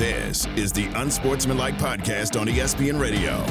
This 0.00 0.46
is 0.56 0.72
the 0.72 0.86
Unsportsmanlike 0.94 1.74
Podcast 1.74 2.40
on 2.40 2.46
ESPN 2.46 2.98
Radio. 2.98 3.44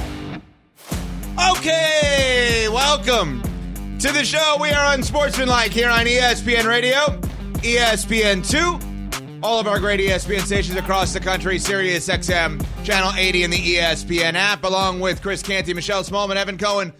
Okay, 1.51 2.67
welcome 2.69 3.43
to 3.99 4.11
the 4.11 4.25
show. 4.25 4.57
We 4.59 4.71
are 4.71 4.95
Unsportsmanlike 4.95 5.71
here 5.71 5.91
on 5.91 6.07
ESPN 6.07 6.65
Radio, 6.65 7.01
ESPN2, 7.61 9.43
all 9.43 9.59
of 9.59 9.67
our 9.67 9.79
great 9.79 9.99
ESPN 9.99 10.39
stations 10.39 10.75
across 10.75 11.13
the 11.13 11.19
country, 11.19 11.59
Sirius 11.59 12.09
XM, 12.09 12.65
Channel 12.83 13.11
80, 13.15 13.43
and 13.43 13.53
the 13.53 13.75
ESPN 13.75 14.33
app, 14.33 14.63
along 14.63 15.01
with 15.01 15.21
Chris 15.21 15.43
Canty, 15.43 15.75
Michelle 15.75 16.01
Smallman, 16.01 16.35
Evan 16.35 16.57
Cohen 16.57 16.93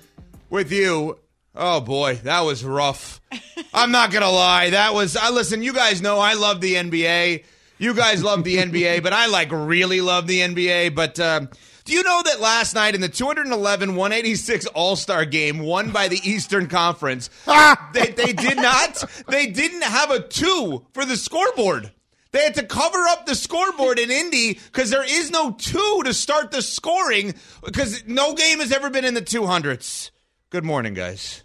with 0.52 0.72
you. 0.72 1.18
Oh 1.56 1.82
boy, 1.82 2.18
that 2.18 2.42
was 2.42 2.64
rough. 2.64 3.20
I'm 3.74 3.90
not 3.90 4.12
gonna 4.12 4.30
lie. 4.30 4.70
That 4.70 4.94
was. 4.94 5.18
I 5.18 5.32
listen. 5.32 5.64
You 5.64 5.74
guys 5.74 6.04
know 6.04 6.20
I 6.20 6.36
love 6.36 6.62
the 6.62 6.76
NBA. 6.76 7.46
You 7.82 7.94
guys 7.94 8.22
love 8.22 8.44
the 8.44 8.58
NBA, 8.58 9.02
but 9.04 9.14
I 9.14 9.28
like 9.28 9.54
really 9.54 10.02
love 10.02 10.28
the 10.28 10.42
NBA. 10.42 10.94
But 10.94 11.18
uh, 11.18 11.48
do 11.86 11.94
you 11.94 12.04
know 12.04 12.22
that 12.26 12.42
last 12.42 12.76
night 12.76 12.94
in 12.94 13.00
the 13.00 13.08
211 13.08 13.96
186 13.96 14.66
All 14.68 14.98
Star 14.98 15.24
game 15.24 15.60
won 15.60 15.92
by 15.92 16.10
the 16.10 16.20
Eastern 16.30 16.68
Conference, 16.68 17.30
they, 17.94 18.12
they 18.12 18.34
did 18.34 18.58
not. 18.58 19.02
They 19.30 19.48
didn't 19.48 19.84
have 19.84 20.12
a 20.12 20.20
two 20.20 20.86
for 20.94 21.06
the 21.06 21.16
scoreboard. 21.16 21.94
They 22.32 22.44
had 22.44 22.56
to 22.56 22.66
cover 22.66 23.00
up 23.08 23.26
the 23.26 23.34
scoreboard 23.34 23.98
in 23.98 24.12
Indy 24.12 24.56
because 24.56 24.90
there 24.90 25.06
is 25.06 25.32
no 25.32 25.52
two 25.52 26.02
to 26.04 26.14
start 26.14 26.52
the 26.52 26.62
scoring 26.62 27.34
because 27.64 28.06
no 28.06 28.36
game 28.36 28.60
has 28.60 28.74
ever 28.74 28.90
been 28.90 29.06
in 29.06 29.14
the 29.14 29.22
200s. 29.22 30.12
Good 30.50 30.66
morning, 30.66 30.94
guys. 30.94 31.44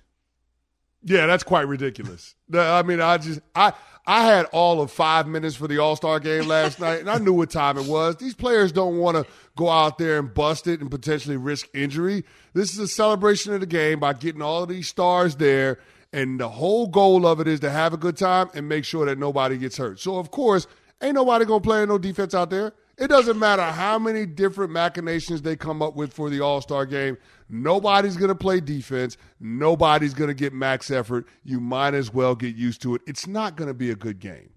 Yeah, 1.05 1.27
that's 1.27 1.45
quite 1.45 1.69
ridiculous. 1.69 2.35
I 2.53 2.83
mean, 2.83 3.01
I 3.01 3.19
just 3.19 3.41
I 3.55 3.75
I 4.07 4.25
had 4.25 4.45
all 4.47 4.83
of 4.83 4.91
five 4.91 5.27
minutes 5.27 5.57
for 5.57 5.67
the 5.67 5.79
All 5.79 5.97
Star 5.97 6.21
game 6.21 6.47
last 6.47 6.79
night, 6.79 7.01
and 7.01 7.09
I 7.09 7.19
knew 7.19 7.33
what 7.33 7.51
time 7.51 7.79
it 7.79 7.87
was. 7.87 8.17
These 8.17 8.35
players 8.35 8.71
don't 8.71 8.99
want 8.99 9.17
to 9.17 9.27
go 9.57 9.71
out 9.71 9.97
there 9.97 10.19
and 10.19 10.33
bust 10.33 10.67
it 10.67 10.81
and 10.81 10.91
potentially 10.91 11.39
risk 11.39 11.69
injury. 11.73 12.25
This 12.53 12.75
is 12.75 12.79
a 12.79 12.89
celebration 12.89 13.55
of 13.55 13.61
the 13.61 13.67
game 13.67 14.01
by 14.01 14.13
getting 14.13 14.43
all 14.43 14.63
of 14.63 14.69
these 14.69 14.89
stars 14.89 15.37
there, 15.37 15.79
and 16.13 16.39
the 16.39 16.51
whole 16.51 16.87
goal 16.87 17.27
of 17.27 17.41
it 17.41 17.49
is 17.49 17.61
to 17.61 17.71
have 17.71 17.95
a 17.95 17.97
good 17.97 18.19
time 18.19 18.51
and 18.53 18.69
make 18.69 18.85
sure 18.85 19.07
that 19.07 19.19
nobody 19.19 19.57
gets 19.57 19.79
hurt. 19.79 19.99
So, 20.01 20.19
of 20.19 20.31
course, 20.31 20.67
ain't 21.01 21.15
nobody 21.15 21.47
gonna 21.47 21.61
play 21.61 21.87
no 21.87 21.97
defense 21.97 22.35
out 22.35 22.51
there. 22.51 22.75
It 22.99 23.09
doesn't 23.09 23.39
matter 23.39 23.63
how 23.63 23.99
many 23.99 24.27
different 24.27 24.71
machinations 24.71 25.43
they 25.43 25.57
come 25.57 25.83
up 25.83 25.97
with 25.97 26.13
for 26.13 26.29
the 26.29 26.41
All 26.41 26.61
Star 26.61 26.85
game. 26.85 27.17
Nobody's 27.49 28.17
going 28.17 28.29
to 28.29 28.35
play 28.35 28.61
defense. 28.61 29.17
Nobody's 29.39 30.15
going 30.15 30.29
to 30.29 30.35
get 30.35 30.53
max 30.53 30.91
effort. 30.91 31.27
You 31.45 31.61
might 31.61 31.95
as 31.95 32.13
well 32.13 32.35
get 32.35 32.57
used 32.57 32.83
to 32.83 32.95
it. 32.95 33.03
It's 33.07 33.27
not 33.27 33.57
going 33.57 33.69
to 33.69 33.75
be 33.75 33.91
a 33.91 33.97
good 33.97 34.19
game. 34.19 34.51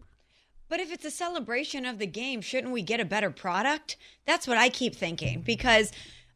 But 0.69 0.79
if 0.79 0.91
it's 0.91 1.05
a 1.05 1.11
celebration 1.11 1.85
of 1.85 1.97
the 1.97 2.07
game, 2.07 2.41
shouldn't 2.41 2.73
we 2.73 2.81
get 2.81 2.99
a 2.99 3.05
better 3.05 3.31
product? 3.31 3.95
That's 4.25 4.47
what 4.47 4.57
I 4.57 4.69
keep 4.69 4.95
thinking 4.95 5.41
because 5.41 5.91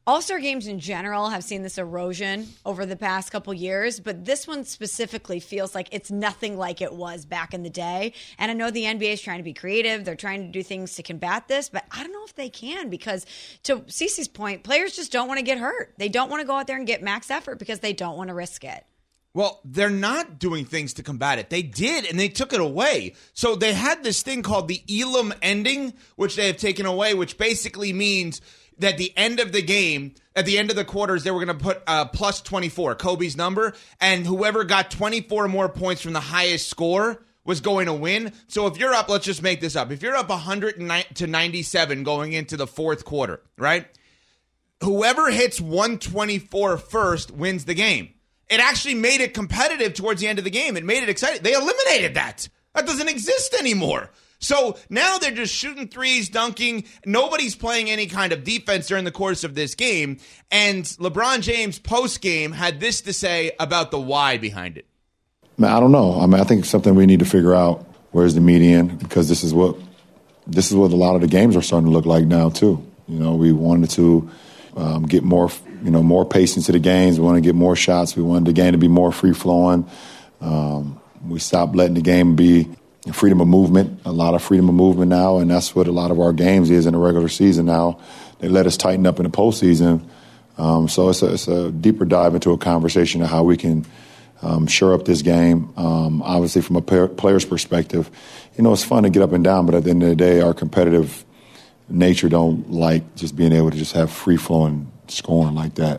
all 0.08 0.22
Star 0.22 0.40
games 0.40 0.66
in 0.66 0.80
general 0.80 1.30
have 1.30 1.44
seen 1.44 1.62
this 1.62 1.78
erosion 1.78 2.48
over 2.66 2.86
the 2.86 2.96
past 2.96 3.32
couple 3.32 3.54
years, 3.54 4.00
but 4.00 4.26
this 4.26 4.48
one 4.48 4.66
specifically 4.66 5.40
feels 5.40 5.76
like 5.76 5.88
it's 5.92 6.10
nothing 6.10 6.58
like 6.58 6.82
it 6.82 6.94
was 6.94 7.26
back 7.26 7.54
in 7.54 7.62
the 7.62 7.70
day. 7.70 8.14
And 8.40 8.50
I 8.50 8.56
know 8.56 8.72
the 8.72 8.86
NBA 8.86 9.14
is 9.14 9.22
trying 9.22 9.38
to 9.38 9.44
be 9.44 9.54
creative; 9.54 10.04
they're 10.04 10.16
trying 10.16 10.46
to 10.46 10.52
do 10.52 10.64
things 10.64 10.96
to 10.96 11.04
combat 11.04 11.48
this, 11.48 11.70
but 11.70 11.86
I 11.92 12.02
don't 12.02 12.14
know 12.14 12.26
if 12.26 12.36
they 12.36 12.50
can 12.50 12.90
because, 12.90 13.26
to 13.64 13.82
Cece's 13.82 14.28
point, 14.28 14.64
players 14.64 14.96
just 14.96 15.12
don't 15.12 15.28
want 15.28 15.38
to 15.38 15.46
get 15.46 15.60
hurt. 15.60 15.94
They 15.98 16.10
don't 16.10 16.30
want 16.30 16.42
to 16.42 16.48
go 16.48 16.56
out 16.56 16.68
there 16.68 16.78
and 16.78 16.88
get 16.88 17.04
max 17.04 17.30
effort 17.30 17.60
because 17.60 17.80
they 17.80 17.94
don't 17.94 18.18
want 18.18 18.30
to 18.30 18.34
risk 18.34 18.64
it. 18.64 18.84
Well, 19.34 19.62
they're 19.64 19.90
not 19.90 20.40
doing 20.40 20.66
things 20.66 20.94
to 20.96 21.04
combat 21.04 21.40
it. 21.40 21.50
They 21.50 21.62
did, 21.62 22.06
and 22.06 22.20
they 22.20 22.28
took 22.28 22.52
it 22.52 22.60
away. 22.60 23.16
So 23.34 23.56
they 23.56 23.74
had 23.74 24.04
this 24.04 24.24
thing 24.24 24.42
called 24.42 24.68
the 24.68 24.84
Elam 24.92 25.34
ending, 25.42 25.94
which 26.18 26.36
they 26.36 26.48
have 26.48 26.58
taken 26.58 26.86
away, 26.86 27.14
which 27.14 27.38
basically 27.38 27.94
means 27.94 28.42
that 28.82 28.98
the 28.98 29.14
end 29.18 29.40
of 29.40 29.52
the 29.52 29.62
game, 29.62 30.14
at 30.36 30.46
the 30.46 30.58
end 30.58 30.70
of 30.70 30.76
the 30.76 30.86
quarters, 30.86 31.24
they 31.24 31.32
were 31.32 31.44
going 31.44 31.58
to 31.58 31.64
put 31.64 31.82
uh, 31.88 32.06
plus 32.06 32.42
24, 32.42 32.96
Kobe's 32.96 33.38
number, 33.38 33.74
and 34.00 34.26
whoever 34.26 34.64
got 34.64 34.92
24 34.92 35.48
more 35.48 35.70
points 35.70 36.02
from 36.02 36.14
the 36.14 36.20
highest 36.20 36.68
score 36.68 37.24
was 37.44 37.62
going 37.62 37.88
to 37.88 37.94
win. 37.94 38.34
So 38.48 38.68
if 38.68 38.78
you're 38.78 38.94
up, 38.94 39.10
let's 39.10 39.26
just 39.26 39.42
make 39.42 39.62
this 39.62 39.76
up. 39.76 39.92
If 39.92 40.04
you're 40.04 40.16
up 40.16 40.30
100 40.30 41.06
to 41.16 41.28
97 41.28 42.04
going 42.04 42.34
into 42.34 42.58
the 42.58 42.68
fourth 42.68 43.06
quarter, 43.06 43.42
right? 43.58 43.88
Whoever 44.84 45.32
hits 45.32 45.62
124 45.62 46.78
first 46.78 47.32
wins 47.32 47.66
the 47.66 47.74
game. 47.74 48.14
It 48.50 48.60
actually 48.60 48.96
made 48.96 49.22
it 49.22 49.34
competitive 49.34 49.94
towards 49.94 50.22
the 50.22 50.28
end 50.28 50.40
of 50.40 50.44
the 50.44 50.52
game. 50.52 50.76
It 50.76 50.84
made 50.84 51.04
it 51.04 51.10
exciting. 51.10 51.42
They 51.42 51.54
eliminated 51.54 52.16
that. 52.16 52.50
That 52.74 52.86
doesn't 52.86 53.10
exist 53.10 53.56
anymore. 53.58 54.10
So 54.42 54.76
now 54.90 55.20
they're 55.20 55.32
just 55.32 55.54
shooting 55.54 55.88
threes, 55.88 56.28
dunking. 56.28 56.86
Nobody's 57.06 57.56
playing 57.56 57.90
any 57.90 58.08
kind 58.08 58.34
of 58.34 58.44
defense 58.44 58.88
during 58.88 59.06
the 59.06 59.12
course 59.12 59.44
of 59.44 59.56
this 59.56 59.76
game. 59.76 60.18
And 60.50 60.84
LeBron 60.84 61.42
James 61.42 61.80
post 61.80 62.22
game 62.22 62.52
had 62.52 62.80
this 62.80 63.02
to 63.02 63.14
say 63.14 63.52
about 63.60 63.92
the 63.92 64.00
why 64.00 64.38
behind 64.38 64.78
it. 64.78 64.88
I 65.60 65.80
don't 65.80 65.92
know. 65.92 66.20
I 66.20 66.26
mean, 66.26 66.42
I 66.42 66.44
think 66.44 66.66
something 66.66 66.96
we 66.96 67.06
need 67.06 67.20
to 67.20 67.26
figure 67.26 67.54
out. 67.54 67.86
Where's 68.12 68.34
the 68.34 68.42
median? 68.42 68.98
Because 68.98 69.30
this 69.30 69.44
is 69.44 69.54
what 69.54 69.78
this 70.48 70.72
is 70.72 70.76
what 70.76 70.92
a 70.92 70.96
lot 70.96 71.16
of 71.16 71.22
the 71.22 71.28
games 71.28 71.56
are 71.56 71.62
starting 71.62 71.88
to 71.88 71.94
look 71.94 72.06
like 72.06 72.26
now 72.26 72.50
too. 72.50 72.86
You 73.08 73.20
know, 73.20 73.36
we 73.36 73.52
wanted 73.52 73.92
to 73.92 74.30
um, 74.76 75.04
get 75.04 75.24
more, 75.24 75.52
you 75.84 75.92
know, 75.92 76.02
more 76.02 76.26
pace 76.26 76.58
into 76.58 76.72
the 76.72 76.80
games. 76.80 77.20
We 77.20 77.26
want 77.26 77.38
to 77.38 77.42
get 77.42 77.56
more 77.56 77.76
shots. 77.76 78.16
We 78.16 78.24
wanted 78.24 78.46
the 78.46 78.54
game 78.54 78.72
to 78.72 78.78
be 78.78 78.88
more 78.88 79.12
free 79.12 79.34
flowing. 79.34 79.88
Um, 80.42 81.00
we 81.26 81.40
stopped 81.40 81.76
letting 81.76 81.94
the 81.94 82.02
game 82.02 82.36
be 82.36 82.70
freedom 83.14 83.42
of 83.42 83.48
movement, 83.48 84.02
a 84.06 84.12
lot 84.12 84.36
of 84.36 84.44
freedom 84.44 84.70
of 84.70 84.76
movement 84.76 85.10
now, 85.10 85.38
and 85.40 85.50
that's 85.50 85.76
what 85.76 85.88
a 85.88 85.92
lot 85.92 86.12
of 86.12 86.20
our 86.20 86.34
games 86.34 86.70
is 86.70 86.86
in 86.86 86.94
the 86.94 87.00
regular 87.00 87.28
season 87.28 87.66
now. 87.66 88.00
They 88.40 88.48
let 88.48 88.68
us 88.68 88.78
tighten 88.78 89.08
up 89.08 89.20
in 89.20 89.24
the 89.24 89.32
postseason. 89.32 90.04
Um, 90.58 90.88
so 90.88 91.10
it's 91.10 91.22
a, 91.22 91.34
it's 91.34 91.48
a, 91.48 91.72
deeper 91.72 92.06
dive 92.06 92.36
into 92.36 92.52
a 92.52 92.58
conversation 92.58 93.22
of 93.22 93.30
how 93.30 93.44
we 93.44 93.58
can 93.58 93.86
um, 94.42 94.68
shore 94.68 94.94
up 94.94 95.06
this 95.06 95.22
game. 95.22 95.74
Um, 95.78 96.22
obviously, 96.22 96.62
from 96.62 96.76
a 96.76 96.82
player's 96.82 97.46
perspective, 97.46 98.12
you 98.56 98.64
know, 98.64 98.74
it's 98.74 98.84
fun 98.84 99.04
to 99.04 99.10
get 99.10 99.24
up 99.24 99.32
and 99.32 99.44
down, 99.44 99.66
but 99.66 99.76
at 99.76 99.84
the 99.84 99.90
end 99.90 100.04
of 100.04 100.10
the 100.10 100.16
day, 100.16 100.42
our 100.42 100.54
competitive 100.54 101.26
nature 101.90 102.30
don't 102.30 102.72
like 102.72 103.16
just 103.16 103.36
being 103.36 103.52
able 103.52 103.72
to 103.72 103.78
just 103.78 103.94
have 103.94 104.12
free 104.12 104.38
flowing 104.38 104.92
scoring 105.08 105.56
like 105.56 105.76
that. 105.76 105.98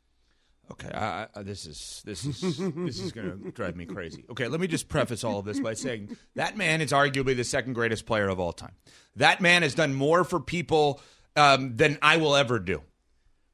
Okay, 0.85 0.97
I, 0.97 1.27
I, 1.35 1.43
this 1.43 1.67
is 1.67 2.03
this 2.05 2.25
is 2.25 2.41
this 2.41 3.01
is 3.01 3.13
going 3.13 3.43
to 3.43 3.51
drive 3.53 3.77
me 3.77 3.87
crazy. 3.87 4.25
Okay, 4.31 4.49
let 4.49 4.61
me 4.61 4.67
just 4.67 4.89
preface 4.89 5.25
all 5.25 5.39
of 5.39 5.45
this 5.45 5.61
by 5.61 5.75
saying 5.75 6.17
that 6.35 6.57
man 6.57 6.81
is 6.81 6.93
arguably 6.93 7.37
the 7.37 7.45
second 7.45 7.75
greatest 7.75 8.07
player 8.07 8.29
of 8.29 8.41
all 8.41 8.53
time. 8.53 8.75
That 9.17 9.41
man 9.41 9.63
has 9.63 9.75
done 9.75 9.95
more 9.95 10.25
for 10.25 10.41
people 10.41 11.01
um, 11.37 11.77
than 11.77 11.99
I 12.03 12.17
will 12.17 12.37
ever 12.37 12.59
do. 12.59 12.83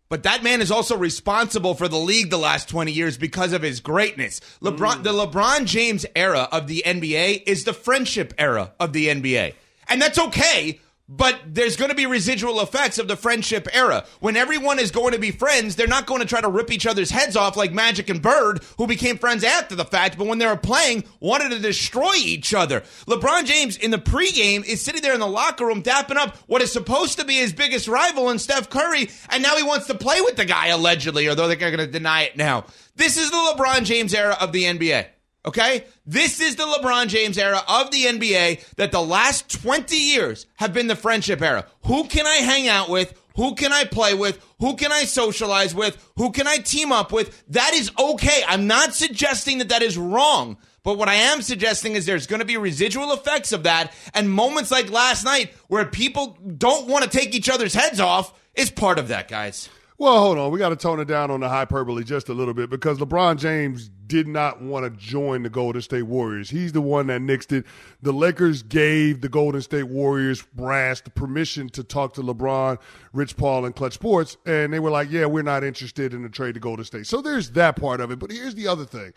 But 0.08 0.22
that 0.22 0.42
man 0.42 0.62
is 0.62 0.70
also 0.70 0.96
responsible 0.96 1.74
for 1.74 1.86
the 1.86 1.98
league 1.98 2.30
the 2.30 2.38
last 2.38 2.68
20 2.68 2.92
years 2.92 3.18
because 3.18 3.52
of 3.52 3.60
his 3.60 3.80
greatness. 3.80 4.40
LeBron, 4.62 4.96
mm. 4.96 5.02
the 5.02 5.12
LeBron 5.12 5.66
James 5.66 6.06
era 6.16 6.48
of 6.50 6.66
the 6.66 6.82
NBA 6.86 7.42
is 7.46 7.64
the 7.64 7.74
friendship 7.74 8.32
era 8.38 8.72
of 8.80 8.94
the 8.94 9.08
NBA. 9.08 9.54
And 9.86 10.00
that's 10.00 10.18
okay 10.18 10.80
but 11.08 11.40
there's 11.46 11.76
going 11.76 11.88
to 11.90 11.96
be 11.96 12.06
residual 12.06 12.60
effects 12.60 12.98
of 12.98 13.08
the 13.08 13.16
friendship 13.16 13.66
era. 13.72 14.04
When 14.20 14.36
everyone 14.36 14.78
is 14.78 14.90
going 14.90 15.12
to 15.12 15.18
be 15.18 15.30
friends, 15.30 15.74
they're 15.74 15.86
not 15.86 16.06
going 16.06 16.20
to 16.20 16.26
try 16.26 16.40
to 16.40 16.48
rip 16.48 16.70
each 16.70 16.86
other's 16.86 17.10
heads 17.10 17.36
off 17.36 17.56
like 17.56 17.72
Magic 17.72 18.10
and 18.10 18.20
Bird, 18.20 18.62
who 18.76 18.86
became 18.86 19.16
friends 19.16 19.42
after 19.42 19.74
the 19.74 19.84
fact, 19.84 20.18
but 20.18 20.26
when 20.26 20.38
they 20.38 20.46
were 20.46 20.56
playing, 20.56 21.04
wanted 21.20 21.50
to 21.50 21.58
destroy 21.58 22.14
each 22.16 22.52
other. 22.52 22.82
LeBron 23.06 23.46
James 23.46 23.76
in 23.76 23.90
the 23.90 23.98
pregame 23.98 24.64
is 24.66 24.82
sitting 24.82 25.02
there 25.02 25.14
in 25.14 25.20
the 25.20 25.26
locker 25.26 25.66
room 25.66 25.82
dapping 25.82 26.16
up 26.16 26.36
what 26.46 26.62
is 26.62 26.72
supposed 26.72 27.18
to 27.18 27.24
be 27.24 27.34
his 27.36 27.52
biggest 27.52 27.88
rival 27.88 28.28
in 28.30 28.38
Steph 28.38 28.68
Curry, 28.68 29.08
and 29.30 29.42
now 29.42 29.56
he 29.56 29.62
wants 29.62 29.86
to 29.86 29.94
play 29.94 30.20
with 30.20 30.36
the 30.36 30.44
guy 30.44 30.68
allegedly, 30.68 31.28
although 31.28 31.48
they're 31.48 31.56
going 31.56 31.78
to 31.78 31.86
deny 31.86 32.22
it 32.22 32.36
now. 32.36 32.66
This 32.96 33.16
is 33.16 33.30
the 33.30 33.36
LeBron 33.36 33.84
James 33.84 34.12
era 34.12 34.36
of 34.40 34.52
the 34.52 34.64
NBA. 34.64 35.06
Okay? 35.48 35.86
This 36.04 36.42
is 36.42 36.56
the 36.56 36.64
LeBron 36.64 37.08
James 37.08 37.38
era 37.38 37.62
of 37.66 37.90
the 37.90 38.04
NBA 38.04 38.74
that 38.76 38.92
the 38.92 39.00
last 39.00 39.50
20 39.62 39.96
years 39.96 40.44
have 40.56 40.74
been 40.74 40.88
the 40.88 40.94
friendship 40.94 41.40
era. 41.40 41.66
Who 41.86 42.04
can 42.04 42.26
I 42.26 42.36
hang 42.36 42.68
out 42.68 42.90
with? 42.90 43.18
Who 43.36 43.54
can 43.54 43.72
I 43.72 43.84
play 43.84 44.12
with? 44.12 44.44
Who 44.60 44.76
can 44.76 44.92
I 44.92 45.04
socialize 45.04 45.74
with? 45.74 45.96
Who 46.18 46.32
can 46.32 46.46
I 46.46 46.58
team 46.58 46.92
up 46.92 47.12
with? 47.12 47.46
That 47.48 47.72
is 47.72 47.90
okay. 47.98 48.42
I'm 48.46 48.66
not 48.66 48.94
suggesting 48.94 49.58
that 49.58 49.70
that 49.70 49.80
is 49.80 49.96
wrong. 49.96 50.58
But 50.82 50.98
what 50.98 51.08
I 51.08 51.14
am 51.14 51.40
suggesting 51.40 51.94
is 51.94 52.04
there's 52.04 52.26
going 52.26 52.40
to 52.40 52.46
be 52.46 52.58
residual 52.58 53.12
effects 53.12 53.52
of 53.52 53.62
that. 53.62 53.94
And 54.12 54.30
moments 54.30 54.70
like 54.70 54.90
last 54.90 55.24
night 55.24 55.54
where 55.68 55.86
people 55.86 56.36
don't 56.58 56.88
want 56.88 57.04
to 57.04 57.10
take 57.10 57.34
each 57.34 57.48
other's 57.48 57.74
heads 57.74 58.00
off 58.00 58.38
is 58.54 58.70
part 58.70 58.98
of 58.98 59.08
that, 59.08 59.28
guys. 59.28 59.70
Well, 60.00 60.20
hold 60.20 60.38
on. 60.38 60.52
We 60.52 60.60
got 60.60 60.68
to 60.68 60.76
tone 60.76 61.00
it 61.00 61.06
down 61.06 61.32
on 61.32 61.40
the 61.40 61.48
hyperbole 61.48 62.04
just 62.04 62.28
a 62.28 62.32
little 62.32 62.54
bit 62.54 62.70
because 62.70 62.98
LeBron 62.98 63.36
James 63.36 63.90
did 64.06 64.28
not 64.28 64.62
want 64.62 64.84
to 64.84 64.90
join 64.90 65.42
the 65.42 65.50
Golden 65.50 65.82
State 65.82 66.04
Warriors. 66.04 66.48
He's 66.48 66.72
the 66.72 66.80
one 66.80 67.08
that 67.08 67.20
nixed 67.20 67.50
it. 67.50 67.66
The 68.00 68.12
Lakers 68.12 68.62
gave 68.62 69.22
the 69.22 69.28
Golden 69.28 69.60
State 69.60 69.88
Warriors 69.88 70.42
brass 70.54 71.00
the 71.00 71.10
permission 71.10 71.68
to 71.70 71.82
talk 71.82 72.14
to 72.14 72.22
LeBron, 72.22 72.78
Rich 73.12 73.36
Paul, 73.36 73.64
and 73.64 73.74
Klutch 73.74 73.94
Sports, 73.94 74.36
and 74.46 74.72
they 74.72 74.78
were 74.78 74.90
like, 74.90 75.10
"Yeah, 75.10 75.26
we're 75.26 75.42
not 75.42 75.64
interested 75.64 76.14
in 76.14 76.22
the 76.22 76.28
trade 76.28 76.54
to 76.54 76.60
Golden 76.60 76.84
State." 76.84 77.08
So 77.08 77.20
there's 77.20 77.50
that 77.50 77.74
part 77.74 78.00
of 78.00 78.12
it. 78.12 78.20
But 78.20 78.30
here's 78.30 78.54
the 78.54 78.68
other 78.68 78.84
thing: 78.84 79.12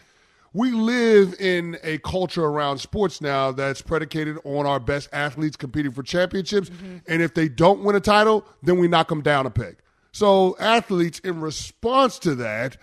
we 0.51 0.71
live 0.71 1.39
in 1.39 1.77
a 1.83 1.99
culture 1.99 2.45
around 2.45 2.79
sports 2.79 3.21
now 3.21 3.51
that's 3.51 3.83
predicated 3.83 4.39
on 4.43 4.65
our 4.65 4.79
best 4.79 5.09
athletes 5.13 5.55
competing 5.55 5.91
for 5.91 6.01
championships. 6.01 6.69
Mm-hmm. 6.69 6.97
And 7.07 7.21
if 7.21 7.35
they 7.35 7.47
don't 7.47 7.83
win 7.83 7.95
a 7.95 8.01
title, 8.01 8.45
then 8.63 8.79
we 8.79 8.87
knock 8.87 9.09
them 9.09 9.21
down 9.21 9.45
a 9.45 9.51
peg. 9.51 9.77
So 10.11 10.57
athletes, 10.59 11.19
in 11.19 11.41
response 11.41 12.19
to 12.19 12.35
that, 12.35 12.77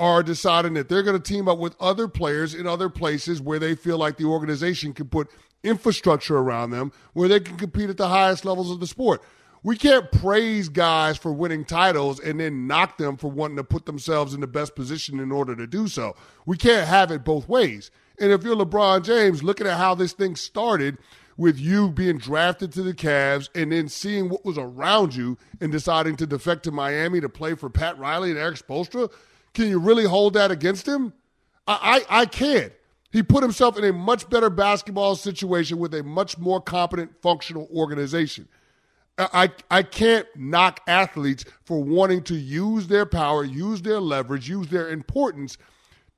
are 0.00 0.22
deciding 0.22 0.74
that 0.74 0.88
they're 0.88 1.02
going 1.02 1.20
to 1.20 1.32
team 1.32 1.48
up 1.48 1.58
with 1.58 1.76
other 1.78 2.08
players 2.08 2.54
in 2.54 2.66
other 2.66 2.88
places 2.88 3.40
where 3.40 3.60
they 3.60 3.74
feel 3.74 3.98
like 3.98 4.16
the 4.16 4.24
organization 4.24 4.92
can 4.92 5.08
put 5.08 5.28
infrastructure 5.62 6.38
around 6.38 6.70
them 6.70 6.90
where 7.12 7.28
they 7.28 7.38
can 7.38 7.56
compete 7.56 7.88
at 7.88 7.96
the 7.96 8.08
highest 8.08 8.44
levels 8.44 8.70
of 8.70 8.80
the 8.80 8.86
sport. 8.86 9.22
We 9.62 9.76
can't 9.76 10.10
praise 10.10 10.68
guys 10.68 11.16
for 11.16 11.32
winning 11.32 11.64
titles 11.64 12.18
and 12.18 12.40
then 12.40 12.66
knock 12.66 12.98
them 12.98 13.16
for 13.16 13.30
wanting 13.30 13.58
to 13.58 13.64
put 13.64 13.86
themselves 13.86 14.34
in 14.34 14.40
the 14.40 14.48
best 14.48 14.74
position 14.74 15.20
in 15.20 15.30
order 15.30 15.54
to 15.54 15.68
do 15.68 15.86
so. 15.86 16.16
We 16.46 16.56
can't 16.56 16.88
have 16.88 17.12
it 17.12 17.22
both 17.22 17.48
ways. 17.48 17.92
And 18.18 18.32
if 18.32 18.42
you're 18.42 18.56
LeBron 18.56 19.04
James, 19.04 19.44
looking 19.44 19.68
at 19.68 19.78
how 19.78 19.94
this 19.94 20.14
thing 20.14 20.34
started 20.34 20.98
with 21.42 21.58
you 21.58 21.90
being 21.90 22.16
drafted 22.16 22.72
to 22.72 22.82
the 22.82 22.94
Cavs 22.94 23.48
and 23.54 23.72
then 23.72 23.88
seeing 23.88 24.28
what 24.28 24.44
was 24.44 24.56
around 24.56 25.14
you 25.14 25.36
and 25.60 25.72
deciding 25.72 26.16
to 26.16 26.26
defect 26.26 26.62
to 26.62 26.70
Miami 26.70 27.20
to 27.20 27.28
play 27.28 27.54
for 27.54 27.68
Pat 27.68 27.98
Riley 27.98 28.30
and 28.30 28.38
Erik 28.38 28.56
Spoelstra, 28.56 29.12
can 29.52 29.68
you 29.68 29.80
really 29.80 30.04
hold 30.04 30.34
that 30.34 30.52
against 30.52 30.86
him? 30.86 31.12
I, 31.66 32.04
I, 32.08 32.20
I 32.20 32.26
can't. 32.26 32.72
He 33.10 33.22
put 33.22 33.42
himself 33.42 33.76
in 33.76 33.84
a 33.84 33.92
much 33.92 34.30
better 34.30 34.48
basketball 34.48 35.16
situation 35.16 35.78
with 35.78 35.92
a 35.94 36.02
much 36.02 36.38
more 36.38 36.60
competent, 36.60 37.20
functional 37.20 37.68
organization. 37.74 38.48
I, 39.18 39.50
I 39.70 39.82
can't 39.82 40.26
knock 40.34 40.80
athletes 40.86 41.44
for 41.64 41.82
wanting 41.82 42.22
to 42.24 42.34
use 42.34 42.86
their 42.86 43.04
power, 43.04 43.44
use 43.44 43.82
their 43.82 44.00
leverage, 44.00 44.48
use 44.48 44.68
their 44.68 44.88
importance 44.88 45.58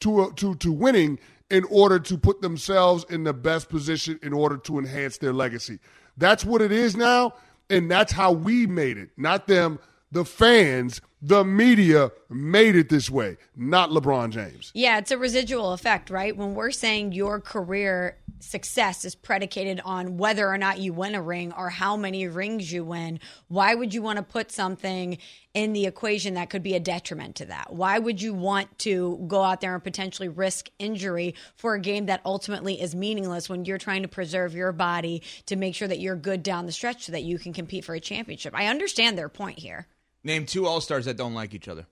to, 0.04 0.20
uh, 0.20 0.30
to, 0.36 0.54
to 0.56 0.70
winning 0.70 1.18
in 1.50 1.64
order 1.64 1.98
to 1.98 2.16
put 2.16 2.40
themselves 2.40 3.04
in 3.10 3.24
the 3.24 3.32
best 3.32 3.68
position 3.68 4.18
in 4.22 4.32
order 4.32 4.56
to 4.56 4.78
enhance 4.78 5.18
their 5.18 5.32
legacy. 5.32 5.78
That's 6.16 6.44
what 6.44 6.62
it 6.62 6.72
is 6.72 6.96
now, 6.96 7.34
and 7.68 7.90
that's 7.90 8.12
how 8.12 8.32
we 8.32 8.66
made 8.66 8.96
it, 8.96 9.10
not 9.16 9.46
them, 9.46 9.78
the 10.12 10.24
fans 10.24 11.00
the 11.26 11.43
media 11.43 12.12
made 12.29 12.76
it 12.76 12.91
this 12.91 13.09
way, 13.09 13.38
not 13.56 13.88
LeBron 13.88 14.29
James. 14.29 14.71
Yeah, 14.75 14.99
it's 14.99 15.11
a 15.11 15.17
residual 15.17 15.73
effect, 15.73 16.11
right? 16.11 16.37
When 16.37 16.55
we're 16.55 16.71
saying 16.71 17.12
your 17.12 17.41
career 17.41 18.19
success 18.41 19.06
is 19.06 19.15
predicated 19.15 19.81
on 19.87 20.19
whether 20.19 20.47
or 20.47 20.59
not 20.59 20.81
you 20.81 20.93
win 20.93 21.15
a 21.15 21.23
ring 21.23 21.50
or 21.56 21.71
how 21.71 21.97
many 21.97 22.29
rings 22.29 22.71
you 22.71 22.85
win, 22.85 23.21
why 23.49 23.75
would 23.75 23.94
you 23.94 24.03
want 24.03 24.19
to 24.19 24.23
put 24.23 24.53
something 24.53 25.17
in 25.55 25.73
the 25.73 25.87
equation 25.87 26.35
that 26.35 26.50
could 26.50 26.62
be 26.62 26.75
a 26.75 26.81
detriment 26.81 27.37
to 27.37 27.47
that? 27.47 27.73
Why 27.73 27.99
would 27.99 28.21
you 28.21 28.35
want 28.35 28.79
to 28.81 29.25
go 29.26 29.43
out 29.43 29.62
there 29.62 29.73
and 29.73 29.82
potentially 29.82 30.29
risk 30.29 30.69
injury 30.79 31.37
for 31.56 31.73
a 31.73 31.81
game 31.81 32.05
that 32.06 32.21
ultimately 32.26 32.79
is 32.79 32.94
meaningless 32.94 33.49
when 33.49 33.65
you're 33.65 33.79
trying 33.79 34.03
to 34.03 34.09
preserve 34.09 34.55
your 34.55 34.73
body 34.73 35.23
to 35.47 35.56
make 35.56 35.75
sure 35.75 35.88
that 35.88 36.00
you're 36.00 36.17
good 36.17 36.43
down 36.43 36.67
the 36.67 36.73
stretch 36.73 37.05
so 37.05 37.12
that 37.12 37.23
you 37.23 37.38
can 37.38 37.55
compete 37.55 37.87
for 37.87 37.94
a 37.94 38.00
championship? 38.00 38.55
I 38.55 38.67
understand 38.67 39.17
their 39.17 39.31
point 39.31 39.59
here. 39.59 39.87
Name 40.25 40.47
two 40.47 40.67
All 40.67 40.81
Stars 40.81 41.05
that 41.05 41.17
don't 41.17 41.35
like 41.35 41.55
each 41.55 41.69
other. 41.69 41.87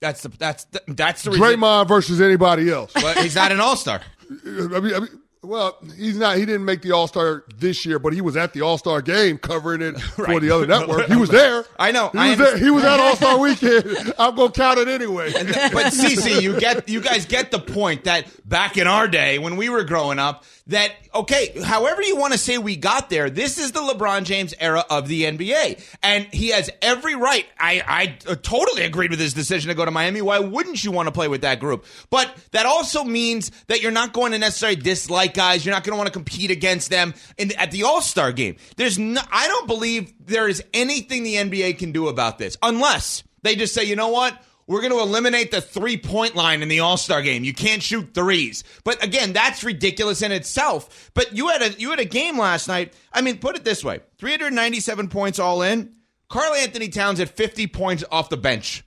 That's 0.00 0.22
the 0.22 0.28
that's 0.28 0.64
the, 0.64 0.82
that's 0.86 1.22
the 1.22 1.32
reason. 1.32 1.44
Draymond 1.44 1.88
versus 1.88 2.20
anybody 2.20 2.70
else. 2.70 2.92
But 2.94 3.18
he's 3.18 3.34
not 3.34 3.50
an 3.50 3.60
All 3.60 3.76
Star. 3.76 4.00
I 4.30 4.34
mean, 4.46 4.94
I 4.94 5.00
mean, 5.00 5.20
well, 5.42 5.78
he's 5.96 6.18
not. 6.18 6.36
He 6.36 6.44
didn't 6.46 6.64
make 6.64 6.82
the 6.82 6.92
All 6.92 7.06
Star 7.06 7.44
this 7.56 7.86
year, 7.86 7.98
but 7.98 8.12
he 8.12 8.20
was 8.20 8.36
at 8.36 8.52
the 8.52 8.62
All 8.62 8.76
Star 8.78 9.00
game 9.00 9.38
covering 9.38 9.82
it 9.82 10.00
for 10.00 10.40
the 10.40 10.50
other 10.50 10.66
network. 10.78 11.06
He 11.06 11.16
was 11.16 11.30
there. 11.30 11.64
I 11.78 11.92
know. 11.92 12.10
He 12.10 12.18
I 12.18 12.30
was 12.30 12.38
there. 12.38 12.58
He 12.58 12.70
was 12.70 12.84
at 12.84 12.98
All 12.98 13.16
Star 13.16 13.38
Weekend. 13.40 14.14
I'm 14.18 14.34
gonna 14.34 14.50
count 14.50 14.78
it 14.78 14.88
anyway. 14.88 15.32
but 15.32 15.92
Cece, 15.92 16.42
you 16.42 16.58
get 16.58 16.88
you 16.88 17.00
guys 17.00 17.26
get 17.26 17.50
the 17.50 17.60
point 17.60 18.04
that 18.04 18.26
back 18.48 18.76
in 18.76 18.86
our 18.86 19.06
day 19.06 19.38
when 19.38 19.56
we 19.56 19.68
were 19.68 19.84
growing 19.84 20.18
up, 20.18 20.44
that 20.68 20.92
okay, 21.14 21.58
however 21.64 22.02
you 22.02 22.16
want 22.16 22.32
to 22.32 22.38
say 22.38 22.58
we 22.58 22.76
got 22.76 23.08
there, 23.08 23.30
this 23.30 23.58
is 23.58 23.72
the 23.72 23.80
LeBron 23.80 24.24
James 24.24 24.54
era 24.58 24.84
of 24.90 25.08
the 25.08 25.22
NBA, 25.24 25.82
and 26.02 26.26
he 26.26 26.48
has 26.48 26.68
every 26.82 27.14
right. 27.14 27.46
I 27.58 27.82
I 27.86 28.18
uh, 28.30 28.34
totally 28.34 28.82
agreed 28.82 29.10
with 29.10 29.20
his 29.20 29.34
decision 29.34 29.68
to 29.68 29.74
go 29.74 29.84
to 29.84 29.90
Miami. 29.90 30.20
Why 30.20 30.40
wouldn't 30.40 30.82
you 30.82 30.90
want 30.90 31.06
to 31.06 31.12
play 31.12 31.28
with 31.28 31.42
that 31.42 31.60
group? 31.60 31.86
But 32.10 32.34
that 32.50 32.66
also 32.66 33.04
means 33.04 33.50
that 33.68 33.82
you're 33.82 33.92
not 33.92 34.12
going 34.12 34.32
to 34.32 34.38
necessarily 34.38 34.76
dislike 34.76 35.27
guys. 35.34 35.64
You're 35.64 35.74
not 35.74 35.84
going 35.84 35.92
to 35.92 35.96
want 35.96 36.08
to 36.08 36.12
compete 36.12 36.50
against 36.50 36.90
them 36.90 37.14
in 37.36 37.52
at 37.56 37.70
the 37.70 37.84
All 37.84 38.00
Star 38.00 38.32
game. 38.32 38.56
There's 38.76 38.98
no, 38.98 39.20
I 39.30 39.48
don't 39.48 39.66
believe 39.66 40.12
there 40.20 40.48
is 40.48 40.62
anything 40.72 41.22
the 41.22 41.34
NBA 41.34 41.78
can 41.78 41.92
do 41.92 42.08
about 42.08 42.38
this 42.38 42.56
unless 42.62 43.22
they 43.42 43.56
just 43.56 43.74
say, 43.74 43.84
you 43.84 43.96
know 43.96 44.08
what. 44.08 44.40
We're 44.66 44.82
going 44.82 44.92
to 44.92 45.00
eliminate 45.00 45.50
the 45.50 45.62
three 45.62 45.96
point 45.96 46.36
line 46.36 46.60
in 46.60 46.68
the 46.68 46.80
All 46.80 46.98
Star 46.98 47.22
game. 47.22 47.42
You 47.42 47.54
can't 47.54 47.82
shoot 47.82 48.12
threes. 48.12 48.64
But 48.84 49.02
again, 49.02 49.32
that's 49.32 49.64
ridiculous 49.64 50.20
in 50.20 50.30
itself. 50.30 51.10
But 51.14 51.34
you 51.34 51.48
had 51.48 51.62
a 51.62 51.70
you 51.72 51.88
had 51.88 52.00
a 52.00 52.04
game 52.04 52.38
last 52.38 52.68
night. 52.68 52.92
I 53.10 53.22
mean, 53.22 53.38
put 53.38 53.56
it 53.56 53.64
this 53.64 53.82
way: 53.82 54.00
397 54.18 55.08
points 55.08 55.38
all 55.38 55.62
in. 55.62 55.94
Karl-Anthony 56.28 56.90
Towns 56.90 57.18
had 57.18 57.30
50 57.30 57.66
points 57.68 58.04
off 58.12 58.28
the 58.28 58.36
bench. 58.36 58.84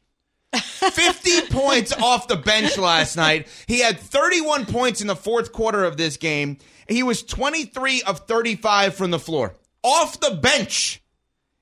50 0.56 1.42
points 1.50 1.94
off 1.94 2.27
the 2.27 2.36
bench 2.36 2.77
last 2.77 3.15
night. 3.15 3.48
He 3.68 3.80
had 3.80 4.00
31 4.00 4.65
points 4.65 5.01
in 5.01 5.07
the 5.07 5.15
fourth 5.15 5.51
quarter 5.51 5.83
of 5.83 5.98
this 5.98 6.18
game. 6.18 6.57
He 6.88 7.03
was 7.03 7.24
23 7.24 8.03
of 8.03 8.27
35 8.27 8.95
from 8.95 9.12
the 9.12 9.19
floor. 9.19 9.56
Off 9.83 10.19
the 10.19 10.36
bench. 10.36 11.01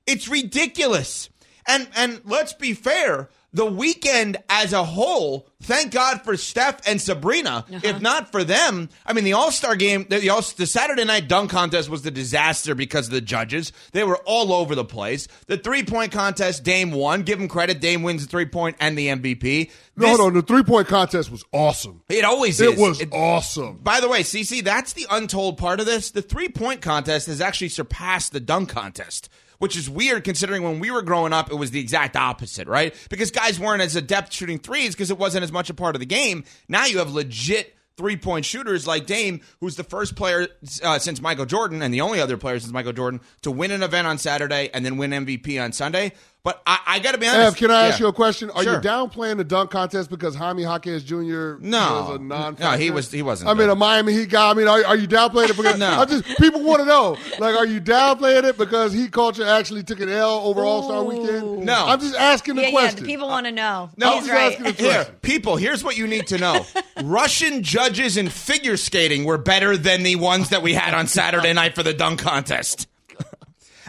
It's 0.07 0.27
ridiculous. 0.27 1.29
And 1.67 1.87
and 1.95 2.21
let's 2.25 2.53
be 2.53 2.73
fair, 2.73 3.29
the 3.51 3.65
weekend 3.65 4.37
as 4.47 4.73
a 4.73 4.83
whole, 4.83 5.47
thank 5.63 5.91
God 5.91 6.21
for 6.23 6.37
Steph 6.37 6.87
and 6.87 7.01
Sabrina. 7.01 7.65
Uh-huh. 7.67 7.79
If 7.83 7.99
not 8.01 8.31
for 8.31 8.43
them, 8.43 8.89
I 9.05 9.13
mean, 9.13 9.23
the 9.23 9.33
All 9.33 9.51
Star 9.51 9.75
game, 9.75 10.05
the, 10.09 10.19
the, 10.19 10.29
All- 10.29 10.41
the 10.55 10.67
Saturday 10.67 11.03
night 11.03 11.27
dunk 11.27 11.49
contest 11.49 11.89
was 11.89 12.03
the 12.03 12.11
disaster 12.11 12.75
because 12.75 13.07
of 13.07 13.13
the 13.13 13.21
judges. 13.21 13.71
They 13.91 14.03
were 14.03 14.17
all 14.25 14.53
over 14.53 14.75
the 14.75 14.85
place. 14.85 15.27
The 15.47 15.57
three 15.57 15.83
point 15.83 16.11
contest, 16.11 16.63
Dame 16.63 16.91
won. 16.91 17.23
Give 17.23 17.39
him 17.39 17.47
credit. 17.47 17.79
Dame 17.81 18.03
wins 18.03 18.23
the 18.23 18.29
three 18.29 18.45
point 18.45 18.75
and 18.79 18.97
the 18.97 19.07
MVP. 19.07 19.71
No, 19.95 20.07
This- 20.07 20.17
hold 20.17 20.27
on. 20.29 20.33
The 20.35 20.41
three 20.43 20.63
point 20.63 20.87
contest 20.87 21.31
was 21.31 21.43
awesome. 21.51 22.01
It 22.07 22.23
always 22.23 22.59
It 22.61 22.73
is. 22.73 22.79
was 22.79 23.01
It- 23.01 23.09
awesome. 23.11 23.79
by 23.81 23.99
the 23.99 24.07
way, 24.09 24.21
CC, 24.21 24.61
that's 24.63 24.93
the 24.93 25.07
untold 25.09 25.57
part 25.57 25.79
of 25.79 25.85
this. 25.87 26.11
The 26.11 26.21
three 26.21 26.49
point 26.49 26.81
contest 26.81 27.27
has 27.27 27.41
actually 27.41 27.69
surpassed 27.69 28.31
the 28.31 28.39
dunk 28.39 28.69
contest, 28.69 29.27
which 29.59 29.77
is 29.77 29.89
weird 29.89 30.23
considering 30.23 30.63
when 30.63 30.79
we 30.79 30.89
were 30.91 31.01
growing 31.01 31.31
up, 31.31 31.51
it 31.51 31.55
was 31.55 31.71
the 31.71 31.79
exact 31.79 32.15
opposite, 32.15 32.67
right? 32.67 32.95
Because 33.09 33.31
guys 33.31 33.59
weren't 33.59 33.81
as 33.81 33.95
adept 33.95 34.33
shooting 34.33 34.57
threes 34.59 34.95
because 34.95 35.11
it 35.11 35.17
wasn't 35.17 35.43
as 35.43 35.51
much 35.51 35.69
a 35.69 35.73
part 35.73 35.95
of 35.95 35.99
the 35.99 36.05
game. 36.05 36.43
Now 36.67 36.85
you 36.85 36.97
have 36.97 37.11
legit 37.11 37.75
three 37.99 38.15
point 38.15 38.45
shooters 38.45 38.87
like 38.87 39.05
Dame, 39.05 39.41
who's 39.59 39.75
the 39.75 39.83
first 39.83 40.15
player 40.15 40.47
uh, 40.83 40.97
since 40.99 41.21
Michael 41.21 41.45
Jordan 41.45 41.81
and 41.81 41.93
the 41.93 42.01
only 42.01 42.21
other 42.21 42.37
player 42.37 42.57
since 42.57 42.71
Michael 42.71 42.93
Jordan 42.93 43.19
to 43.41 43.51
win 43.51 43.71
an 43.71 43.83
event 43.83 44.07
on 44.07 44.17
Saturday 44.17 44.69
and 44.73 44.85
then 44.85 44.97
win 44.97 45.11
MVP 45.11 45.61
on 45.61 45.73
Sunday. 45.73 46.13
But 46.41 46.61
I, 46.65 46.79
I 46.87 46.99
got 46.99 47.11
to 47.11 47.17
be 47.17 47.27
honest. 47.27 47.47
Ev, 47.47 47.55
can 47.57 47.69
I 47.69 47.87
ask 47.87 47.99
Yeah. 47.99 48.05
you 48.05 48.09
a 48.09 48.13
question? 48.13 48.49
Are 48.51 48.63
Sure. 48.63 48.75
you 48.75 48.79
downplaying 48.79 49.35
the 49.37 49.43
dunk 49.43 49.71
contest 49.71 50.09
because 50.09 50.35
Jaime 50.35 50.61
Jaquez 50.63 51.03
Jr. 51.03 51.55
No. 51.59 52.07
was 52.09 52.15
a 52.15 52.23
non 52.23 52.55
No, 52.57 52.71
he 52.71 52.91
was- 52.91 53.11
he 53.11 53.21
wasn't 53.21 53.49
I 53.49 53.53
mean, 53.53 53.67
good. 53.67 53.71
a 53.71 53.75
Miami 53.75 54.13
Heat 54.13 54.29
guy. 54.29 54.49
I 54.49 54.53
mean, 54.53 54.67
are, 54.69 54.83
are 54.85 54.95
you 54.95 55.05
downplaying 55.05 55.49
it 55.49 55.57
because 55.57 55.77
No. 55.77 55.99
I 55.99 56.05
just 56.05 56.23
people 56.39 56.63
want 56.63 56.79
to 56.79 56.85
know? 56.85 57.17
Like, 57.39 57.57
are 57.57 57.65
you 57.65 57.81
downplaying 57.81 58.45
it 58.45 58.57
because 58.57 58.93
Heat 58.93 59.11
culture 59.11 59.43
actually 59.45 59.83
took 59.83 59.99
an 59.99 60.07
L 60.07 60.39
over 60.45 60.61
All 60.61 60.83
Star 60.83 61.03
Weekend? 61.03 61.65
No. 61.65 61.85
I'm 61.87 61.99
just 61.99 62.15
asking 62.15 62.55
the 62.55 62.61
yeah, 62.61 62.67
yeah, 62.69 62.73
question. 62.73 62.99
the 63.01 63.05
people 63.05 63.27
want 63.27 63.45
to 63.45 63.51
know. 63.51 63.89
No, 63.97 64.13
He's 64.13 64.21
just 64.27 64.31
right. 64.31 64.51
asking 64.53 64.63
the 64.63 64.71
Here, 64.71 65.07
people, 65.21 65.57
here's 65.57 65.83
what 65.83 65.97
you 65.97 66.07
need 66.07 66.27
to 66.27 66.37
know. 66.37 66.65
Russian 67.03 67.63
judges 67.63 68.15
in 68.15 68.29
figure 68.29 68.77
skating 68.77 69.25
were 69.25 69.37
better 69.37 69.75
than 69.75 70.03
the 70.03 70.15
ones 70.15 70.49
that 70.49 70.61
we 70.61 70.73
had 70.73 70.93
on 70.93 71.07
Saturday 71.07 71.51
night 71.61 71.75
for 71.75 71.83
the 71.83 71.93
dunk 71.93 72.21
contest. 72.21 72.87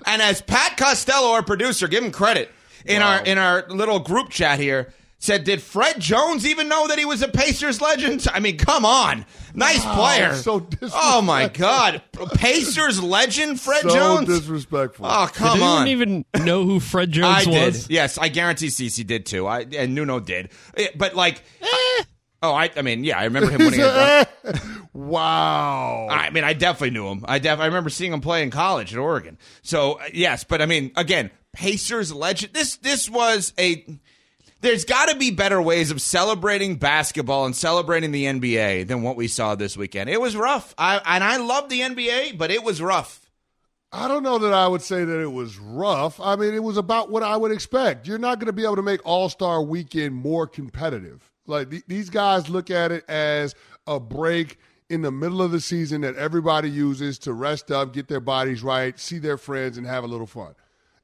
And 0.06 0.20
as 0.22 0.40
Pat 0.42 0.76
Costello, 0.76 1.32
our 1.32 1.42
producer, 1.42 1.88
give 1.88 2.02
him 2.04 2.10
credit 2.12 2.50
in 2.86 3.02
our 3.02 3.22
in 3.24 3.38
our 3.38 3.66
little 3.68 3.98
group 4.00 4.30
chat 4.30 4.58
here, 4.58 4.92
said, 5.18 5.44
"Did 5.44 5.60
Fred 5.62 6.00
Jones 6.00 6.46
even 6.46 6.68
know 6.68 6.88
that 6.88 6.98
he 6.98 7.04
was 7.04 7.22
a 7.22 7.28
Pacers 7.28 7.80
legend? 7.80 8.26
I 8.32 8.40
mean, 8.40 8.56
come 8.56 8.84
on, 8.86 9.26
nice 9.54 9.84
player. 9.84 10.34
so 10.34 10.66
oh 10.94 11.20
my. 11.22 11.48
God, 11.48 12.00
Pacers 12.34 13.02
legend, 13.02 13.60
Fred 13.60 13.82
Jones? 13.82 13.92
so 13.92 14.16
Jones. 14.26 14.28
disrespectful. 14.28 15.06
oh 15.08 15.26
Did 15.26 15.34
come 15.34 15.50
anyone 15.60 15.82
on, 15.82 15.88
even 15.88 16.24
know 16.44 16.64
who 16.64 16.80
Fred 16.80 17.10
I 17.22 17.44
Jones 17.44 17.44
did. 17.46 17.66
was? 17.66 17.90
Yes, 17.90 18.16
I 18.18 18.28
guarantee 18.28 18.68
Cece 18.68 19.06
did 19.06 19.26
too. 19.26 19.46
I 19.46 19.60
and 19.76 19.94
Nuno 19.94 20.20
did. 20.20 20.50
Eh, 20.76 20.88
But 20.96 21.14
like, 21.14 21.42
oh, 22.42 22.52
I, 22.52 22.70
I 22.76 22.82
mean, 22.82 23.04
yeah, 23.04 23.18
I 23.18 23.24
remember 23.24 23.50
him 23.50 23.58
winning. 23.58 23.80
a 23.80 24.26
wow. 24.92 26.08
I 26.10 26.30
mean, 26.30 26.44
I 26.44 26.52
definitely 26.52 26.90
knew 26.90 27.08
him. 27.08 27.24
I 27.26 27.38
def- 27.38 27.60
I 27.60 27.66
remember 27.66 27.90
seeing 27.90 28.12
him 28.12 28.20
play 28.20 28.42
in 28.42 28.50
college 28.50 28.92
at 28.92 28.98
Oregon. 28.98 29.38
So 29.62 29.94
uh, 29.94 30.04
yes, 30.12 30.44
but 30.44 30.62
I 30.62 30.66
mean, 30.66 30.92
again, 30.96 31.30
Pacers 31.52 32.12
legend. 32.12 32.52
This 32.52 32.76
this 32.76 33.08
was 33.08 33.52
a. 33.58 33.84
There's 34.62 34.84
got 34.84 35.08
to 35.08 35.16
be 35.16 35.30
better 35.30 35.60
ways 35.62 35.90
of 35.90 36.02
celebrating 36.02 36.76
basketball 36.76 37.46
and 37.46 37.56
celebrating 37.56 38.12
the 38.12 38.24
NBA 38.24 38.86
than 38.88 39.02
what 39.02 39.16
we 39.16 39.26
saw 39.26 39.54
this 39.54 39.74
weekend. 39.74 40.10
It 40.10 40.20
was 40.20 40.36
rough. 40.36 40.74
I 40.76 41.00
and 41.04 41.24
I 41.24 41.38
love 41.38 41.70
the 41.70 41.80
NBA, 41.80 42.36
but 42.36 42.50
it 42.50 42.62
was 42.62 42.82
rough. 42.82 43.20
I 43.92 44.06
don't 44.06 44.22
know 44.22 44.38
that 44.38 44.52
I 44.52 44.68
would 44.68 44.82
say 44.82 45.04
that 45.04 45.20
it 45.20 45.32
was 45.32 45.58
rough. 45.58 46.20
I 46.20 46.36
mean, 46.36 46.54
it 46.54 46.62
was 46.62 46.76
about 46.76 47.10
what 47.10 47.24
I 47.24 47.36
would 47.36 47.50
expect. 47.50 48.06
You're 48.06 48.18
not 48.18 48.38
going 48.38 48.46
to 48.46 48.52
be 48.52 48.62
able 48.62 48.76
to 48.76 48.82
make 48.82 49.00
All 49.04 49.28
Star 49.28 49.62
Weekend 49.62 50.14
more 50.14 50.46
competitive. 50.46 51.29
Like 51.50 51.70
th- 51.70 51.84
these 51.86 52.08
guys 52.08 52.48
look 52.48 52.70
at 52.70 52.92
it 52.92 53.04
as 53.08 53.54
a 53.86 54.00
break 54.00 54.58
in 54.88 55.02
the 55.02 55.10
middle 55.12 55.40
of 55.40 55.52
the 55.52 55.60
season 55.60 56.00
that 56.00 56.16
everybody 56.16 56.68
uses 56.68 57.18
to 57.20 57.32
rest 57.32 57.70
up, 57.70 57.92
get 57.92 58.08
their 58.08 58.20
bodies 58.20 58.62
right, 58.62 58.98
see 58.98 59.18
their 59.18 59.36
friends, 59.36 59.78
and 59.78 59.86
have 59.86 60.04
a 60.04 60.06
little 60.06 60.26
fun. 60.26 60.54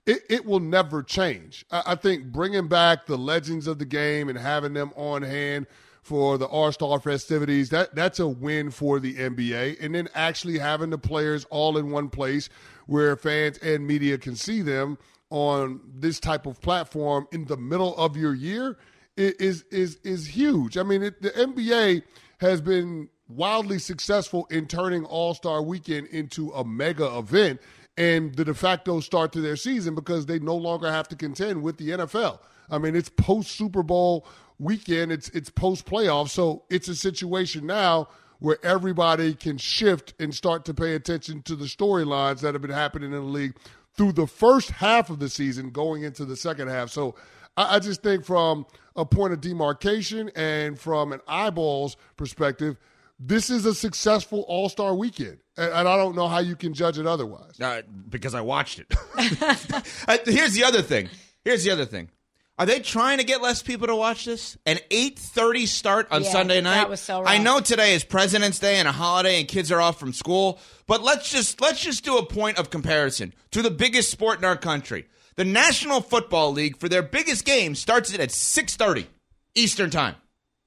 It, 0.06 0.22
it 0.28 0.44
will 0.44 0.60
never 0.60 1.02
change. 1.02 1.64
I, 1.70 1.82
I 1.86 1.94
think 1.94 2.32
bringing 2.32 2.68
back 2.68 3.06
the 3.06 3.16
legends 3.16 3.66
of 3.66 3.78
the 3.78 3.84
game 3.84 4.28
and 4.28 4.38
having 4.38 4.72
them 4.72 4.92
on 4.96 5.22
hand 5.22 5.66
for 6.02 6.38
the 6.38 6.46
All 6.46 6.70
Star 6.72 7.00
festivities, 7.00 7.70
that, 7.70 7.94
that's 7.94 8.20
a 8.20 8.28
win 8.28 8.70
for 8.70 9.00
the 9.00 9.14
NBA. 9.14 9.78
And 9.80 9.94
then 9.94 10.08
actually 10.14 10.58
having 10.58 10.90
the 10.90 10.98
players 10.98 11.44
all 11.46 11.76
in 11.78 11.90
one 11.90 12.08
place 12.08 12.48
where 12.86 13.16
fans 13.16 13.58
and 13.58 13.86
media 13.86 14.18
can 14.18 14.36
see 14.36 14.62
them 14.62 14.98
on 15.30 15.80
this 15.92 16.20
type 16.20 16.46
of 16.46 16.60
platform 16.60 17.26
in 17.32 17.44
the 17.46 17.56
middle 17.56 17.96
of 17.96 18.16
your 18.16 18.34
year 18.34 18.76
is 19.16 19.62
is 19.70 19.99
is 20.04 20.26
huge. 20.26 20.76
I 20.76 20.82
mean, 20.82 21.02
it, 21.02 21.23
the 21.23 21.30
NBA 21.30 22.02
has 22.38 22.61
been 22.61 23.08
wildly 23.28 23.78
successful 23.78 24.46
in 24.50 24.66
turning 24.66 25.04
All 25.04 25.35
Star 25.35 25.62
Weekend 25.62 26.08
into 26.08 26.50
a 26.50 26.64
mega 26.64 27.16
event 27.18 27.61
and 27.96 28.35
the 28.35 28.44
de 28.44 28.54
facto 28.54 29.00
start 29.00 29.32
to 29.32 29.40
their 29.40 29.56
season 29.56 29.94
because 29.94 30.26
they 30.26 30.38
no 30.38 30.54
longer 30.54 30.90
have 30.90 31.08
to 31.08 31.16
contend 31.16 31.62
with 31.62 31.78
the 31.78 31.90
NFL. 31.90 32.38
I 32.70 32.78
mean, 32.78 32.94
it's 32.94 33.08
post 33.08 33.52
Super 33.52 33.82
Bowl 33.82 34.26
weekend, 34.58 35.12
it's 35.12 35.28
it's 35.30 35.50
post 35.50 35.87
playoff, 35.87 36.28
so 36.28 36.64
it's 36.70 36.88
a 36.88 36.96
situation 36.96 37.66
now 37.66 38.08
where 38.38 38.58
everybody 38.62 39.35
can 39.35 39.56
shift 39.56 40.12
and 40.20 40.35
start 40.35 40.64
to 40.66 40.75
pay 40.75 40.94
attention 40.94 41.42
to 41.42 41.56
the 41.56 41.64
storylines 41.64 42.40
that 42.40 42.54
have 42.54 42.61
been 42.61 42.70
happening 42.70 43.12
in 43.12 43.18
the 43.18 43.20
league 43.20 43.56
through 43.96 44.12
the 44.12 44.26
first 44.26 44.70
half 44.70 45.08
of 45.08 45.18
the 45.20 45.28
season 45.28 45.70
going 45.70 46.02
into 46.02 46.26
the 46.26 46.37
second 46.37 46.68
half. 46.68 46.90
So 46.90 47.14
I, 47.56 47.76
I 47.76 47.78
just 47.78 48.02
think 48.02 48.25
from 48.25 48.66
a 48.94 49.04
point 49.04 49.32
of 49.32 49.40
demarcation 49.40 50.30
and 50.34 50.78
from 50.78 51.12
an 51.12 51.20
eyeballs 51.26 51.96
perspective, 52.16 52.76
this 53.18 53.50
is 53.50 53.64
a 53.64 53.75
successful 53.75 54.44
All 54.48 54.68
Star 54.68 54.94
weekend, 54.94 55.38
and, 55.56 55.72
and, 55.72 55.88
I 55.88 55.96
don't 55.96 56.14
know 56.14 56.28
how 56.28 56.38
you 56.40 56.54
can 56.54 56.75
judge 56.75 56.98
it 56.98 57.06
otherwise. 57.06 57.58
Uh, 57.60 57.82
because 58.08 58.34
I 58.34 58.42
watched 58.42 58.78
it. 58.78 58.92
Here's 60.26 60.52
the 60.52 60.64
other 60.64 60.82
thing. 60.82 61.08
Here's 61.44 61.64
the 61.64 61.70
other 61.70 61.86
thing. 61.86 62.10
Are 62.58 62.64
they 62.64 62.80
trying 62.80 63.18
to 63.18 63.25
get 63.25 63.42
less 63.42 63.62
people 63.62 63.86
to 63.86 63.94
watch 63.94 64.25
this? 64.25 64.56
An 64.64 64.78
8:30 64.90 65.66
start 65.66 66.08
on 66.10 66.22
Yeah, 66.22 66.30
Sunday 66.30 66.60
night. 66.62 66.76
that 66.76 66.90
was 66.90 67.00
so 67.00 67.20
rough. 67.20 67.28
I 67.28 67.38
know 67.38 67.60
today 67.60 67.94
is 67.94 68.02
President's 68.02 68.58
Day 68.58 68.76
and 68.76 68.88
a 68.88 68.92
holiday 68.92 69.40
and 69.40 69.48
kids 69.48 69.70
are 69.70 69.80
off 69.80 70.00
from 70.00 70.12
school, 70.14 70.58
but 70.86 71.02
let's 71.02 71.30
just 71.30 71.60
let's 71.60 71.80
just 71.80 72.04
do 72.04 72.16
a 72.16 72.25
point 72.25 72.58
of 72.58 72.70
comparison 72.70 73.34
to 73.50 73.60
the 73.60 73.70
biggest 73.70 74.10
sport 74.10 74.38
in 74.38 74.44
our 74.46 74.56
country. 74.56 75.06
The 75.37 75.45
National 75.45 76.00
Football 76.00 76.52
League 76.52 76.78
for 76.78 76.88
their 76.88 77.02
biggest 77.02 77.45
game 77.45 77.75
starts 77.75 78.12
it 78.12 78.21
at 78.21 78.31
6:30 78.31 79.07
Eastern 79.55 79.90
Time 79.90 80.14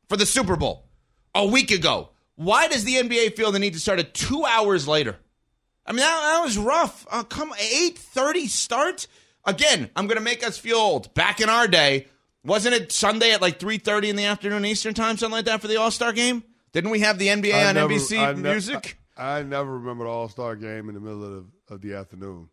for 0.08 0.16
the 0.18 0.26
Super 0.26 0.56
Bowl 0.56 0.86
a 1.34 1.46
week 1.46 1.72
ago. 1.72 2.10
Why 2.36 2.68
does 2.68 2.84
the 2.84 2.96
NBA 2.96 3.36
feel 3.36 3.52
the 3.52 3.60
need 3.60 3.74
to 3.74 3.80
start 3.80 4.00
it 4.00 4.14
2 4.14 4.46
hours 4.46 4.88
later? 4.88 5.18
I 5.86 5.92
mean, 5.92 6.00
that, 6.02 6.22
that 6.22 6.44
was 6.44 6.58
rough. 6.58 7.06
Uh, 7.10 7.24
come 7.24 7.52
8:30 7.54 8.48
start. 8.48 9.08
Again, 9.46 9.90
I'm 9.96 10.06
going 10.06 10.18
to 10.18 10.24
make 10.24 10.46
us 10.46 10.58
feel 10.58 10.78
old. 10.78 11.14
Back 11.16 11.40
in 11.42 11.50
our 11.50 11.68
day, 11.68 12.08
wasn't 12.44 12.76
it 12.76 12.92
Sunday 12.92 13.32
at 13.32 13.42
like 13.42 13.58
3:30 13.60 14.10
in 14.10 14.16
the 14.18 14.26
afternoon 14.26 14.66
Eastern 14.66 14.94
Time, 14.94 15.18
something 15.18 15.36
like 15.38 15.46
that 15.46 15.62
for 15.62 15.68
the 15.68 15.78
All-Star 15.78 16.14
game? 16.14 16.44
Didn't 16.74 16.92
we 16.92 17.00
have 17.00 17.18
the 17.18 17.28
NBA 17.30 17.54
I 17.56 17.70
on 17.70 17.74
never- 17.76 17.94
NBC 17.94 18.20
I 18.20 18.34
ne- 18.34 18.42
Music? 18.52 18.98
I, 19.18 19.40
I 19.40 19.44
never 19.44 19.80
remember 19.80 20.04
the 20.04 20.12
All 20.12 20.30
Star 20.30 20.56
game 20.56 20.90
in 20.90 20.94
the 20.94 21.02
middle 21.02 21.24
of 21.24 21.32
the, 21.68 21.74
of 21.74 21.82
the 21.82 21.96
afternoon. 21.96 22.50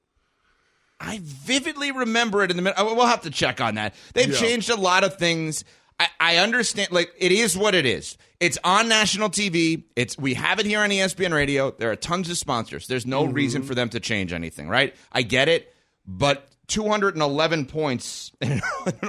I 1.01 1.21
vividly 1.23 1.93
remember 1.93 2.43
it 2.43 2.51
in 2.51 2.57
the 2.57 2.63
middle. 2.63 2.89
Oh, 2.89 2.95
we'll 2.95 3.07
have 3.07 3.23
to 3.23 3.31
check 3.31 3.61
on 3.61 3.75
that. 3.75 3.95
They've 4.15 4.29
Yeah. 4.29 4.39
changed 4.39 4.71
a 4.71 4.77
lot 4.77 5.05
of 5.05 5.17
things. 5.17 5.65
I, 5.99 6.09
I 6.21 6.37
understand. 6.37 6.91
Like 6.93 7.13
it 7.19 7.33
is 7.33 7.57
what 7.57 7.75
it 7.75 7.87
is. 7.87 8.17
It's 8.41 8.59
on 8.65 8.89
national 8.89 9.31
TV. 9.31 9.85
It's 9.95 10.19
we 10.19 10.35
have 10.35 10.59
it 10.59 10.67
here 10.67 10.81
on 10.81 10.91
ESPN 10.91 11.33
Radio. 11.33 11.71
There 11.71 11.91
are 11.91 11.97
tons 11.97 12.29
of 12.31 12.37
sponsors. 12.37 12.87
There's 12.87 13.07
no 13.07 13.25
mm-hmm. 13.25 13.33
reason 13.33 13.63
for 13.63 13.75
them 13.75 13.89
to 13.91 14.01
change 14.01 14.33
anything, 14.33 14.69
right? 14.69 14.95
I 15.13 15.23
get 15.23 15.49
it, 15.49 15.73
but 16.07 16.49
211 16.69 17.67
points 17.67 18.33
in 18.41 18.53
an 18.53 18.61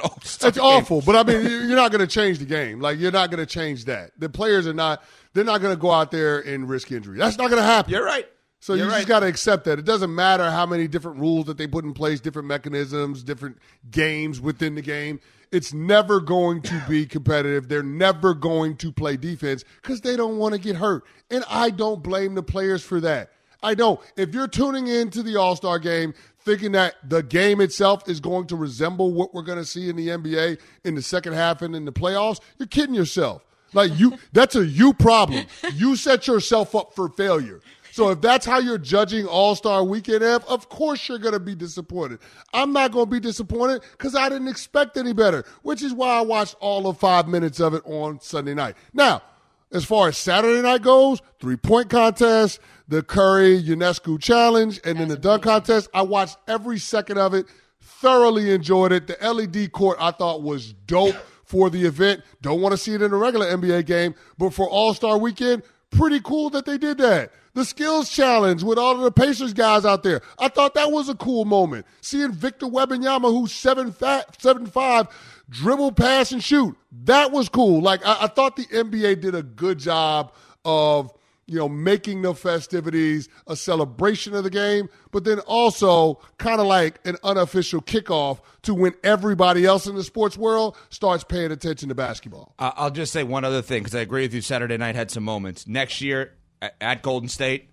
All-Star 0.04 0.50
It's 0.50 0.58
game. 0.58 0.66
awful, 0.66 1.02
but 1.02 1.16
I 1.16 1.24
mean, 1.24 1.44
you're 1.44 1.76
not 1.76 1.92
going 1.92 2.06
to 2.06 2.08
change 2.08 2.40
the 2.40 2.46
game. 2.46 2.80
Like 2.80 3.00
you're 3.00 3.12
not 3.12 3.32
going 3.32 3.40
to 3.46 3.52
change 3.52 3.86
that. 3.86 4.12
The 4.18 4.30
players 4.30 4.68
are 4.68 4.74
not. 4.74 5.04
They're 5.34 5.44
not 5.44 5.62
going 5.62 5.76
to 5.76 5.80
go 5.80 5.92
out 5.92 6.12
there 6.12 6.40
and 6.40 6.68
risk 6.68 6.92
injury. 6.92 7.18
That's 7.18 7.38
not 7.38 7.50
going 7.50 7.62
to 7.62 7.68
happen. 7.68 7.92
You're 7.92 8.06
right. 8.06 8.28
So 8.60 8.74
You're 8.74 8.86
you 8.86 8.92
right. 8.92 8.98
just 8.98 9.08
got 9.08 9.20
to 9.20 9.28
accept 9.28 9.66
that. 9.66 9.80
It 9.80 9.86
doesn't 9.86 10.14
matter 10.14 10.50
how 10.50 10.66
many 10.66 10.88
different 10.88 11.20
rules 11.20 11.46
that 11.46 11.58
they 11.58 11.68
put 11.68 11.86
in 11.86 11.94
place, 11.94 12.20
different 12.20 12.48
mechanisms, 12.48 13.24
different 13.24 13.58
games 13.92 14.42
within 14.42 14.76
the 14.76 14.82
game. 14.82 15.20
It's 15.52 15.74
never 15.74 16.20
going 16.20 16.62
to 16.64 16.84
be 16.90 17.06
competitive. 17.08 17.70
They're 17.70 17.84
never 17.84 18.34
going 18.34 18.78
to 18.78 18.92
play 18.92 19.16
defense 19.16 19.64
because 19.82 20.02
they 20.02 20.16
don't 20.16 20.38
want 20.38 20.56
to 20.56 20.60
get 20.60 20.76
hurt. 20.76 21.04
And 21.30 21.44
I 21.50 21.70
don't 21.70 22.02
blame 22.02 22.36
the 22.36 22.44
players 22.44 22.84
for 22.84 23.00
that. 23.02 23.32
I 23.64 23.74
don't. 23.76 24.00
If 24.16 24.34
you're 24.34 24.48
tuning 24.48 24.88
into 24.88 25.24
the 25.24 25.36
All 25.38 25.56
Star 25.56 25.80
game 25.80 26.14
thinking 26.40 26.72
that 26.74 26.96
the 27.08 27.22
game 27.24 27.60
itself 27.60 28.08
is 28.08 28.20
going 28.20 28.48
to 28.48 28.56
resemble 28.56 29.14
what 29.14 29.34
we're 29.34 29.42
going 29.42 29.58
to 29.58 29.66
see 29.66 29.90
in 29.90 29.96
the 29.96 30.08
NBA 30.10 30.60
in 30.84 30.96
the 30.96 31.02
second 31.02 31.34
half 31.34 31.62
and 31.62 31.76
in 31.76 31.86
the 31.86 31.92
playoffs, 31.92 32.40
you're 32.58 32.68
kidding 32.68 32.96
yourself. 32.96 33.44
Like 33.74 33.98
you, 34.00 34.18
that's 34.32 34.56
a 34.56 34.66
you 34.66 34.94
problem. 34.94 35.46
You 35.74 35.96
set 35.96 36.28
yourself 36.28 36.74
up 36.74 36.96
for 36.96 37.10
failure. 37.10 37.60
So 37.98 38.12
if 38.12 38.22
that's 38.22 38.46
how 38.46 38.60
you're 38.60 38.78
judging 38.78 39.26
All 39.26 39.56
Star 39.56 39.84
Weekend, 39.84 40.22
F, 40.22 40.48
of 40.48 40.70
course 40.70 41.10
you're 41.10 41.18
going 41.18 41.34
to 41.34 41.40
be 41.40 41.56
disappointed. 41.56 42.20
I'm 42.54 42.72
not 42.72 42.92
going 42.92 43.08
to 43.08 43.10
be 43.10 43.20
disappointed 43.20 43.82
because 43.94 44.14
I 44.14 44.30
didn't 44.30 44.50
expect 44.50 44.98
any 44.98 45.14
better, 45.14 45.44
which 45.64 45.82
is 45.82 45.96
why 45.96 46.20
I 46.20 46.22
watched 46.22 46.54
all 46.60 46.86
of 46.86 47.00
five 47.00 47.28
minutes 47.28 47.60
of 47.60 47.74
it 47.74 47.82
on 47.86 48.20
Sunday 48.20 48.54
night. 48.54 48.76
Now, 48.94 49.24
as 49.72 49.84
far 49.84 50.10
as 50.10 50.18
Saturday 50.20 50.62
night 50.62 50.84
goes, 50.84 51.24
three 51.40 51.58
point 51.58 51.90
contest, 51.90 52.60
the 52.88 53.02
Curry 53.02 53.64
Ionescu 53.64 54.22
challenge, 54.22 54.80
and 54.84 55.00
then 55.00 55.08
the 55.08 55.18
dunk 55.18 55.42
contest, 55.42 55.90
I 55.92 56.04
watched 56.04 56.38
every 56.48 56.78
second 56.78 57.18
of 57.18 57.34
it, 57.34 57.48
thoroughly 57.82 58.52
enjoyed 58.52 58.92
it. 58.92 59.08
The 59.08 59.18
LED 59.28 59.72
court 59.72 59.98
I 60.00 60.12
thought 60.12 60.44
was 60.44 60.72
dope 60.86 61.16
for 61.46 61.72
the 61.72 61.86
event. 61.86 62.22
Don't 62.44 62.62
want 62.62 62.74
to 62.74 62.78
see 62.78 62.94
it 62.94 63.02
in 63.02 63.12
a 63.12 63.18
regular 63.18 63.48
NBA 63.48 63.88
game, 63.88 64.14
but 64.38 64.54
for 64.54 64.70
All 64.70 64.94
Star 64.94 65.18
Weekend, 65.18 65.64
pretty 65.92 66.20
cool 66.20 66.50
that 66.52 66.66
they 66.66 66.78
did 66.78 66.98
that. 67.00 67.32
The 67.54 67.66
skills 67.66 68.10
challenge 68.10 68.62
with 68.62 68.78
all 68.78 68.96
of 68.96 69.02
the 69.02 69.12
Pacers 69.12 69.54
guys 69.54 69.84
out 69.84 70.04
there. 70.04 70.22
I 70.38 70.48
thought 70.48 70.76
that 70.76 70.92
was 70.92 71.10
a 71.10 71.16
cool 71.16 71.44
moment. 71.44 71.88
Seeing 72.02 72.32
Victor 72.32 72.68
Wembanyama, 72.68 73.32
who's 73.32 73.52
seven 73.52 73.92
fat, 73.92 74.40
seven 74.40 74.68
five, 74.68 75.08
dribble, 75.50 75.94
pass, 75.94 76.32
and 76.32 76.44
shoot. 76.44 76.78
That 77.06 77.32
was 77.32 77.50
cool. 77.50 77.82
Like 77.82 78.06
I, 78.06 78.26
I 78.26 78.28
thought 78.28 78.58
the 78.58 78.66
NBA 78.66 79.22
did 79.22 79.34
a 79.34 79.42
good 79.42 79.80
job 79.80 80.34
of 80.66 81.12
you 81.48 81.58
know 81.58 81.68
making 81.68 82.22
the 82.22 82.36
festivities 82.36 83.30
a 83.48 83.56
celebration 83.56 84.36
of 84.36 84.44
the 84.44 84.50
game, 84.50 84.90
but 85.12 85.24
then 85.24 85.40
also 85.40 86.20
kind 86.38 86.60
of 86.60 86.68
like 86.68 87.00
an 87.06 87.16
unofficial 87.24 87.82
kickoff 87.82 88.40
to 88.64 88.74
when 88.74 88.94
everybody 89.04 89.66
else 89.66 89.88
in 89.88 89.96
the 89.96 90.04
sports 90.04 90.38
world 90.38 90.78
starts 90.90 91.24
paying 91.24 91.52
attention 91.52 91.90
to 91.90 91.96
basketball. 91.96 92.54
I'll 92.60 92.92
just 92.92 93.14
say 93.14 93.24
one 93.24 93.46
other 93.46 93.62
thing 93.62 93.82
because 93.82 93.96
I 93.96 94.02
agree 94.02 94.24
with 94.24 94.34
you. 94.34 94.42
Saturday 94.42 94.78
night 94.78 94.96
had 94.96 95.10
some 95.10 95.24
moments. 95.24 95.68
Next 95.68 96.02
year 96.02 96.34
at 96.62 97.02
Golden 97.02 97.30
State, 97.30 97.70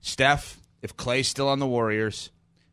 Steph, 0.00 0.60
if 0.82 0.96
Clay's 0.96 1.28
still 1.28 1.48
on 1.48 1.58
the 1.58 1.66
Warriors, 1.66 2.30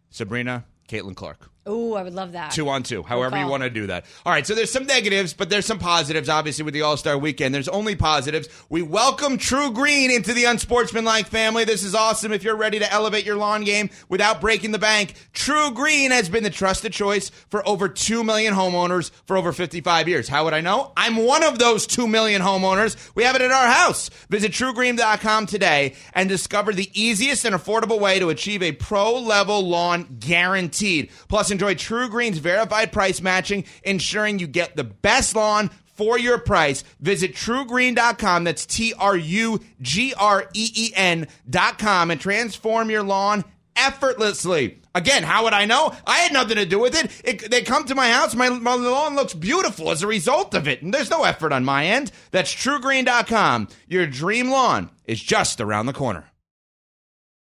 Sabrina, 0.10 0.66
Caitlin 0.88 1.16
Clark. 1.16 1.50
Ooh, 1.68 1.94
I 1.94 2.04
would 2.04 2.14
love 2.14 2.34
that. 2.34 2.52
Two 2.52 2.68
on 2.68 2.84
two, 2.84 3.04
however 3.04 3.38
you 3.40 3.48
want 3.48 3.64
to 3.64 3.70
do 3.70 3.88
that. 3.88 4.04
All 4.26 4.34
right, 4.34 4.46
so 4.46 4.54
there's 4.54 4.72
some 4.72 4.86
negatives, 4.86 5.34
but 5.34 5.50
there's 5.50 5.66
some 5.66 5.80
positives, 5.80 6.28
obviously, 6.28 6.66
with 6.66 6.74
the 6.74 6.82
All 6.82 6.98
Star 6.98 7.18
weekend. 7.18 7.56
There's 7.56 7.70
only 7.70 7.96
positives. 7.96 8.50
We 8.70 8.82
welcome 8.82 9.38
TruGreen 9.38 10.14
into 10.14 10.34
the 10.34 10.44
unsportsmanlike 10.44 11.28
family. 11.28 11.64
This 11.64 11.84
is 11.84 11.96
awesome. 11.96 12.34
If 12.34 12.44
you're 12.44 12.58
ready 12.58 12.80
to 12.80 12.92
elevate 12.92 13.26
your 13.26 13.38
lawn 13.38 13.64
game 13.64 13.92
without 14.10 14.42
breaking 14.42 14.72
the 14.72 14.80
bank, 14.80 15.14
TruGreen 15.34 16.12
has 16.12 16.28
been 16.28 16.44
the 16.44 16.50
trusted 16.50 16.92
choice 16.92 17.30
for 17.30 17.66
over 17.66 17.88
2 17.88 18.26
million 18.26 18.54
homeowners 18.54 19.12
for 19.26 19.38
over 19.38 19.54
55 19.54 20.10
years. 20.10 20.28
How 20.28 20.44
would 20.44 20.54
I 20.54 20.60
know? 20.60 20.92
I'm 20.98 21.16
one 21.16 21.44
of 21.44 21.60
those 21.60 21.88
2 21.88 22.10
million 22.10 22.42
homeowners. 22.42 22.98
We 23.16 23.24
have 23.24 23.38
it 23.38 23.42
at 23.42 23.52
our 23.52 23.68
house. 23.68 24.10
Visit 24.30 24.52
trugreen.com 24.52 25.46
today 25.46 25.94
and 26.14 26.28
discover 26.28 26.74
the 26.74 26.90
easiest 26.94 27.46
and 27.46 27.56
affordable 27.56 28.02
way 28.02 28.20
to 28.20 28.28
achieve 28.30 28.62
a 28.62 28.74
pro 28.74 29.18
level 29.18 29.66
lawn 29.66 30.18
guaranteed. 30.20 31.10
Plus, 31.30 31.53
enjoy 31.54 31.76
TruGreen's 31.76 32.40
verified 32.40 32.92
price 32.92 33.22
matching, 33.22 33.64
ensuring 33.84 34.40
you 34.40 34.48
get 34.48 34.76
the 34.76 34.84
best 34.84 35.36
lawn 35.36 35.70
for 35.86 36.20
your 36.20 36.38
price. 36.38 36.84
Visit 37.00 37.34
trugreen.com. 37.34 38.44
That's 38.44 38.66
T 38.66 38.94
R 38.94 39.16
U 39.16 39.62
G 39.82 40.14
R 40.18 40.50
E 40.54 40.70
E 40.76 40.92
N.com 40.96 42.12
and 42.12 42.20
transform 42.20 42.90
your 42.90 43.04
lawn 43.04 43.46
effortlessly. 43.76 44.82
Again, 44.96 45.24
how 45.24 45.44
would 45.46 45.54
I 45.54 45.66
know? 45.66 45.94
I 46.06 46.20
had 46.20 46.34
nothing 46.34 46.58
to 46.58 46.66
do 46.66 46.80
with 46.80 46.96
it. 46.96 47.12
it 47.24 47.50
they 47.50 47.64
come 47.64 47.86
to 47.86 47.96
my 47.96 48.12
house, 48.12 48.36
my, 48.36 48.50
my 48.50 48.76
lawn 48.76 49.16
looks 49.16 49.34
beautiful 49.34 49.90
as 49.90 50.04
a 50.04 50.08
result 50.08 50.54
of 50.54 50.68
it, 50.68 50.84
and 50.84 50.94
there's 50.94 51.10
no 51.10 51.24
effort 51.24 51.52
on 51.52 51.66
my 51.66 51.86
end. 51.86 52.12
That's 52.30 52.54
trugreen.com. 52.54 53.70
Your 53.88 54.06
dream 54.06 54.50
lawn 54.50 54.92
is 55.06 55.22
just 55.22 55.60
around 55.60 55.88
the 55.88 55.94
corner. 55.94 56.26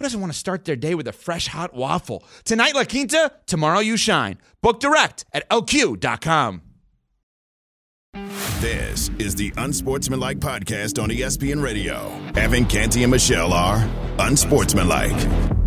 who 0.00 0.04
doesn't 0.04 0.20
want 0.20 0.32
to 0.32 0.38
start 0.38 0.64
their 0.64 0.76
day 0.76 0.94
with 0.94 1.06
a 1.06 1.12
fresh 1.12 1.46
hot 1.46 1.74
waffle? 1.74 2.24
Tonight, 2.44 2.74
La 2.74 2.84
Quinta, 2.84 3.32
tomorrow, 3.46 3.80
you 3.80 3.98
shine. 3.98 4.38
Book 4.62 4.80
direct 4.80 5.26
at 5.34 5.46
lq.com. 5.50 6.62
This 8.60 9.10
is 9.18 9.34
the 9.34 9.52
Unsportsmanlike 9.58 10.38
Podcast 10.38 11.00
on 11.02 11.10
ESPN 11.10 11.62
Radio. 11.62 12.10
Evan 12.34 12.64
Canty 12.64 13.02
and 13.02 13.10
Michelle 13.10 13.52
are 13.52 13.86
Unsportsmanlike. 14.18 15.60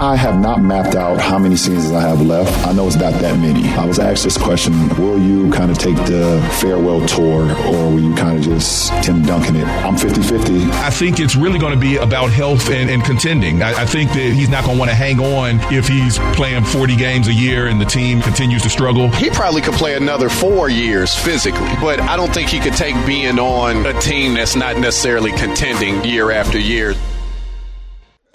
I 0.00 0.14
have 0.14 0.38
not 0.38 0.62
mapped 0.62 0.94
out 0.94 1.20
how 1.20 1.40
many 1.40 1.56
seasons 1.56 1.90
I 1.90 2.02
have 2.02 2.22
left. 2.22 2.64
I 2.64 2.72
know 2.72 2.86
it's 2.86 2.94
not 2.94 3.14
that 3.14 3.36
many. 3.40 3.68
I 3.70 3.84
was 3.84 3.98
asked 3.98 4.22
this 4.22 4.38
question 4.38 4.88
Will 4.90 5.18
you 5.18 5.50
kind 5.50 5.72
of 5.72 5.78
take 5.78 5.96
the 6.06 6.40
farewell 6.60 7.04
tour 7.08 7.50
or 7.66 7.90
will 7.90 7.98
you 7.98 8.14
kind 8.14 8.38
of 8.38 8.44
just 8.44 8.92
Tim 9.02 9.22
Duncan 9.22 9.56
it? 9.56 9.66
I'm 9.66 9.96
50 9.96 10.22
50. 10.22 10.62
I 10.70 10.90
think 10.90 11.18
it's 11.18 11.34
really 11.34 11.58
going 11.58 11.74
to 11.74 11.80
be 11.80 11.96
about 11.96 12.30
health 12.30 12.70
and, 12.70 12.88
and 12.88 13.02
contending. 13.02 13.60
I, 13.60 13.82
I, 13.82 13.86
think 13.86 14.12
that 14.12 14.32
he's 14.34 14.48
not 14.48 14.62
going 14.62 14.76
to 14.76 14.78
want 14.78 14.90
to 14.90 14.94
hang 14.94 15.18
on 15.18 15.58
if 15.74 15.88
he's 15.88 16.18
playing 16.36 16.62
40 16.62 16.94
games 16.94 17.26
a 17.26 17.34
year 17.34 17.66
and 17.66 17.80
the 17.80 17.84
team 17.84 18.22
continues 18.22 18.62
to 18.62 18.70
struggle. 18.70 19.08
He 19.10 19.30
probably 19.30 19.62
could 19.62 19.74
play 19.74 19.96
another 19.96 20.28
four 20.28 20.70
years 20.70 21.12
physically, 21.16 21.74
but 21.80 21.98
I 21.98 22.16
don't 22.16 22.32
think 22.32 22.50
he 22.50 22.60
could 22.60 22.74
take 22.74 22.94
being 23.04 23.40
on 23.40 23.84
a 23.84 24.00
team 24.00 24.34
that's 24.34 24.54
not 24.54 24.78
necessarily 24.78 25.32
contending 25.32 26.04
year 26.04 26.30
after 26.30 26.56
year. 26.56 26.94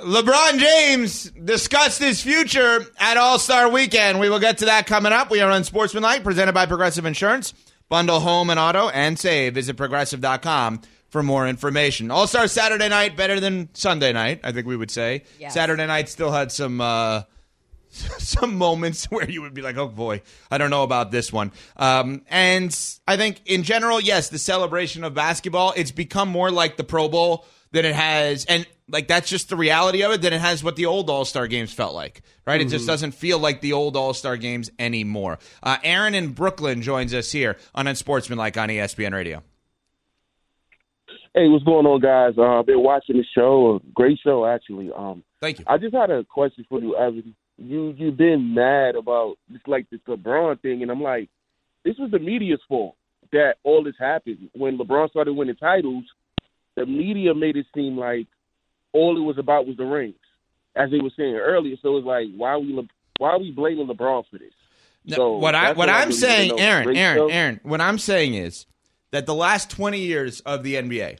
LeBron 0.03 0.59
James 0.59 1.31
discussed 1.31 1.99
his 1.99 2.21
future 2.21 2.85
at 2.97 3.15
All 3.15 3.39
Star 3.39 3.69
Weekend. 3.69 4.19
We 4.19 4.29
will 4.29 4.39
get 4.39 4.57
to 4.57 4.65
that 4.65 4.85
coming 4.85 5.13
up. 5.13 5.31
We 5.31 5.39
are 5.39 5.49
Unsportsmanlike, 5.49 6.23
presented 6.23 6.53
by 6.53 6.65
Progressive 6.65 7.05
Insurance. 7.05 7.53
Bundle 7.87 8.19
home 8.19 8.49
and 8.49 8.59
auto 8.59 8.89
and 8.89 9.17
save. 9.17 9.53
Visit 9.53 9.77
progressive.com 9.77 10.81
for 11.09 11.23
more 11.23 11.47
information. 11.47 12.11
All 12.11 12.27
Star 12.27 12.47
Saturday 12.47 12.89
night 12.89 13.15
better 13.15 13.39
than 13.39 13.69
Sunday 13.73 14.11
night, 14.11 14.41
I 14.43 14.51
think 14.51 14.67
we 14.67 14.75
would 14.75 14.91
say. 14.91 15.23
Yes. 15.39 15.53
Saturday 15.53 15.85
night 15.85 16.09
still 16.09 16.31
had 16.31 16.51
some 16.51 16.81
uh, 16.81 17.21
some 17.89 18.57
moments 18.57 19.05
where 19.11 19.29
you 19.29 19.41
would 19.41 19.53
be 19.53 19.61
like, 19.61 19.77
"Oh 19.77 19.87
boy, 19.87 20.21
I 20.51 20.57
don't 20.57 20.69
know 20.69 20.83
about 20.83 21.11
this 21.11 21.31
one." 21.31 21.53
Um, 21.77 22.23
and 22.29 22.77
I 23.07 23.15
think 23.15 23.41
in 23.45 23.63
general, 23.63 24.01
yes, 24.01 24.27
the 24.27 24.39
celebration 24.39 25.05
of 25.05 25.13
basketball 25.13 25.73
it's 25.77 25.91
become 25.91 26.27
more 26.27 26.51
like 26.51 26.75
the 26.75 26.83
Pro 26.83 27.07
Bowl 27.07 27.45
than 27.71 27.85
it 27.85 27.95
has, 27.95 28.45
and 28.45 28.67
like 28.89 29.07
that's 29.07 29.29
just 29.29 29.49
the 29.49 29.55
reality 29.55 30.03
of 30.03 30.11
it. 30.11 30.21
Than 30.21 30.33
it 30.33 30.41
has 30.41 30.63
what 30.63 30.75
the 30.75 30.85
old 30.85 31.09
All 31.09 31.25
Star 31.25 31.47
games 31.47 31.73
felt 31.73 31.93
like, 31.93 32.21
right? 32.45 32.61
It 32.61 32.69
just 32.69 32.87
doesn't 32.87 33.13
feel 33.13 33.39
like 33.39 33.61
the 33.61 33.73
old 33.73 33.95
All 33.95 34.13
Star 34.13 34.37
games 34.37 34.69
anymore. 34.79 35.39
Uh, 35.61 35.77
Aaron 35.83 36.15
in 36.15 36.29
Brooklyn 36.29 36.81
joins 36.81 37.13
us 37.13 37.31
here 37.31 37.57
on 37.73 37.87
Unsportsmanlike 37.87 38.57
on 38.57 38.69
ESPN 38.69 39.13
Radio. 39.13 39.43
Hey, 41.35 41.47
what's 41.47 41.63
going 41.63 41.87
on, 41.87 41.99
guys? 41.99 42.35
Uh, 42.37 42.59
I've 42.59 42.67
been 42.67 42.83
watching 42.83 43.17
the 43.17 43.25
show. 43.35 43.75
A 43.77 43.91
great 43.93 44.19
show, 44.23 44.45
actually. 44.45 44.91
Um, 44.95 45.23
Thank 45.41 45.59
you. 45.59 45.65
I 45.67 45.79
just 45.79 45.95
had 45.95 46.11
a 46.11 46.23
question 46.23 46.65
for 46.69 46.79
you, 46.79 46.95
Evan. 46.95 47.35
You 47.57 47.93
you've 47.97 48.17
been 48.17 48.53
mad 48.53 48.95
about 48.95 49.37
just 49.51 49.67
like 49.67 49.89
this 49.89 50.01
LeBron 50.07 50.61
thing, 50.61 50.81
and 50.81 50.91
I'm 50.91 51.01
like, 51.01 51.29
this 51.83 51.95
was 51.97 52.11
the 52.11 52.19
media's 52.19 52.61
fault 52.67 52.95
that 53.31 53.55
all 53.63 53.83
this 53.83 53.95
happened. 53.99 54.49
When 54.53 54.77
LeBron 54.77 55.09
started 55.09 55.33
winning 55.33 55.55
titles, 55.55 56.05
the 56.75 56.85
media 56.85 57.33
made 57.33 57.57
it 57.57 57.65
seem 57.75 57.97
like 57.97 58.27
all 58.93 59.17
it 59.17 59.21
was 59.21 59.37
about 59.37 59.67
was 59.67 59.77
the 59.77 59.85
rings, 59.85 60.15
as 60.75 60.91
they 60.91 60.99
were 60.99 61.11
saying 61.17 61.35
earlier. 61.35 61.75
So 61.81 61.97
it's 61.97 62.05
like, 62.05 62.27
why 62.35 62.51
are 62.51 62.59
we 62.59 62.73
Le- 62.73 62.87
why 63.17 63.29
are 63.31 63.39
we 63.39 63.51
blaming 63.51 63.87
LeBron 63.87 64.23
for 64.29 64.37
this? 64.39 64.53
No, 65.05 65.15
So 65.15 65.37
what 65.37 65.55
I 65.55 65.73
what 65.73 65.89
I'm 65.89 66.11
saying. 66.11 66.59
Aaron, 66.59 66.95
Aaron, 66.95 67.17
show. 67.17 67.27
Aaron, 67.27 67.59
what 67.63 67.81
I'm 67.81 67.97
saying 67.97 68.35
is 68.35 68.65
that 69.11 69.25
the 69.25 69.35
last 69.35 69.69
20 69.69 69.99
years 69.99 70.39
of 70.41 70.63
the 70.63 70.75
NBA, 70.75 71.17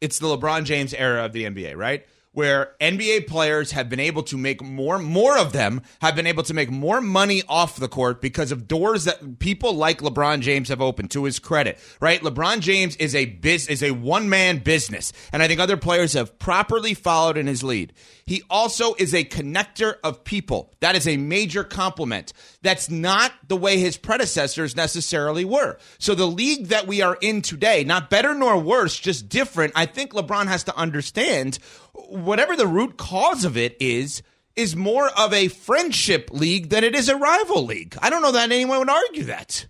it's 0.00 0.18
the 0.18 0.26
LeBron 0.26 0.64
James 0.64 0.94
era 0.94 1.24
of 1.24 1.32
the 1.32 1.44
NBA, 1.44 1.76
right? 1.76 2.06
Where 2.38 2.76
NBA 2.80 3.26
players 3.26 3.72
have 3.72 3.88
been 3.88 3.98
able 3.98 4.22
to 4.22 4.36
make 4.36 4.62
more, 4.62 5.00
more 5.00 5.36
of 5.36 5.52
them 5.52 5.82
have 6.00 6.14
been 6.14 6.28
able 6.28 6.44
to 6.44 6.54
make 6.54 6.70
more 6.70 7.00
money 7.00 7.42
off 7.48 7.74
the 7.74 7.88
court 7.88 8.20
because 8.20 8.52
of 8.52 8.68
doors 8.68 9.06
that 9.06 9.40
people 9.40 9.72
like 9.72 10.02
LeBron 10.02 10.38
James 10.38 10.68
have 10.68 10.80
opened. 10.80 11.10
To 11.10 11.24
his 11.24 11.40
credit, 11.40 11.80
right? 12.00 12.20
LeBron 12.20 12.60
James 12.60 12.94
is 12.94 13.16
a 13.16 13.24
biz, 13.24 13.66
is 13.66 13.82
a 13.82 13.90
one 13.90 14.28
man 14.28 14.58
business, 14.58 15.12
and 15.32 15.42
I 15.42 15.48
think 15.48 15.58
other 15.58 15.76
players 15.76 16.12
have 16.12 16.38
properly 16.38 16.94
followed 16.94 17.36
in 17.36 17.48
his 17.48 17.64
lead. 17.64 17.92
He 18.24 18.42
also 18.48 18.94
is 18.94 19.14
a 19.14 19.24
connector 19.24 19.94
of 20.04 20.22
people. 20.22 20.72
That 20.78 20.94
is 20.94 21.08
a 21.08 21.16
major 21.16 21.64
compliment. 21.64 22.34
That's 22.62 22.90
not 22.90 23.32
the 23.48 23.56
way 23.56 23.78
his 23.78 23.96
predecessors 23.96 24.76
necessarily 24.76 25.46
were. 25.46 25.78
So 25.98 26.14
the 26.14 26.26
league 26.26 26.66
that 26.68 26.86
we 26.86 27.00
are 27.00 27.16
in 27.20 27.40
today, 27.42 27.84
not 27.84 28.10
better 28.10 28.34
nor 28.34 28.58
worse, 28.58 28.96
just 29.00 29.28
different. 29.28 29.72
I 29.74 29.86
think 29.86 30.12
LeBron 30.12 30.46
has 30.46 30.64
to 30.64 30.76
understand 30.76 31.58
whatever 32.08 32.56
the 32.56 32.66
root 32.66 32.96
cause 32.96 33.44
of 33.44 33.56
it 33.56 33.76
is 33.80 34.22
is 34.56 34.74
more 34.74 35.08
of 35.16 35.32
a 35.32 35.48
friendship 35.48 36.30
league 36.32 36.70
than 36.70 36.82
it 36.82 36.94
is 36.94 37.08
a 37.08 37.16
rival 37.16 37.64
league. 37.64 37.96
I 38.02 38.10
don't 38.10 38.22
know 38.22 38.32
that 38.32 38.50
anyone 38.50 38.80
would 38.80 38.90
argue 38.90 39.24
that. 39.24 39.66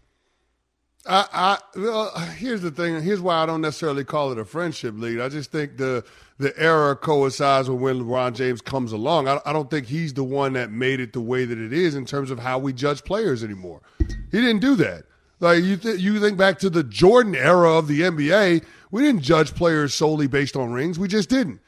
I, 1.06 1.26
I 1.32 1.58
well, 1.78 2.18
here's 2.36 2.62
the 2.62 2.70
thing. 2.70 3.00
Here's 3.02 3.20
why 3.20 3.42
I 3.42 3.46
don't 3.46 3.60
necessarily 3.60 4.04
call 4.04 4.32
it 4.32 4.38
a 4.38 4.44
friendship 4.44 4.94
league. 4.96 5.20
I 5.20 5.28
just 5.28 5.50
think 5.50 5.76
the 5.76 6.04
the 6.38 6.56
era 6.58 6.94
coincides 6.96 7.68
with 7.68 7.80
when 7.80 8.00
LeBron 8.00 8.34
James 8.34 8.60
comes 8.60 8.92
along. 8.92 9.26
I, 9.28 9.40
I 9.44 9.52
don't 9.52 9.70
think 9.70 9.86
he's 9.86 10.14
the 10.14 10.24
one 10.24 10.52
that 10.52 10.70
made 10.70 11.00
it 11.00 11.12
the 11.12 11.20
way 11.20 11.44
that 11.44 11.58
it 11.58 11.72
is 11.72 11.94
in 11.94 12.04
terms 12.04 12.30
of 12.30 12.38
how 12.38 12.58
we 12.58 12.72
judge 12.72 13.04
players 13.04 13.42
anymore. 13.42 13.80
He 13.98 14.40
didn't 14.40 14.60
do 14.60 14.76
that. 14.76 15.04
Like 15.40 15.62
you, 15.62 15.76
th- 15.76 16.00
you 16.00 16.18
think 16.20 16.36
back 16.36 16.58
to 16.60 16.70
the 16.70 16.82
Jordan 16.82 17.34
era 17.34 17.72
of 17.72 17.88
the 17.88 18.02
NBA, 18.02 18.64
we 18.90 19.02
didn't 19.02 19.22
judge 19.22 19.54
players 19.54 19.94
solely 19.94 20.26
based 20.26 20.56
on 20.56 20.72
rings. 20.72 20.98
We 20.98 21.08
just 21.08 21.28
didn't. 21.28 21.60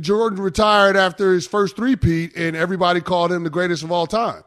Jordan 0.00 0.40
retired 0.40 0.96
after 0.96 1.32
his 1.32 1.46
first 1.46 1.76
three-peat, 1.76 2.36
and 2.36 2.56
everybody 2.56 3.00
called 3.00 3.32
him 3.32 3.44
the 3.44 3.50
greatest 3.50 3.82
of 3.82 3.90
all 3.90 4.06
time. 4.06 4.42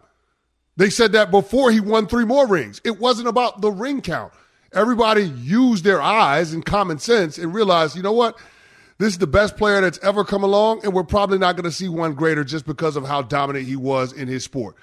They 0.76 0.90
said 0.90 1.12
that 1.12 1.32
before 1.32 1.72
he 1.72 1.80
won 1.80 2.08
three 2.08 2.26
more 2.26 2.48
rings. 2.48 2.82
It 2.84 3.00
wasn't 3.00 3.28
about 3.28 3.62
the 3.62 3.72
ring 3.72 4.02
count. 4.02 4.34
Everybody 4.74 5.24
used 5.24 5.84
their 5.84 6.02
eyes 6.02 6.52
and 6.54 6.66
common 6.66 6.98
sense 6.98 7.38
and 7.38 7.54
realized, 7.54 7.96
you 7.96 8.02
know 8.02 8.14
what? 8.14 8.38
This 8.98 9.14
is 9.14 9.20
the 9.20 9.28
best 9.28 9.58
player 9.58 9.82
that's 9.82 10.00
ever 10.02 10.24
come 10.24 10.44
along, 10.44 10.82
and 10.84 10.94
we're 10.94 11.04
probably 11.04 11.38
not 11.38 11.56
going 11.56 11.66
to 11.66 11.72
see 11.72 11.90
one 11.90 12.14
greater 12.14 12.44
just 12.44 12.66
because 12.66 12.96
of 12.96 13.06
how 13.06 13.22
dominant 13.22 13.68
he 13.68 13.76
was 13.76 14.14
in 14.14 14.28
his 14.28 14.44
sport. 14.44 14.76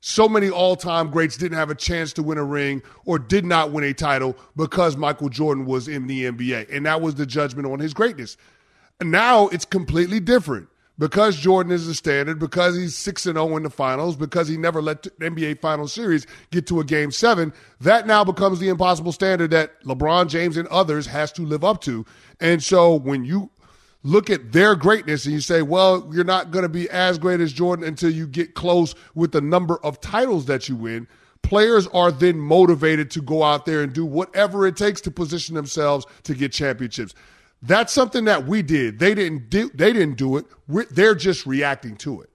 So 0.00 0.28
many 0.28 0.48
all 0.48 0.76
time 0.76 1.10
greats 1.10 1.36
didn't 1.36 1.58
have 1.58 1.70
a 1.70 1.74
chance 1.74 2.14
to 2.14 2.22
win 2.22 2.38
a 2.38 2.44
ring 2.44 2.82
or 3.04 3.18
did 3.18 3.44
not 3.44 3.70
win 3.70 3.84
a 3.84 3.92
title 3.92 4.36
because 4.56 4.96
Michael 4.96 5.28
Jordan 5.28 5.66
was 5.66 5.88
in 5.88 6.06
the 6.06 6.24
NBA. 6.24 6.74
And 6.74 6.86
that 6.86 7.02
was 7.02 7.16
the 7.16 7.26
judgment 7.26 7.68
on 7.68 7.78
his 7.80 7.92
greatness. 7.92 8.38
Now 9.02 9.48
it's 9.48 9.64
completely 9.64 10.20
different 10.20 10.68
because 11.00 11.36
Jordan 11.36 11.72
is 11.72 11.86
the 11.86 11.94
standard, 11.94 12.38
because 12.38 12.76
he's 12.76 12.94
6 12.94 13.24
and 13.26 13.36
0 13.36 13.56
in 13.56 13.62
the 13.62 13.70
finals, 13.70 14.16
because 14.16 14.48
he 14.48 14.58
never 14.58 14.82
let 14.82 15.02
the 15.02 15.10
NBA 15.10 15.60
Finals 15.60 15.94
series 15.94 16.26
get 16.50 16.66
to 16.66 16.78
a 16.78 16.84
game 16.84 17.10
7, 17.10 17.54
that 17.80 18.06
now 18.06 18.22
becomes 18.22 18.60
the 18.60 18.68
impossible 18.68 19.10
standard 19.12 19.50
that 19.50 19.82
LeBron 19.84 20.28
James 20.28 20.58
and 20.58 20.68
others 20.68 21.06
has 21.06 21.32
to 21.32 21.42
live 21.42 21.64
up 21.64 21.80
to. 21.82 22.04
And 22.38 22.62
so 22.62 22.94
when 22.94 23.24
you 23.24 23.50
look 24.02 24.28
at 24.28 24.52
their 24.52 24.74
greatness 24.74 25.24
and 25.24 25.34
you 25.34 25.40
say, 25.40 25.62
well, 25.62 26.06
you're 26.12 26.22
not 26.22 26.50
going 26.50 26.64
to 26.64 26.68
be 26.68 26.88
as 26.90 27.18
great 27.18 27.40
as 27.40 27.52
Jordan 27.52 27.86
until 27.86 28.10
you 28.10 28.26
get 28.26 28.54
close 28.54 28.94
with 29.14 29.32
the 29.32 29.40
number 29.40 29.78
of 29.84 30.00
titles 30.00 30.46
that 30.46 30.68
you 30.68 30.76
win. 30.76 31.08
Players 31.42 31.86
are 31.88 32.12
then 32.12 32.38
motivated 32.38 33.10
to 33.12 33.22
go 33.22 33.42
out 33.42 33.64
there 33.64 33.82
and 33.82 33.92
do 33.94 34.04
whatever 34.04 34.66
it 34.66 34.76
takes 34.76 35.00
to 35.02 35.10
position 35.10 35.54
themselves 35.54 36.04
to 36.24 36.34
get 36.34 36.52
championships. 36.52 37.14
That's 37.62 37.92
something 37.92 38.24
that 38.24 38.46
we 38.46 38.62
did. 38.62 38.98
They 38.98 39.14
didn't 39.14 39.50
do. 39.50 39.70
They 39.74 39.92
didn't 39.92 40.16
do 40.16 40.36
it. 40.38 40.46
We're, 40.66 40.86
they're 40.86 41.14
just 41.14 41.46
reacting 41.46 41.96
to 41.98 42.22
it. 42.22 42.30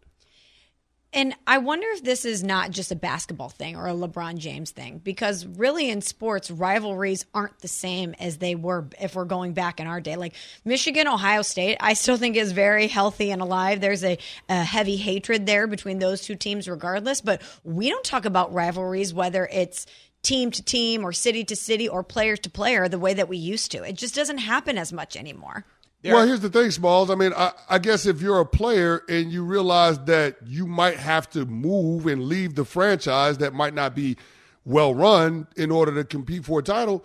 And 1.16 1.34
I 1.48 1.60
wonder 1.60 1.88
if 1.92 2.04
this 2.04 2.26
is 2.26 2.44
not 2.44 2.72
just 2.72 2.92
a 2.92 2.96
basketball 2.96 3.48
thing 3.48 3.78
or 3.78 3.88
a 3.88 3.94
LeBron 3.94 4.38
James 4.38 4.72
thing, 4.72 5.00
because 5.02 5.46
really 5.46 5.90
in 5.90 6.02
sports, 6.02 6.52
rivalries 6.52 7.26
aren't 7.34 7.58
the 7.60 7.70
same 7.70 8.14
as 8.20 8.40
they 8.40 8.54
were 8.54 8.90
if 9.00 9.16
we're 9.16 9.24
going 9.24 9.54
back 9.54 9.80
in 9.80 9.88
our 9.88 10.02
day. 10.02 10.18
Like 10.18 10.34
Michigan, 10.66 11.08
Ohio 11.08 11.42
State, 11.42 11.78
I 11.80 11.94
still 11.94 12.18
think 12.18 12.36
is 12.36 12.52
very 12.52 12.88
healthy 12.88 13.32
and 13.32 13.42
alive. 13.42 13.80
There's 13.80 14.04
a, 14.04 14.18
a 14.50 14.62
heavy 14.62 14.98
hatred 14.98 15.46
there 15.46 15.68
between 15.68 16.00
those 16.00 16.20
two 16.20 16.36
teams, 16.36 16.68
regardless. 16.68 17.22
But 17.22 17.42
we 17.64 17.88
don't 17.88 18.04
talk 18.04 18.26
about 18.26 18.54
rivalries, 18.54 19.14
whether 19.14 19.48
it's 19.50 19.86
team 20.26 20.52
to 20.52 20.64
team 20.64 21.06
or 21.06 21.14
city 21.14 21.44
to 21.46 21.56
city 21.56 21.88
or 21.88 22.04
player 22.04 22.36
to 22.36 22.50
player, 22.50 22.90
the 22.90 23.00
way 23.00 23.14
that 23.14 23.30
we 23.30 23.38
used 23.38 23.72
to. 23.72 23.84
It 23.84 23.94
just 23.94 24.16
doesn't 24.16 24.40
happen 24.40 24.78
as 24.78 24.92
much 24.92 25.16
anymore. 25.16 25.66
Well, 26.04 26.28
here's 26.28 26.42
the 26.42 26.50
thing, 26.50 26.70
Smalls. 26.70 27.10
I 27.10 27.16
mean, 27.16 27.34
I, 27.36 27.52
I, 27.68 27.80
guess 27.80 28.06
if 28.06 28.22
you're 28.22 28.40
a 28.40 28.46
player 28.46 29.02
and 29.10 29.32
you 29.32 29.44
realize 29.44 29.98
that 30.06 30.38
you 30.46 30.68
might 30.68 30.98
have 30.98 31.30
to 31.32 31.46
move 31.46 32.06
and 32.06 32.26
leave 32.26 32.54
the 32.54 32.66
franchise 32.66 33.40
that 33.40 33.54
might 33.54 33.74
not 33.74 33.96
be 33.96 34.18
well 34.66 34.94
run 34.94 35.48
in 35.56 35.72
order 35.72 35.94
to 35.96 36.04
compete 36.04 36.46
for 36.46 36.60
a 36.60 36.64
title, 36.64 37.04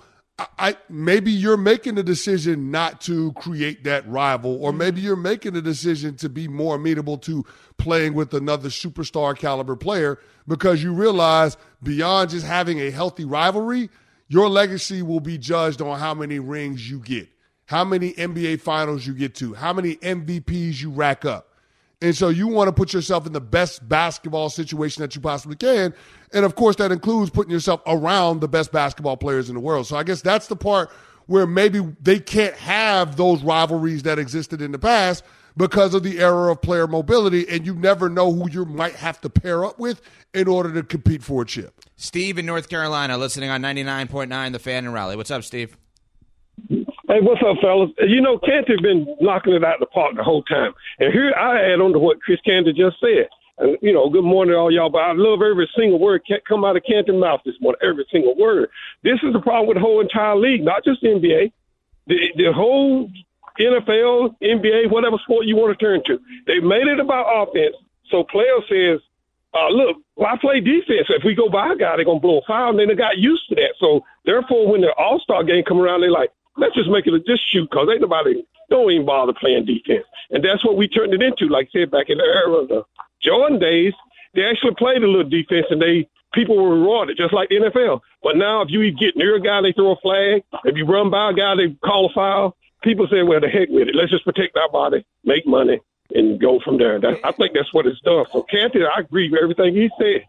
I, 0.59 0.77
maybe 0.89 1.31
you're 1.31 1.57
making 1.57 1.97
the 1.97 2.03
decision 2.03 2.71
not 2.71 3.01
to 3.03 3.33
create 3.33 3.85
that 3.85 4.09
rival, 4.09 4.63
or 4.63 4.71
mm-hmm. 4.71 4.79
maybe 4.79 5.01
you're 5.01 5.17
making 5.17 5.55
the 5.55 5.63
decision 5.63 6.17
to 6.17 6.29
be 6.29 6.49
more 6.49 6.77
amenable 6.77 7.19
to 7.19 7.45
playing 7.77 8.15
with 8.15 8.33
another 8.35 8.69
superstar 8.69 9.37
caliber 9.37 9.77
player 9.77 10.19
because 10.47 10.83
you 10.83 10.93
realize 10.93 11.57
beyond 11.83 12.31
just 12.31 12.47
having 12.47 12.81
a 12.81 12.91
healthy 12.91 13.25
rivalry, 13.25 13.91
your 14.29 14.49
legacy 14.49 15.03
will 15.03 15.21
be 15.21 15.37
judged 15.37 15.83
on 15.83 15.99
how 15.99 16.15
many 16.15 16.39
rings 16.39 16.91
you 16.91 17.01
get 17.01 17.29
how 17.71 17.85
many 17.85 18.13
NBA 18.15 18.61
finals 18.61 19.07
you 19.07 19.15
get 19.15 19.37
to, 19.37 19.55
how 19.55 19.73
many 19.73 19.95
MVPs 19.95 20.83
you 20.83 20.91
rack 20.91 21.25
up. 21.25 21.50
And 22.03 22.17
so 22.17 22.31
you 22.31 22.49
want 22.49 22.69
to 22.69 22.73
put 22.73 22.93
yourself 22.95 23.27
in 23.27 23.33
the 23.33 23.41
best 23.41 23.87
basketball 23.87 24.49
situation 24.49 25.03
that 25.03 25.15
you 25.15 25.21
possibly 25.21 25.57
can. 25.57 25.93
And 26.33 26.45
of 26.45 26.55
course, 26.55 26.77
that 26.77 26.93
includes 26.93 27.31
putting 27.31 27.53
yourself 27.53 27.83
around 27.87 28.41
the 28.41 28.49
best 28.49 28.73
basketball 28.73 29.19
players 29.19 29.49
in 29.49 29.55
the 29.55 29.61
world. 29.61 29.87
So 29.87 29.97
I 29.97 30.03
guess 30.03 30.23
that's 30.23 30.47
the 30.47 30.57
part 30.57 30.91
where 31.27 31.47
maybe 31.47 31.81
they 32.01 32.19
can't 32.19 32.55
have 32.55 33.17
those 33.17 33.43
rivalries 33.43 34.03
that 34.05 34.19
existed 34.19 34.63
in 34.63 34.73
the 34.73 34.79
past 34.79 35.25
because 35.57 35.93
of 35.93 36.03
the 36.03 36.19
era 36.21 36.51
of 36.51 36.63
player 36.63 36.87
mobility. 36.87 37.47
And 37.49 37.67
you 37.67 37.75
never 37.75 38.09
know 38.09 38.33
who 38.33 38.51
you 38.51 38.65
might 38.65 38.95
have 38.95 39.21
to 39.21 39.29
pair 39.29 39.65
up 39.65 39.79
with 39.79 40.01
in 40.33 40.49
order 40.49 40.73
to 40.73 40.83
compete 40.83 41.23
for 41.23 41.43
a 41.43 41.45
chip. 41.47 41.75
Steve 41.97 42.39
in 42.39 42.47
North 42.47 42.71
Carolina, 42.71 43.19
listening 43.19 43.51
on 43.51 43.61
99.9 43.61 44.53
The 44.53 44.59
Fan 44.59 44.87
and 44.87 44.95
Raleigh. 44.95 45.17
What's 45.17 45.31
up, 45.31 45.45
Steve? 45.45 45.77
Hey, 47.11 47.19
what's 47.23 47.43
up, 47.43 47.57
fellas? 47.61 47.91
You 48.07 48.21
know, 48.21 48.39
Canty 48.39 48.77
been 48.81 49.05
knocking 49.21 49.53
it 49.53 49.65
out 49.65 49.75
of 49.75 49.81
the 49.81 49.87
park 49.87 50.15
the 50.15 50.23
whole 50.23 50.45
time. 50.45 50.71
And 51.01 51.13
here 51.13 51.35
I 51.35 51.59
add 51.59 51.83
on 51.83 51.91
to 51.91 51.99
what 51.99 52.23
Chris 52.23 52.39
Canty 52.47 52.73
just 52.73 53.03
said. 53.03 53.27
And, 53.59 53.77
you 53.83 53.93
know, 53.93 54.09
good 54.09 54.23
morning 54.23 54.55
all 54.55 54.71
y'all, 54.71 54.91
but 54.91 55.03
I 55.03 55.11
love 55.11 55.43
every 55.43 55.69
single 55.75 55.99
word 55.99 56.23
can't 56.23 56.47
come 56.47 56.65
out 56.65 56.77
of 56.77 56.85
Canty's 56.87 57.19
mouth 57.19 57.41
this 57.45 57.59
morning, 57.61 57.81
every 57.83 58.07
single 58.13 58.37
word. 58.39 58.71
This 59.03 59.19
is 59.25 59.33
the 59.33 59.41
problem 59.41 59.67
with 59.67 59.75
the 59.75 59.81
whole 59.81 60.01
entire 60.01 60.37
league, 60.37 60.63
not 60.63 60.85
just 60.85 61.01
the 61.01 61.09
NBA. 61.09 61.51
The, 62.07 62.17
the 62.37 62.53
whole 62.55 63.11
NFL, 63.59 64.39
NBA, 64.39 64.93
whatever 64.93 65.19
sport 65.25 65.47
you 65.47 65.57
want 65.57 65.77
to 65.77 65.85
turn 65.85 66.03
to. 66.07 66.17
They 66.47 66.61
made 66.61 66.87
it 66.87 67.01
about 67.01 67.27
offense. 67.27 67.75
So 68.09 68.23
player 68.23 68.63
says, 68.71 69.01
uh, 69.53 69.67
look, 69.67 69.97
I 70.25 70.39
play 70.41 70.61
defense. 70.61 71.11
If 71.11 71.25
we 71.25 71.35
go 71.35 71.51
by 71.51 71.73
a 71.73 71.77
guy, 71.77 71.97
they're 71.97 72.05
going 72.05 72.23
to 72.23 72.23
blow 72.23 72.39
a 72.39 72.47
foul, 72.47 72.71
and 72.71 72.79
then 72.79 72.87
they 72.87 72.95
got 72.95 73.19
used 73.19 73.49
to 73.49 73.57
that. 73.57 73.75
So, 73.81 74.07
therefore, 74.25 74.71
when 74.71 74.81
the 74.81 74.95
All 74.97 75.19
Star 75.19 75.43
game 75.43 75.65
come 75.67 75.81
around, 75.81 76.03
they're 76.03 76.11
like, 76.13 76.31
Let's 76.61 76.75
just 76.75 76.91
make 76.91 77.07
it 77.07 77.15
a 77.15 77.21
just 77.21 77.43
shoot 77.51 77.69
because 77.71 77.89
ain't 77.91 78.03
nobody 78.03 78.45
don't 78.69 78.91
even 78.91 79.07
bother 79.07 79.33
playing 79.33 79.65
defense. 79.65 80.05
And 80.31 80.45
that's 80.45 80.65
what 80.65 80.77
we 80.77 80.87
turned 80.87 81.15
it 81.15 81.23
into. 81.23 81.49
Like 81.49 81.69
I 81.75 81.81
said, 81.81 81.91
back 81.91 82.09
in 82.09 82.19
the 82.19 82.25
era 82.25 82.53
of 82.53 82.69
the 82.69 82.85
Jordan 83.23 83.59
days, 83.59 83.95
they 84.35 84.45
actually 84.45 84.75
played 84.75 85.03
a 85.03 85.07
little 85.07 85.29
defense 85.29 85.67
and 85.71 85.81
they 85.81 86.09
people 86.33 86.57
were 86.57 86.77
rewarded 86.77 87.17
just 87.17 87.33
like 87.33 87.49
the 87.49 87.57
NFL. 87.57 88.01
But 88.23 88.37
now 88.37 88.63
if 88.63 88.71
you 88.71 88.91
get 88.93 89.17
near 89.17 89.37
a 89.37 89.41
guy, 89.41 89.63
they 89.63 89.73
throw 89.73 89.93
a 89.93 89.97
flag. 89.97 90.45
If 90.65 90.77
you 90.77 90.85
run 90.85 91.11
by 91.11 91.31
a 91.31 91.35
guy, 91.35 91.57
they 91.57 91.71
call 91.85 92.07
a 92.07 92.13
foul. 92.13 92.57
People 92.83 93.09
say, 93.11 93.23
well, 93.23 93.41
the 93.41 93.49
heck 93.49 93.69
with 93.71 93.89
it. 93.89 93.95
Let's 93.95 94.11
just 94.11 94.25
protect 94.25 94.57
our 94.57 94.71
body, 94.71 95.05
make 95.25 95.47
money, 95.47 95.81
and 96.15 96.41
go 96.41 96.61
from 96.61 96.79
there. 96.79 97.01
That, 97.01 97.21
I 97.25 97.33
think 97.33 97.55
that's 97.55 97.73
what 97.75 97.87
it's 97.87 98.01
done. 98.01 98.27
So 98.33 98.43
Canty, 98.45 98.85
I 98.85 99.01
agree 99.01 99.31
with 99.31 99.41
everything 99.43 99.75
he 99.75 99.91
said. 99.99 100.25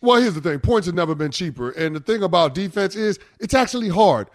Well, 0.00 0.20
here's 0.20 0.34
the 0.34 0.40
thing: 0.40 0.60
points 0.60 0.86
have 0.86 0.94
never 0.94 1.14
been 1.14 1.32
cheaper, 1.32 1.70
and 1.70 1.96
the 1.96 2.00
thing 2.00 2.22
about 2.22 2.54
defense 2.54 2.94
is 2.94 3.18
it's 3.40 3.54
actually 3.54 3.88
hard. 3.88 4.28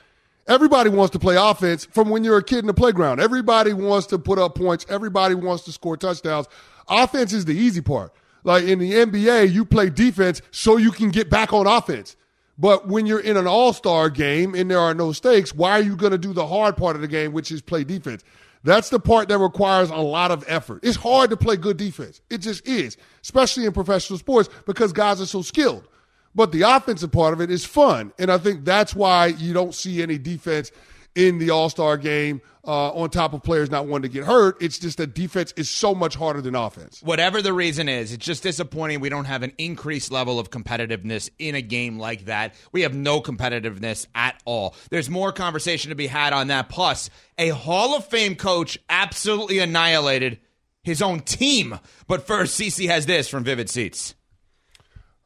Everybody 0.47 0.89
wants 0.89 1.11
to 1.11 1.19
play 1.19 1.35
offense 1.37 1.85
from 1.85 2.09
when 2.09 2.23
you're 2.23 2.37
a 2.37 2.43
kid 2.43 2.59
in 2.59 2.67
the 2.67 2.73
playground. 2.73 3.21
Everybody 3.21 3.71
wants 3.71 4.07
to 4.07 4.19
put 4.19 4.37
up 4.37 4.55
points. 4.55 4.85
Everybody 4.89 5.35
wants 5.35 5.63
to 5.65 5.71
score 5.71 5.95
touchdowns. 5.95 6.47
Offense 6.89 7.31
is 7.31 7.45
the 7.45 7.53
easy 7.53 7.81
part. 7.81 8.13
Like 8.43 8.65
in 8.65 8.79
the 8.79 8.91
NBA, 8.91 9.53
you 9.53 9.63
play 9.63 9.89
defense 9.89 10.41
so 10.51 10.75
you 10.75 10.91
can 10.91 11.11
get 11.11 11.29
back 11.29 11.53
on 11.53 11.65
offense. 11.65 12.17
But 12.57 12.87
when 12.87 13.05
you're 13.05 13.21
in 13.21 13.37
an 13.37 13.47
all 13.47 13.71
star 13.71 14.09
game 14.09 14.53
and 14.53 14.69
there 14.69 14.79
are 14.79 14.93
no 14.93 15.13
stakes, 15.13 15.55
why 15.55 15.71
are 15.71 15.81
you 15.81 15.95
going 15.95 16.11
to 16.11 16.17
do 16.17 16.33
the 16.33 16.45
hard 16.45 16.75
part 16.75 16.95
of 16.95 17.01
the 17.01 17.07
game, 17.07 17.31
which 17.31 17.51
is 17.51 17.61
play 17.61 17.85
defense? 17.85 18.23
That's 18.63 18.89
the 18.89 18.99
part 18.99 19.29
that 19.29 19.37
requires 19.37 19.89
a 19.89 19.97
lot 19.97 20.31
of 20.31 20.43
effort. 20.47 20.81
It's 20.83 20.97
hard 20.97 21.29
to 21.31 21.37
play 21.37 21.57
good 21.57 21.77
defense. 21.77 22.21
It 22.29 22.39
just 22.39 22.65
is, 22.67 22.97
especially 23.21 23.65
in 23.65 23.73
professional 23.73 24.19
sports 24.19 24.49
because 24.65 24.93
guys 24.93 25.19
are 25.21 25.25
so 25.25 25.41
skilled. 25.41 25.87
But 26.35 26.51
the 26.51 26.63
offensive 26.63 27.11
part 27.11 27.33
of 27.33 27.41
it 27.41 27.51
is 27.51 27.65
fun. 27.65 28.13
And 28.17 28.31
I 28.31 28.37
think 28.37 28.65
that's 28.65 28.95
why 28.95 29.27
you 29.27 29.53
don't 29.53 29.73
see 29.73 30.01
any 30.01 30.17
defense 30.17 30.71
in 31.15 31.37
the 31.37 31.51
All 31.51 31.69
Star 31.69 31.97
game 31.97 32.41
uh, 32.65 32.91
on 32.91 33.09
top 33.09 33.33
of 33.33 33.43
players 33.43 33.69
not 33.69 33.87
wanting 33.87 34.09
to 34.09 34.13
get 34.13 34.25
hurt. 34.25 34.61
It's 34.61 34.79
just 34.79 34.97
that 34.97 35.13
defense 35.13 35.53
is 35.57 35.69
so 35.69 35.93
much 35.93 36.15
harder 36.15 36.41
than 36.41 36.55
offense. 36.55 37.01
Whatever 37.03 37.41
the 37.41 37.53
reason 37.53 37.89
is, 37.89 38.13
it's 38.13 38.25
just 38.25 38.43
disappointing 38.43 38.99
we 38.99 39.09
don't 39.09 39.25
have 39.25 39.43
an 39.43 39.53
increased 39.57 40.11
level 40.11 40.39
of 40.39 40.49
competitiveness 40.49 41.29
in 41.39 41.55
a 41.55 41.61
game 41.61 41.99
like 41.99 42.25
that. 42.25 42.55
We 42.71 42.81
have 42.81 42.95
no 42.95 43.21
competitiveness 43.21 44.07
at 44.15 44.41
all. 44.45 44.75
There's 44.89 45.09
more 45.09 45.31
conversation 45.31 45.89
to 45.89 45.95
be 45.95 46.07
had 46.07 46.33
on 46.33 46.47
that. 46.47 46.69
Plus, 46.69 47.09
a 47.37 47.49
Hall 47.49 47.95
of 47.95 48.05
Fame 48.07 48.35
coach 48.35 48.77
absolutely 48.89 49.59
annihilated 49.59 50.39
his 50.83 51.01
own 51.01 51.21
team. 51.21 51.79
But 52.07 52.25
first, 52.25 52.59
CC 52.59 52.87
has 52.87 53.05
this 53.05 53.29
from 53.29 53.43
Vivid 53.43 53.69
Seats. 53.69 54.15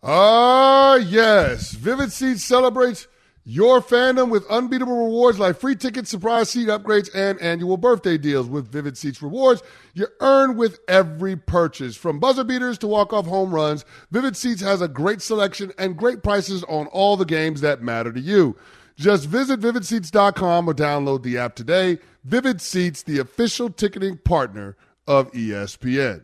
Ah, 0.10 0.96
yes. 0.96 1.72
Vivid 1.72 2.13
Seats 2.13 2.41
celebrates 2.41 3.08
your 3.43 3.82
fandom 3.82 4.30
with 4.30 4.50
unbeatable 4.50 5.06
rewards 5.06 5.38
like 5.38 5.60
free 5.60 5.76
tickets, 5.76 6.10
surprise 6.10 6.50
seat 6.50 6.70
upgrades, 6.70 7.10
and 7.13 7.38
annual 7.41 7.76
birthday 7.76 8.17
deals. 8.17 8.48
With 8.48 8.72
Vivid 8.72 8.98
Seats 8.98 9.22
rewards, 9.22 9.62
you 9.93 10.08
earn 10.22 10.56
with 10.56 10.80
every 10.88 11.36
purchase. 11.36 11.98
From 11.98 12.22
buzzer 12.22 12.46
beaters 12.46 12.78
to 12.78 12.88
walk-off 12.88 13.26
home 13.26 13.54
runs, 13.54 13.84
Vivid 14.10 14.38
Seats 14.38 14.62
has 14.62 14.82
a 14.82 14.88
great 14.88 15.22
selection 15.22 15.74
and 15.78 15.98
great 15.98 16.24
prices 16.24 16.63
on 16.70 16.88
all 16.88 17.17
the 17.17 17.26
games 17.26 17.60
that 17.60 17.82
matter 17.82 18.13
to 18.13 18.22
you. 18.22 18.56
Just 18.96 19.26
visit 19.26 19.60
vividseats.com 19.60 20.70
or 20.70 20.74
download 20.74 21.24
the 21.24 21.38
app 21.38 21.54
today. 21.54 22.00
Vivid 22.24 22.62
Seats, 22.62 23.04
the 23.04 23.20
official 23.20 23.70
ticketing 23.70 24.20
partner 24.20 24.78
of 25.06 25.30
ESPN. 25.34 26.24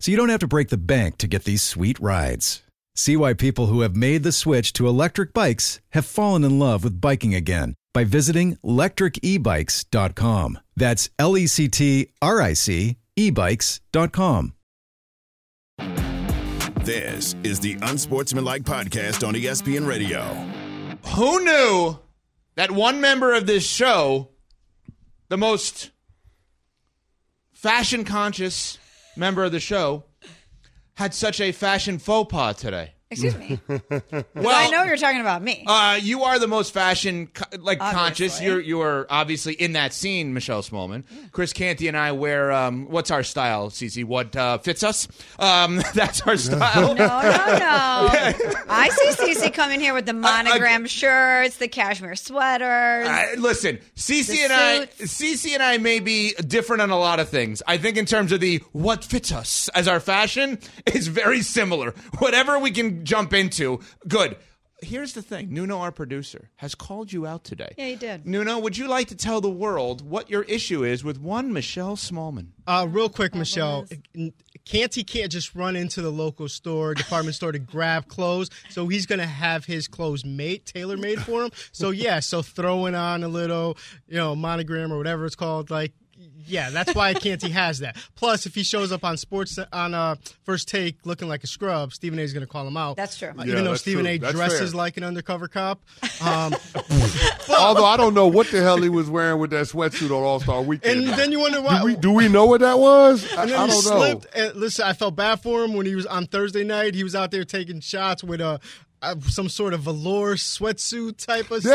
so 0.00 0.10
you 0.10 0.16
don't 0.16 0.30
have 0.30 0.40
to 0.40 0.48
break 0.48 0.70
the 0.70 0.76
bank 0.76 1.18
to 1.18 1.28
get 1.28 1.44
these 1.44 1.62
sweet 1.62 2.00
rides. 2.00 2.62
See 2.94 3.16
why 3.16 3.34
people 3.34 3.66
who 3.66 3.82
have 3.82 3.94
made 3.94 4.24
the 4.24 4.32
switch 4.32 4.72
to 4.74 4.88
electric 4.88 5.32
bikes 5.32 5.80
have 5.90 6.04
fallen 6.04 6.44
in 6.44 6.58
love 6.58 6.84
with 6.84 7.00
biking 7.00 7.34
again 7.34 7.74
by 7.92 8.04
visiting 8.04 8.56
lectricebikes.com. 8.56 10.58
That's 10.76 11.10
L 11.18 11.36
E 11.36 11.46
C 11.46 11.68
T 11.68 12.08
R 12.20 12.42
I 12.42 12.54
C 12.54 12.96
ebikes.com. 13.16 14.54
This 16.84 17.34
is 17.42 17.60
the 17.60 17.76
Unsportsmanlike 17.82 18.62
Podcast 18.62 19.26
on 19.26 19.34
ESPN 19.34 19.86
Radio. 19.86 20.22
Who 21.14 21.44
knew 21.44 21.98
that 22.56 22.70
one 22.70 23.00
member 23.00 23.34
of 23.34 23.46
this 23.46 23.66
show, 23.66 24.30
the 25.28 25.36
most 25.36 25.90
fashion 27.52 28.04
conscious 28.04 28.78
member 29.16 29.44
of 29.44 29.52
the 29.52 29.60
show, 29.60 30.04
had 30.94 31.14
such 31.14 31.40
a 31.40 31.52
fashion 31.52 31.98
faux 31.98 32.30
pas 32.30 32.56
today? 32.56 32.94
Excuse 33.10 33.36
me. 33.36 33.58
Well, 34.34 34.54
I 34.56 34.70
know 34.70 34.84
you're 34.84 34.96
talking 34.96 35.20
about 35.20 35.42
me. 35.42 35.64
Uh, 35.66 35.98
you 36.00 36.22
are 36.22 36.38
the 36.38 36.46
most 36.48 36.72
fashion 36.72 37.26
co- 37.26 37.44
like 37.58 37.78
conscious. 37.78 38.40
You're 38.40 38.60
you 38.60 38.80
are 38.80 39.06
obviously 39.10 39.52
in 39.54 39.72
that 39.72 39.92
scene, 39.92 40.32
Michelle 40.32 40.62
Smallman. 40.62 41.04
Chris 41.32 41.52
Canty 41.52 41.88
and 41.88 41.96
I 41.96 42.12
wear 42.12 42.52
um, 42.52 42.86
what's 42.88 43.10
our 43.10 43.22
style, 43.22 43.68
Cece? 43.70 44.04
What 44.04 44.34
uh, 44.36 44.58
fits 44.58 44.82
us? 44.82 45.08
Um, 45.38 45.82
that's 45.94 46.22
our 46.22 46.36
style. 46.36 46.94
no, 46.94 46.94
no, 46.94 47.20
no. 47.20 48.08
I 48.68 48.88
see 48.90 49.24
Cece 49.34 49.52
coming 49.52 49.80
here 49.80 49.92
with 49.92 50.06
the 50.06 50.12
monogram 50.14 50.86
shirts, 50.86 51.56
the 51.56 51.68
cashmere 51.68 52.16
sweaters. 52.16 53.06
Uh, 53.06 53.26
listen, 53.38 53.78
Cece 53.96 54.28
The 54.28 54.42
and 54.44 54.52
I, 54.52 54.86
Cece 55.00 55.52
and 55.52 55.62
I 55.62 55.78
may 55.78 56.00
be 56.00 56.32
different 56.46 56.82
on 56.82 56.90
a 56.90 56.98
lot 56.98 57.20
of 57.20 57.28
things. 57.28 57.62
I 57.66 57.76
think 57.76 57.96
in 57.96 58.06
terms 58.06 58.32
of 58.32 58.40
the 58.40 58.62
what 58.72 59.04
fits 59.04 59.32
us 59.32 59.68
as 59.74 59.86
our 59.88 60.00
fashion 60.00 60.58
is 60.86 61.08
very 61.08 61.42
similar. 61.42 61.94
Whatever 62.18 62.58
we 62.58 62.70
can 62.70 62.99
jump 63.02 63.32
into, 63.32 63.80
good. 64.06 64.36
Here's 64.82 65.12
the 65.12 65.20
thing: 65.20 65.52
Nuno, 65.52 65.76
our 65.78 65.92
producer, 65.92 66.48
has 66.56 66.74
called 66.74 67.12
you 67.12 67.26
out 67.26 67.44
today. 67.44 67.74
yeah, 67.76 67.86
you 67.88 67.96
did. 67.96 68.26
Nuno, 68.26 68.58
would 68.60 68.78
you 68.78 68.88
like 68.88 69.08
to 69.08 69.14
tell 69.14 69.42
the 69.42 69.50
world 69.50 70.00
what 70.00 70.30
your 70.30 70.42
issue 70.44 70.84
is 70.84 71.04
with 71.04 71.20
one 71.20 71.52
Michelle 71.52 71.96
Smallman? 71.96 72.52
Uh, 72.66 72.86
real 72.88 73.10
quick, 73.10 73.34
Michelle. 73.34 73.86
Canty 74.64 75.04
can't 75.04 75.30
just 75.32 75.54
run 75.54 75.76
into 75.76 76.00
the 76.00 76.10
local 76.10 76.48
store, 76.48 76.94
department 76.94 77.34
store 77.34 77.52
to 77.52 77.58
grab 77.58 78.08
clothes. 78.08 78.48
So 78.70 78.88
he's 78.88 79.04
gonna 79.04 79.26
have 79.26 79.66
his 79.66 79.86
clothes 79.86 80.24
made, 80.24 80.64
tailor 80.64 80.96
made 80.96 81.20
for 81.20 81.44
him. 81.44 81.50
So 81.72 81.90
yeah, 81.90 82.20
so 82.20 82.40
throwing 82.40 82.94
on 82.94 83.22
a 83.22 83.28
little, 83.28 83.76
you 84.06 84.16
know, 84.16 84.34
monogram 84.34 84.92
or 84.92 84.96
whatever 84.96 85.26
it's 85.26 85.36
called, 85.36 85.70
like. 85.70 85.92
Yeah, 86.46 86.70
that's 86.70 86.94
why 86.94 87.14
Canty 87.14 87.50
has 87.50 87.80
that. 87.80 87.96
Plus, 88.16 88.46
if 88.46 88.54
he 88.54 88.62
shows 88.62 88.92
up 88.92 89.04
on 89.04 89.16
sports 89.16 89.58
on 89.72 89.94
uh, 89.94 90.16
first 90.44 90.68
take 90.68 90.96
looking 91.04 91.28
like 91.28 91.44
a 91.44 91.46
scrub, 91.46 91.92
Stephen 91.92 92.18
A. 92.18 92.22
is 92.22 92.32
going 92.32 92.46
to 92.46 92.50
call 92.50 92.66
him 92.66 92.76
out. 92.76 92.96
That's 92.96 93.18
true. 93.18 93.28
Uh, 93.28 93.44
Yeah, 93.44 93.52
even 93.52 93.64
though 93.64 93.74
Stephen 93.74 94.04
true. 94.04 94.14
A. 94.14 94.18
That's 94.18 94.34
dresses 94.34 94.70
fair. 94.72 94.78
like 94.78 94.96
an 94.96 95.04
undercover 95.04 95.48
cop. 95.48 95.80
Um, 96.20 96.54
Although 97.48 97.84
I 97.86 97.96
don't 97.96 98.12
know 98.14 98.26
what 98.26 98.48
the 98.48 98.60
hell 98.60 98.76
he 98.80 98.88
was 98.90 99.08
wearing 99.08 99.38
with 99.40 99.50
that 99.50 99.66
sweatsuit 99.66 100.06
on 100.10 100.22
All 100.22 100.38
Star 100.40 100.60
Weekend. 100.62 101.08
and 101.08 101.18
then 101.18 101.32
you 101.32 101.40
wonder 101.40 101.62
why. 101.62 101.78
do 101.80 101.84
we 101.86 101.96
do 101.96 102.12
we 102.12 102.28
know 102.28 102.44
what 102.46 102.60
that 102.60 102.78
was? 102.78 103.24
I, 103.32 103.42
And 103.42 103.50
then 103.50 103.58
I 103.58 103.64
he 103.66 103.70
don't 103.72 103.82
slipped. 103.82 104.36
know. 104.36 104.42
And 104.48 104.56
listen, 104.56 104.84
I 104.84 104.92
felt 104.92 105.16
bad 105.16 105.40
for 105.40 105.64
him 105.64 105.72
when 105.74 105.86
he 105.86 105.94
was 105.94 106.04
on 106.06 106.26
Thursday 106.26 106.62
night. 106.64 106.94
He 106.94 107.02
was 107.04 107.14
out 107.14 107.30
there 107.30 107.44
taking 107.44 107.80
shots 107.80 108.22
with 108.22 108.40
a. 108.40 108.60
Uh, 109.02 109.14
some 109.28 109.48
sort 109.48 109.72
of 109.72 109.80
velour 109.80 110.34
sweatsuit 110.34 111.16
type 111.16 111.50
of 111.50 111.64
Yeah, 111.64 111.70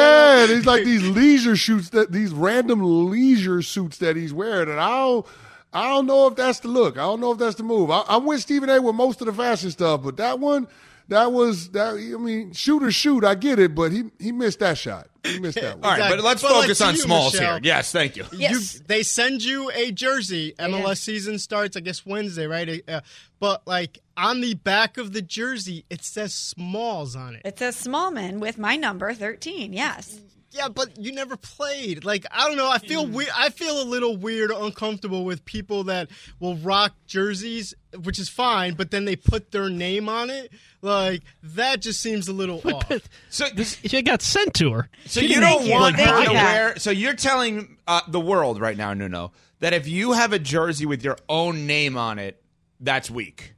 setup. 0.46 0.50
these 0.50 0.66
like 0.68 0.84
these 0.84 1.02
leisure 1.18 1.58
suits 1.58 1.90
that 1.90 2.12
these 2.12 2.32
random 2.32 3.10
leisure 3.10 3.64
suits 3.64 3.98
that 3.98 4.16
he's 4.16 4.32
wearing, 4.32 4.70
and 4.70 4.80
I 4.80 4.90
don't, 4.90 5.26
I 5.74 5.90
don't 5.90 6.06
know 6.06 6.28
if 6.28 6.36
that's 6.36 6.60
the 6.60 6.68
look. 6.68 6.98
I 6.98 7.02
don't 7.02 7.20
know 7.22 7.32
if 7.32 7.40
that's 7.40 7.56
the 7.56 7.64
move. 7.64 7.90
I, 7.90 8.04
I'm 8.08 8.26
with 8.26 8.42
Stephen 8.42 8.70
A. 8.70 8.80
with 8.80 8.94
most 8.96 9.22
of 9.22 9.26
the 9.28 9.34
fashion 9.34 9.72
stuff, 9.72 10.04
but 10.04 10.18
that 10.18 10.38
one, 10.40 10.68
that 11.10 11.32
was 11.32 11.70
that. 11.72 11.94
I 11.96 12.18
mean, 12.22 12.54
shoot 12.54 12.84
or 12.84 12.92
shoot, 12.92 13.24
I 13.24 13.36
get 13.36 13.60
it, 13.60 13.76
but 13.76 13.92
he 13.92 14.04
he 14.20 14.32
missed 14.32 14.60
that 14.60 14.78
shot. 14.78 15.08
He 15.24 15.40
missed 15.40 15.60
that 15.60 15.80
one. 15.80 15.82
right, 15.82 15.94
Exactly. 15.98 16.18
but 16.18 16.24
let's 16.26 16.42
But, 16.42 16.52
focus 16.52 16.78
to 16.80 16.86
on 16.86 16.96
you, 16.96 17.02
smalls 17.02 17.34
Michelle- 17.34 17.54
here. 17.56 17.62
Yes, 17.64 17.92
thank 17.92 18.16
you. 18.16 18.26
Yes. 18.34 18.76
You, 18.76 18.82
they 18.88 19.04
send 19.04 19.44
you 19.44 19.72
a 19.72 19.92
jersey. 19.92 20.54
MLS 20.60 20.98
season 20.98 21.40
starts, 21.40 21.76
I 21.76 21.80
guess, 21.80 22.06
Wednesday, 22.06 22.46
right? 22.48 22.84
Uh, 22.88 23.02
but 23.40 23.66
like 23.68 24.00
on 24.18 24.42
the 24.42 24.54
back 24.54 24.98
of 24.98 25.14
the 25.14 25.22
jersey, 25.22 25.86
it 25.90 26.04
says 26.04 26.34
Smalls 26.34 27.16
on 27.16 27.36
it. 27.36 27.42
It's 27.46 27.62
a 27.62 27.72
small 27.72 28.12
man 28.12 28.40
with 28.40 28.58
my 28.58 28.76
number 28.76 29.14
13. 29.14 29.74
Yes. 29.74 30.20
Yeah, 30.56 30.70
but 30.70 30.98
you 30.98 31.12
never 31.12 31.36
played. 31.36 32.06
Like 32.06 32.26
I 32.32 32.48
don't 32.48 32.56
know. 32.58 32.70
I 32.70 32.78
feel 32.78 33.06
weird. 33.06 33.30
I 33.36 33.50
feel 33.50 33.82
a 33.82 33.84
little 33.84 34.16
weird, 34.16 34.52
uncomfortable 34.52 35.26
with 35.26 35.44
people 35.44 35.84
that 35.86 36.10
will 36.40 36.56
rock 36.58 36.94
jerseys, 37.08 37.74
which 38.04 38.20
is 38.20 38.30
fine, 38.30 38.76
but 38.76 38.90
then 38.92 39.04
they 39.06 39.16
put 39.18 39.52
their 39.52 39.70
name 39.70 40.08
on 40.08 40.30
it. 40.30 40.52
Like 40.82 41.24
that 41.44 41.82
just 41.82 42.00
seems 42.00 42.28
a 42.30 42.34
little 42.34 42.62
off. 42.64 42.90
So, 43.30 43.48
She 43.64 44.02
got 44.02 44.22
sent 44.22 44.54
to 44.56 44.72
her. 44.72 44.90
so 45.06 45.20
She 45.20 45.28
you 45.28 45.36
didn't 45.36 45.50
don't 45.50 45.62
make 45.64 45.70
it. 45.70 45.74
want 45.74 45.96
Thank 45.98 46.10
her 46.10 46.20
you. 46.22 46.28
to 46.28 46.34
wear. 46.34 46.80
So 46.80 46.92
you're 46.92 47.16
telling 47.16 47.78
uh, 47.88 48.02
the 48.08 48.20
world 48.22 48.62
right 48.62 48.78
now, 48.78 48.94
Nuno, 48.94 49.34
that 49.60 49.74
if 49.74 49.88
you 49.88 50.14
have 50.14 50.32
a 50.32 50.40
jersey 50.40 50.86
with 50.86 51.04
your 51.04 51.18
own 51.28 51.66
name 51.68 51.98
on 51.98 52.18
it, 52.20 52.42
that's 52.80 53.10
weak. 53.12 53.55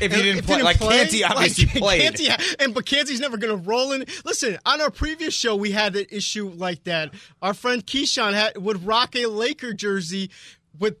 If 0.00 0.16
you 0.16 0.22
didn't 0.22 0.38
If 0.40 0.46
play, 0.46 0.62
like 0.62 0.78
Canty 0.78 1.24
obviously 1.24 1.66
like, 1.66 1.74
played. 1.78 2.02
Canty, 2.02 2.28
and 2.58 2.74
but 2.74 2.86
Canty's 2.86 3.20
never 3.20 3.36
going 3.36 3.56
to 3.56 3.68
roll 3.68 3.92
in. 3.92 4.04
Listen, 4.24 4.58
on 4.64 4.80
our 4.80 4.90
previous 4.90 5.34
show, 5.34 5.56
we 5.56 5.70
had 5.70 5.96
an 5.96 6.06
issue 6.10 6.48
like 6.50 6.84
that. 6.84 7.12
Our 7.42 7.54
friend 7.54 7.84
Keyshawn 7.84 8.34
had 8.34 8.58
would 8.58 8.84
rock 8.84 9.16
a 9.16 9.26
Laker 9.26 9.72
jersey 9.72 10.30
with. 10.78 10.96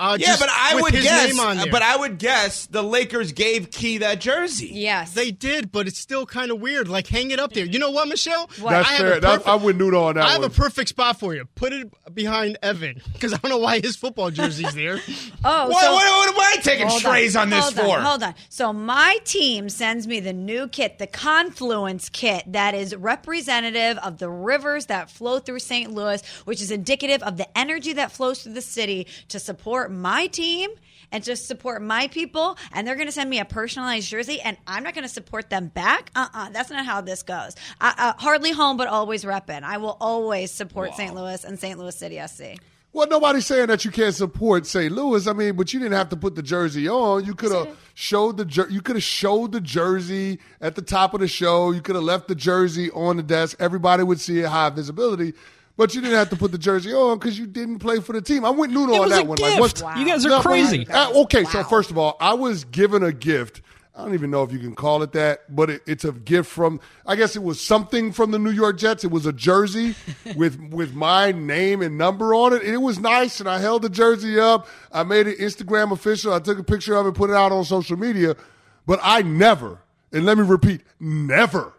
Uh, 0.00 0.16
yeah, 0.18 0.36
but 0.38 0.48
I 0.50 0.80
would 0.80 0.92
guess. 0.94 1.28
name 1.30 1.38
on 1.40 1.58
there. 1.58 1.70
But 1.70 1.82
I 1.82 1.94
would 1.96 2.18
guess 2.18 2.64
the 2.66 2.82
Lakers 2.82 3.32
gave 3.32 3.70
Key 3.70 3.98
that 3.98 4.18
jersey. 4.20 4.70
Yes. 4.72 5.12
They 5.12 5.30
did, 5.30 5.70
but 5.70 5.86
it's 5.86 5.98
still 5.98 6.24
kind 6.24 6.50
of 6.50 6.58
weird. 6.60 6.88
Like, 6.88 7.06
hang 7.06 7.30
it 7.32 7.38
up 7.38 7.52
there. 7.52 7.66
You 7.66 7.78
know 7.78 7.90
what, 7.90 8.08
Michelle? 8.08 8.46
That's 8.58 8.88
I 8.88 8.92
have 8.92 8.96
fair. 8.98 9.12
a 9.18 9.20
That- 9.20 9.28
perfect- 9.30 9.48
I'm 9.48 9.62
with 9.62 9.76
Nuno 9.76 10.04
on 10.04 10.14
that 10.14 10.24
I 10.24 10.30
have 10.32 10.40
one. 10.40 10.50
a 10.50 10.54
perfect 10.54 10.88
spot 10.88 11.20
for 11.20 11.34
you. 11.34 11.44
Put 11.54 11.74
it 11.74 11.92
behind 12.14 12.56
Evan 12.62 13.02
because 13.12 13.34
I 13.34 13.36
don't 13.36 13.50
know 13.50 13.58
why 13.58 13.80
his 13.80 13.94
football 13.96 14.30
jersey's 14.30 14.74
there. 14.74 14.98
Oh, 15.44 15.68
What, 15.68 15.82
so- 15.84 15.92
what, 15.92 16.04
what 16.06 16.28
am 16.34 16.40
I 16.40 16.56
taking 16.62 16.86
Hold 16.88 17.00
strays 17.00 17.36
on, 17.36 17.48
this 17.50 17.62
hold 17.64 17.74
for? 17.74 17.96
On, 17.98 18.02
hold 18.02 18.22
on. 18.22 18.34
So 18.48 18.72
my 18.72 19.18
team 19.24 19.68
sends 19.68 20.06
me 20.06 20.20
the 20.20 20.32
new 20.32 20.66
kit, 20.68 20.98
the 20.98 21.06
Confluence 21.06 22.08
kit, 22.10 22.44
that 22.52 22.74
is 22.74 22.94
representative 22.94 23.98
of 23.98 24.18
the 24.18 24.28
rivers 24.28 24.86
that 24.86 25.10
flow 25.10 25.38
through 25.38 25.58
St. 25.60 25.92
Louis, 25.92 26.22
which 26.44 26.60
is 26.60 26.70
indicative 26.70 27.22
of 27.22 27.36
the 27.36 27.46
energy 27.58 27.92
that 27.94 28.12
flows 28.12 28.42
through 28.42 28.52
the 28.54 28.60
city 28.62 29.06
to 29.28 29.38
support 29.38 29.89
my 29.90 30.26
team 30.28 30.70
and 31.12 31.24
to 31.24 31.36
support 31.36 31.82
my 31.82 32.08
people. 32.08 32.56
And 32.72 32.86
they're 32.86 32.94
going 32.94 33.08
to 33.08 33.12
send 33.12 33.28
me 33.28 33.40
a 33.40 33.44
personalized 33.44 34.08
jersey, 34.08 34.40
and 34.40 34.56
I'm 34.66 34.82
not 34.82 34.94
going 34.94 35.06
to 35.06 35.12
support 35.12 35.50
them 35.50 35.68
back. 35.68 36.10
Uh-uh, 36.14 36.50
that's 36.50 36.70
not 36.70 36.86
how 36.86 37.00
this 37.00 37.22
goes. 37.22 37.56
I, 37.80 37.94
uh, 37.96 38.12
hardly 38.20 38.52
home, 38.52 38.76
but 38.76 38.88
always 38.88 39.24
repping. 39.24 39.62
I 39.62 39.78
will 39.78 39.96
always 40.00 40.50
support 40.50 40.94
St. 40.94 41.14
Louis 41.14 41.44
and 41.44 41.58
St. 41.58 41.78
Louis 41.78 41.96
City 41.96 42.20
SC. 42.26 42.60
Well, 42.92 43.06
nobody's 43.06 43.46
saying 43.46 43.68
that 43.68 43.84
you 43.84 43.92
can't 43.92 44.14
support 44.14 44.66
St. 44.66 44.92
Louis. 44.92 45.24
I 45.28 45.32
mean, 45.32 45.54
but 45.54 45.72
you 45.72 45.78
didn't 45.78 45.94
have 45.96 46.08
to 46.08 46.16
put 46.16 46.34
the 46.34 46.42
jersey 46.42 46.88
on. 46.88 47.24
You 47.24 47.34
could 47.34 47.52
have 47.52 47.78
showed 47.94 48.36
the 48.36 48.44
jer- 48.44 48.68
you 48.68 48.80
could 48.80 48.96
have 48.96 49.02
showed 49.04 49.52
the 49.52 49.60
jersey 49.60 50.40
at 50.60 50.74
the 50.74 50.82
top 50.82 51.14
of 51.14 51.20
the 51.20 51.28
show. 51.28 51.70
You 51.70 51.82
could 51.82 51.94
have 51.94 52.02
left 52.02 52.26
the 52.26 52.34
jersey 52.34 52.90
on 52.90 53.16
the 53.16 53.22
desk. 53.22 53.56
Everybody 53.60 54.02
would 54.02 54.18
see 54.18 54.40
it 54.40 54.46
high 54.46 54.70
visibility. 54.70 55.34
But 55.80 55.94
you 55.94 56.02
didn't 56.02 56.16
have 56.18 56.28
to 56.28 56.36
put 56.36 56.52
the 56.52 56.58
jersey 56.58 56.92
on 56.92 57.18
because 57.18 57.38
you 57.38 57.46
didn't 57.46 57.78
play 57.78 58.00
for 58.00 58.12
the 58.12 58.20
team. 58.20 58.44
I 58.44 58.50
went 58.50 58.60
with 58.60 58.70
Nuno 58.72 58.92
It 58.96 59.00
on 59.00 59.08
that 59.08 59.22
a 59.22 59.24
one. 59.24 59.36
gift. 59.38 59.60
what's- 59.60 59.80
You 59.98 60.04
guys 60.04 60.26
are 60.26 60.28
No, 60.28 60.40
crazy. 60.42 60.86
uh, 60.86 61.10
okay, 61.22 61.44
so 61.44 61.64
first 61.64 61.90
of 61.90 61.96
all, 61.96 62.18
I 62.20 62.34
was 62.34 62.64
given 62.64 63.02
a 63.02 63.12
gift. 63.12 63.62
I 63.96 64.04
don't 64.04 64.12
even 64.12 64.30
know 64.30 64.42
if 64.42 64.52
you 64.52 64.58
can 64.58 64.74
call 64.74 65.02
it 65.02 65.12
that, 65.12 65.56
but 65.56 65.70
it, 65.70 65.82
it's 65.86 66.04
a 66.04 66.12
gift 66.12 66.50
from. 66.50 66.80
I 67.06 67.16
guess 67.16 67.34
it 67.34 67.42
was 67.42 67.62
something 67.62 68.12
from 68.12 68.30
the 68.30 68.38
New 68.38 68.50
York 68.50 68.76
Jets. 68.76 69.04
It 69.04 69.10
was 69.10 69.24
a 69.24 69.32
jersey 69.32 69.94
with 70.36 70.60
with 70.70 70.92
my 70.94 71.32
name 71.32 71.80
and 71.80 71.96
number 71.96 72.34
on 72.34 72.52
it, 72.52 72.62
and 72.62 72.74
it 72.74 72.82
was 72.82 72.98
nice. 72.98 73.40
And 73.40 73.48
I 73.48 73.58
held 73.58 73.80
the 73.80 73.88
jersey 73.88 74.38
up. 74.38 74.68
I 74.92 75.02
made 75.04 75.28
it 75.28 75.38
Instagram 75.38 75.92
official. 75.92 76.34
I 76.34 76.40
took 76.40 76.58
a 76.58 76.62
picture 76.62 76.94
of 76.94 77.06
it, 77.06 77.14
put 77.14 77.30
it 77.30 77.36
out 77.36 77.52
on 77.52 77.64
social 77.64 77.96
media. 77.96 78.36
But 78.86 79.00
I 79.02 79.22
never, 79.22 79.78
and 80.12 80.26
let 80.26 80.36
me 80.36 80.44
repeat, 80.44 80.82
never 81.00 81.72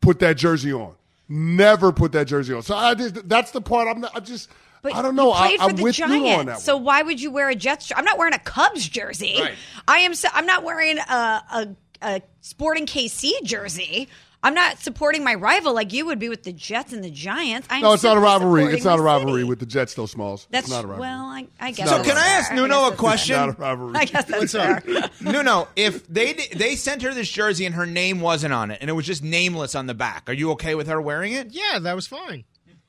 put 0.00 0.20
that 0.20 0.36
jersey 0.36 0.72
on. 0.72 0.94
Never 1.34 1.92
put 1.92 2.12
that 2.12 2.26
jersey 2.26 2.52
on. 2.52 2.62
So 2.62 2.76
I 2.76 2.94
just 2.94 3.26
that's 3.26 3.52
the 3.52 3.62
part. 3.62 3.88
I'm 3.88 4.02
not. 4.02 4.14
I 4.14 4.20
just. 4.20 4.50
But 4.82 4.94
I 4.94 5.00
don't 5.00 5.16
know. 5.16 5.28
You 5.28 5.56
I, 5.60 5.72
the 5.72 5.82
with 5.82 5.94
Giants, 5.94 6.28
you 6.28 6.34
on 6.34 6.46
that. 6.46 6.60
so 6.60 6.76
why 6.76 7.00
would 7.00 7.22
you 7.22 7.30
wear 7.30 7.48
a 7.48 7.54
Jets? 7.54 7.86
jer- 7.86 7.94
I'm 7.96 8.04
not 8.04 8.18
wearing 8.18 8.34
a 8.34 8.38
Cubs 8.38 8.86
jersey. 8.86 9.38
Right. 9.40 9.54
I 9.88 9.98
am. 10.00 10.14
So, 10.14 10.28
I'm 10.34 10.44
not 10.44 10.62
wearing 10.62 10.98
a, 10.98 11.02
a 11.02 11.68
a 12.02 12.22
Sporting 12.42 12.84
KC 12.84 13.30
jersey. 13.44 14.08
I'm 14.44 14.54
not 14.54 14.80
supporting 14.80 15.22
my 15.22 15.34
rival 15.34 15.72
like 15.72 15.92
you 15.92 16.04
would 16.06 16.18
be 16.18 16.28
with 16.28 16.42
the 16.42 16.52
Jets 16.52 16.92
and 16.92 17.02
the 17.04 17.10
Giants. 17.10 17.68
I'm 17.70 17.82
No, 17.82 17.92
it's 17.92 18.02
not 18.02 18.16
a 18.16 18.20
rivalry. 18.20 18.64
It's 18.64 18.84
not 18.84 18.98
a 18.98 19.02
rivalry 19.02 19.42
city. 19.42 19.48
with 19.48 19.60
the 19.60 19.66
Jets, 19.66 19.94
though, 19.94 20.06
Smalls. 20.06 20.48
That's 20.50 20.66
it's 20.66 20.72
not 20.72 20.84
a 20.84 20.88
rivalry. 20.88 21.00
well, 21.08 21.24
I, 21.26 21.46
I 21.60 21.70
guess. 21.70 21.88
So 21.88 22.02
can 22.02 22.16
I 22.16 22.26
ask 22.26 22.48
fair. 22.48 22.56
Nuno 22.56 22.74
I 22.74 22.78
a 22.78 22.80
guess 22.80 22.88
that's 22.90 23.00
question? 23.00 23.36
Not 23.36 23.48
a 23.50 23.52
rivalry. 23.52 23.94
I 23.96 24.04
guess 24.04 24.24
that's 24.24 24.40
What's 24.40 24.52
fair. 24.52 24.82
up? 25.04 25.10
No, 25.20 25.42
no. 25.42 25.68
If 25.76 26.06
they 26.08 26.32
they 26.54 26.74
sent 26.74 27.02
her 27.02 27.14
this 27.14 27.30
jersey 27.30 27.66
and 27.66 27.74
her 27.76 27.86
name 27.86 28.20
wasn't 28.20 28.52
on 28.52 28.70
it, 28.72 28.78
and 28.80 28.90
it 28.90 28.94
was 28.94 29.06
just 29.06 29.22
nameless 29.22 29.74
on 29.74 29.86
the 29.86 29.94
back, 29.94 30.28
are 30.28 30.32
you 30.32 30.50
okay 30.52 30.74
with 30.74 30.88
her 30.88 31.00
wearing 31.00 31.32
it? 31.32 31.48
Yeah, 31.52 31.78
that 31.78 31.94
was 31.94 32.06
fine. 32.08 32.44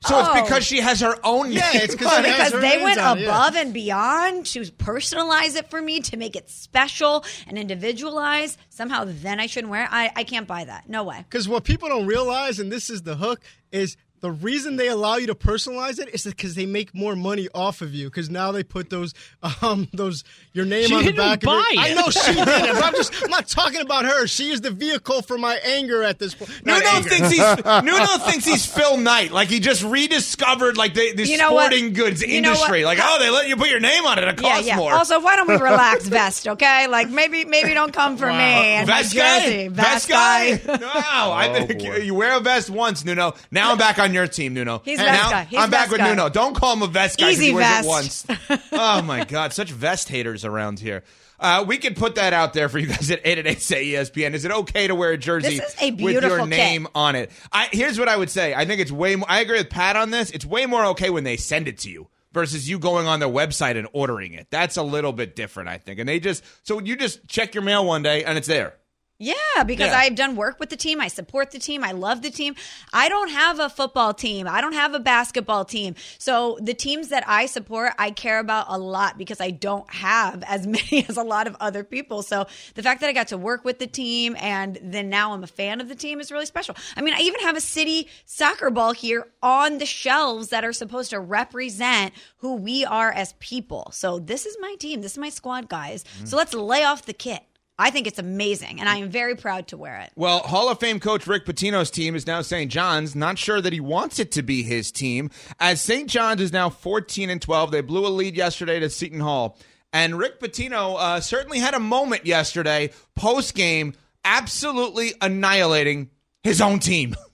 So 0.06 0.18
it's 0.20 0.28
Oh. 0.30 0.42
because 0.42 0.64
she 0.64 0.80
has 0.80 1.00
her 1.00 1.16
own 1.24 1.48
name. 1.48 1.58
Yeah, 1.58 1.70
it's 1.82 1.94
'cause 1.94 2.12
on 2.12 2.24
it 2.24 2.28
it. 2.30 2.36
because 2.36 2.52
they 2.60 2.82
went 2.82 2.98
on 3.00 3.18
it, 3.18 3.22
yeah. 3.22 3.28
above 3.28 3.56
and 3.56 3.72
beyond 3.72 4.46
to 4.46 4.60
personalize 4.62 5.56
it 5.56 5.70
for 5.70 5.80
me 5.80 6.00
to 6.00 6.16
make 6.16 6.36
it 6.36 6.50
special 6.50 7.24
and 7.46 7.56
individualized. 7.58 8.58
Somehow, 8.70 9.04
then 9.06 9.40
I 9.40 9.46
shouldn't 9.46 9.70
wear 9.70 9.84
it. 9.84 9.88
I, 9.92 10.10
I 10.16 10.24
can't 10.24 10.46
buy 10.46 10.64
that. 10.64 10.88
No 10.88 11.04
way. 11.04 11.24
Because 11.28 11.48
what 11.48 11.64
people 11.64 11.88
don't 11.88 12.06
realize, 12.06 12.58
and 12.58 12.70
this 12.70 12.90
is 12.90 13.02
the 13.02 13.16
hook, 13.16 13.40
is 13.72 13.96
The 14.24 14.30
reason 14.32 14.76
they 14.76 14.88
allow 14.88 15.16
you 15.16 15.26
to 15.26 15.34
personalize 15.34 15.98
it 15.98 16.08
is 16.14 16.24
because 16.24 16.54
they 16.54 16.64
make 16.64 16.94
more 16.94 17.14
money 17.14 17.46
off 17.54 17.82
of 17.82 17.92
you. 17.92 18.06
Because 18.08 18.30
now 18.30 18.52
they 18.52 18.62
put 18.62 18.88
those, 18.88 19.12
um, 19.60 19.86
those 19.92 20.24
your 20.54 20.64
name 20.64 20.86
She 20.86 20.94
on 20.94 21.00
the 21.04 21.12
didn't 21.12 21.18
back. 21.18 21.40
buy 21.42 21.52
of 21.58 21.60
it. 21.60 21.74
it. 21.74 21.78
I 21.78 21.92
know 21.92 22.08
she 22.08 22.32
didn't. 22.34 22.74
but 22.74 22.82
I'm 22.84 22.94
just, 22.94 23.22
I'm 23.22 23.30
not 23.30 23.46
talking 23.48 23.82
about 23.82 24.06
her. 24.06 24.26
She 24.26 24.48
is 24.50 24.62
the 24.62 24.70
vehicle 24.70 25.20
for 25.20 25.36
my 25.36 25.56
anger 25.56 26.02
at 26.02 26.18
this 26.18 26.34
point. 26.34 26.50
Nuno 26.64 26.78
anger. 26.86 27.06
thinks 27.10 27.30
he's 27.32 27.38
Nuno 27.66 28.06
thinks 28.24 28.46
he's 28.46 28.64
Phil 28.64 28.96
Knight, 28.96 29.30
like 29.30 29.48
he 29.48 29.60
just 29.60 29.82
rediscovered 29.84 30.78
like 30.78 30.94
the, 30.94 31.12
the 31.12 31.26
You 31.26 31.36
know 31.36 31.52
what? 31.52 31.70
sporting 31.72 31.92
goods 31.92 32.22
You 32.22 32.28
industry. 32.38 32.86
Like, 32.86 32.98
oh, 33.02 33.18
they 33.20 33.28
let 33.28 33.46
you 33.46 33.56
put 33.56 33.68
your 33.68 33.80
name 33.80 34.06
on 34.06 34.18
it. 34.18 34.24
It 34.24 34.40
Yeah, 34.40 34.48
costs 34.52 34.66
yeah. 34.66 34.76
more. 34.76 34.94
Also, 34.94 35.20
why 35.20 35.36
don't 35.36 35.48
we 35.48 35.56
relax, 35.56 36.06
Vest? 36.08 36.48
Okay, 36.48 36.86
like 36.88 37.10
maybe 37.10 37.44
maybe 37.44 37.74
don't 37.74 37.92
come 37.92 38.16
for 38.16 38.28
me 38.28 38.32
and 38.32 38.88
my 38.88 39.02
vest 39.02 39.14
guy, 39.14 39.40
jersey. 39.40 39.68
vest 39.68 40.08
guy. 40.08 40.56
guy. 40.56 40.76
No, 40.78 40.88
I've 41.32 41.68
been, 41.68 42.02
you 42.06 42.14
wear 42.14 42.38
a 42.38 42.40
vest 42.40 42.70
once, 42.70 43.04
Nuno. 43.04 43.34
Now 43.50 43.72
I'm 43.72 43.76
back 43.78 43.98
on 43.98 44.13
your 44.14 44.26
team, 44.26 44.54
Nuno. 44.54 44.80
He's 44.84 44.98
vest 44.98 45.30
guy. 45.30 45.44
He's 45.44 45.58
I'm 45.58 45.70
back 45.70 45.82
vest 45.88 45.92
with 45.92 46.00
guy. 46.00 46.08
Nuno. 46.10 46.28
Don't 46.28 46.54
call 46.54 46.72
him 46.74 46.82
a 46.82 46.86
vest 46.86 47.18
guy. 47.18 47.30
Easy 47.30 47.46
he 47.46 47.52
wears 47.52 47.84
vest. 47.84 48.30
it 48.30 48.38
once. 48.48 48.62
oh 48.72 49.02
my 49.02 49.24
God, 49.24 49.52
such 49.52 49.70
vest 49.70 50.08
haters 50.08 50.44
around 50.44 50.80
here. 50.80 51.02
Uh, 51.40 51.64
we 51.66 51.78
could 51.78 51.96
put 51.96 52.14
that 52.14 52.32
out 52.32 52.54
there 52.54 52.68
for 52.68 52.78
you 52.78 52.86
guys 52.86 53.10
at 53.10 53.18
888 53.24 53.60
say 53.60 53.86
ESPN. 53.86 54.34
Is 54.34 54.44
it 54.44 54.52
okay 54.52 54.86
to 54.86 54.94
wear 54.94 55.10
a 55.10 55.18
jersey 55.18 55.58
This 55.58 55.74
is 55.74 55.82
a 55.82 55.90
with 55.90 56.22
your 56.22 56.38
kit. 56.38 56.48
name 56.48 56.86
on 56.94 57.16
it? 57.16 57.30
I, 57.52 57.68
here's 57.72 57.98
what 57.98 58.08
I 58.08 58.16
would 58.16 58.30
say. 58.30 58.54
I 58.54 58.64
think 58.64 58.80
it's 58.80 58.92
way 58.92 59.16
more, 59.16 59.28
I 59.28 59.40
agree 59.40 59.58
with 59.58 59.68
Pat 59.68 59.96
on 59.96 60.10
this. 60.10 60.30
It's 60.30 60.46
way 60.46 60.66
more 60.66 60.84
okay 60.86 61.10
when 61.10 61.24
they 61.24 61.36
send 61.36 61.68
it 61.68 61.78
to 61.80 61.90
you 61.90 62.08
versus 62.32 62.68
you 62.68 62.78
going 62.78 63.06
on 63.06 63.20
their 63.20 63.28
website 63.28 63.76
and 63.76 63.88
ordering 63.92 64.32
it. 64.32 64.46
That's 64.50 64.76
a 64.76 64.82
little 64.82 65.12
bit 65.12 65.36
different, 65.36 65.68
I 65.68 65.78
think. 65.78 65.98
And 66.00 66.08
they 66.08 66.20
just, 66.20 66.44
so 66.62 66.80
you 66.80 66.96
just 66.96 67.26
check 67.28 67.54
your 67.54 67.62
mail 67.64 67.84
one 67.84 68.02
day 68.02 68.24
and 68.24 68.38
it's 68.38 68.48
there. 68.48 68.74
Yeah, 69.18 69.62
because 69.64 69.90
Yeah. 69.90 69.98
I've 69.98 70.16
done 70.16 70.34
work 70.34 70.58
with 70.58 70.70
the 70.70 70.76
team. 70.76 71.00
I 71.00 71.06
support 71.06 71.52
the 71.52 71.60
team. 71.60 71.84
I 71.84 71.92
love 71.92 72.22
the 72.22 72.30
team. 72.30 72.56
I 72.92 73.08
don't 73.08 73.30
have 73.30 73.60
a 73.60 73.68
football 73.70 74.12
team. 74.12 74.48
I 74.48 74.60
don't 74.60 74.72
have 74.72 74.92
a 74.92 74.98
basketball 74.98 75.64
team. 75.64 75.94
So 76.18 76.58
the 76.60 76.74
teams 76.74 77.08
that 77.08 77.22
I 77.28 77.46
support, 77.46 77.92
I 77.96 78.10
care 78.10 78.40
about 78.40 78.66
a 78.68 78.76
lot 78.76 79.16
because 79.16 79.40
I 79.40 79.50
don't 79.50 79.88
have 79.94 80.42
as 80.42 80.66
many 80.66 81.06
as 81.08 81.16
a 81.16 81.22
lot 81.22 81.46
of 81.46 81.56
other 81.60 81.84
people. 81.84 82.22
So 82.22 82.46
the 82.74 82.82
fact 82.82 83.00
that 83.02 83.08
I 83.08 83.12
got 83.12 83.28
to 83.28 83.38
work 83.38 83.64
with 83.64 83.78
the 83.78 83.86
team 83.86 84.36
and 84.40 84.78
then 84.82 85.08
now 85.10 85.32
I'm 85.32 85.44
a 85.44 85.48
fan 85.48 85.80
of 85.80 85.88
the 85.88 85.94
team 85.94 86.18
is 86.18 86.32
really 86.32 86.46
special. 86.46 86.74
I 86.96 87.00
mean, 87.00 87.14
I 87.14 87.20
even 87.20 87.40
have 87.42 87.56
a 87.56 87.60
city 87.60 88.08
soccer 88.24 88.68
ball 88.70 88.92
here 88.92 89.28
on 89.42 89.78
the 89.78 89.86
shelves 89.86 90.48
that 90.48 90.64
are 90.64 90.72
supposed 90.72 91.10
to 91.10 91.20
represent 91.20 92.12
who 92.38 92.56
we 92.56 92.84
are 92.84 93.12
as 93.12 93.34
people. 93.38 93.90
So 93.92 94.18
this 94.18 94.44
is 94.44 94.56
my 94.60 94.74
team. 94.80 95.02
This 95.02 95.12
is 95.12 95.18
my 95.18 95.30
squad, 95.30 95.68
guys. 95.68 96.02
Mm-hmm. 96.02 96.26
So 96.26 96.36
let's 96.36 96.52
lay 96.52 96.82
off 96.82 97.06
the 97.06 97.12
kit. 97.12 97.42
I 97.78 97.90
think 97.90 98.06
it's 98.06 98.20
amazing, 98.20 98.78
and 98.78 98.88
I 98.88 98.98
am 98.98 99.08
very 99.08 99.34
proud 99.34 99.66
to 99.68 99.76
wear 99.76 99.98
it. 99.98 100.12
Well, 100.14 100.38
Hall 100.40 100.68
of 100.68 100.78
Fame 100.78 101.00
coach 101.00 101.26
Rick 101.26 101.44
Pitino's 101.44 101.90
team 101.90 102.14
is 102.14 102.24
now 102.24 102.40
St. 102.40 102.70
John's. 102.70 103.16
Not 103.16 103.36
sure 103.36 103.60
that 103.60 103.72
he 103.72 103.80
wants 103.80 104.20
it 104.20 104.30
to 104.32 104.42
be 104.42 104.62
his 104.62 104.92
team, 104.92 105.30
as 105.58 105.80
St. 105.80 106.08
John's 106.08 106.40
is 106.40 106.52
now 106.52 106.70
14 106.70 107.30
and 107.30 107.42
12. 107.42 107.72
They 107.72 107.80
blew 107.80 108.06
a 108.06 108.08
lead 108.08 108.36
yesterday 108.36 108.78
to 108.78 108.88
Seton 108.88 109.18
Hall, 109.18 109.58
and 109.92 110.16
Rick 110.16 110.38
Pitino 110.40 110.96
uh, 110.98 111.20
certainly 111.20 111.58
had 111.58 111.74
a 111.74 111.80
moment 111.80 112.26
yesterday 112.26 112.90
post 113.16 113.56
game, 113.56 113.94
absolutely 114.24 115.14
annihilating 115.20 116.10
his 116.42 116.60
own 116.60 116.78
team. 116.78 117.14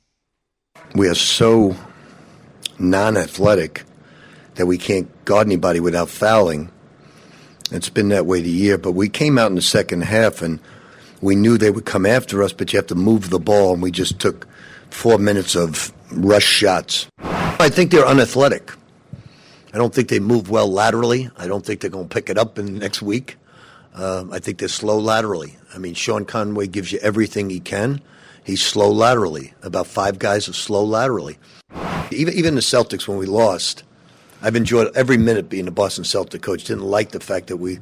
We 0.93 1.09
are 1.09 1.15
so 1.15 1.77
non 2.81 3.17
athletic 3.17 3.85
that 4.57 4.67
we 4.67 4.77
can't 4.77 5.25
guard 5.25 5.47
anybody 5.47 5.79
without 5.79 6.09
fouling. 6.09 6.71
It's 7.73 7.89
been 7.89 8.09
that 8.09 8.27
way 8.27 8.41
the 8.41 8.51
year, 8.51 8.79
but 8.79 8.93
we 8.93 9.09
came 9.09 9.39
out 9.39 9.51
in 9.51 9.55
the 9.55 9.63
second 9.63 10.03
half 10.03 10.43
and 10.43 10.59
we 11.21 11.35
knew 11.35 11.59
they 11.59 11.71
would 11.71 11.85
come 11.85 12.07
after 12.07 12.43
us, 12.43 12.53
but 12.53 12.73
you 12.73 12.79
have 12.79 12.87
to 12.89 12.95
move 12.95 13.31
the 13.31 13.39
ball, 13.39 13.75
and 13.75 13.83
we 13.83 13.91
just 13.91 14.19
took 14.19 14.47
four 14.91 15.19
minutes 15.19 15.55
of 15.55 15.93
rush 16.13 16.45
shots. 16.45 17.07
I 17.19 17.69
think 17.69 17.91
they're 17.91 18.07
unathletic. 18.07 18.73
I 19.73 19.79
don't 19.79 19.95
think 19.95 20.09
they 20.09 20.19
move 20.19 20.51
well 20.51 20.71
laterally. 20.71 21.31
I 21.37 21.47
don't 21.47 21.65
think 21.65 21.81
they're 21.81 21.91
going 21.91 22.09
to 22.09 22.15
pick 22.15 22.31
it 22.31 22.39
up 22.39 22.59
in 22.59 22.79
next 22.79 23.03
week. 23.03 23.37
Um, 23.95 24.33
I 24.33 24.39
think 24.39 24.59
they're 24.59 24.69
slow 24.69 24.99
laterally. 24.99 25.57
I 25.75 25.79
mean, 25.79 25.95
Sean 25.95 26.25
Conway 26.25 26.67
gives 26.67 26.91
you 26.91 26.99
everything 27.01 27.51
he 27.51 27.61
can. 27.61 28.01
He's 28.45 28.63
slow 28.63 28.91
laterally. 28.91 29.53
About 29.63 29.87
five 29.87 30.19
guys 30.19 30.49
are 30.49 30.55
slow 30.55 30.83
laterally. 30.85 31.39
Even 32.11 32.35
even 32.35 32.55
the 32.55 32.61
Celtics 32.61 33.07
when 33.07 33.19
we 33.19 33.27
lost, 33.27 33.85
I've 34.43 34.57
enjoyed 34.57 34.95
every 34.97 35.19
minute 35.19 35.49
being 35.49 35.69
a 35.69 35.71
Boston 35.71 36.05
Celtic 36.05 36.43
coach. 36.43 36.65
Didn't 36.65 36.85
like 36.85 37.11
the 37.11 37.21
fact 37.21 37.49
that 37.49 37.59
we 37.59 37.79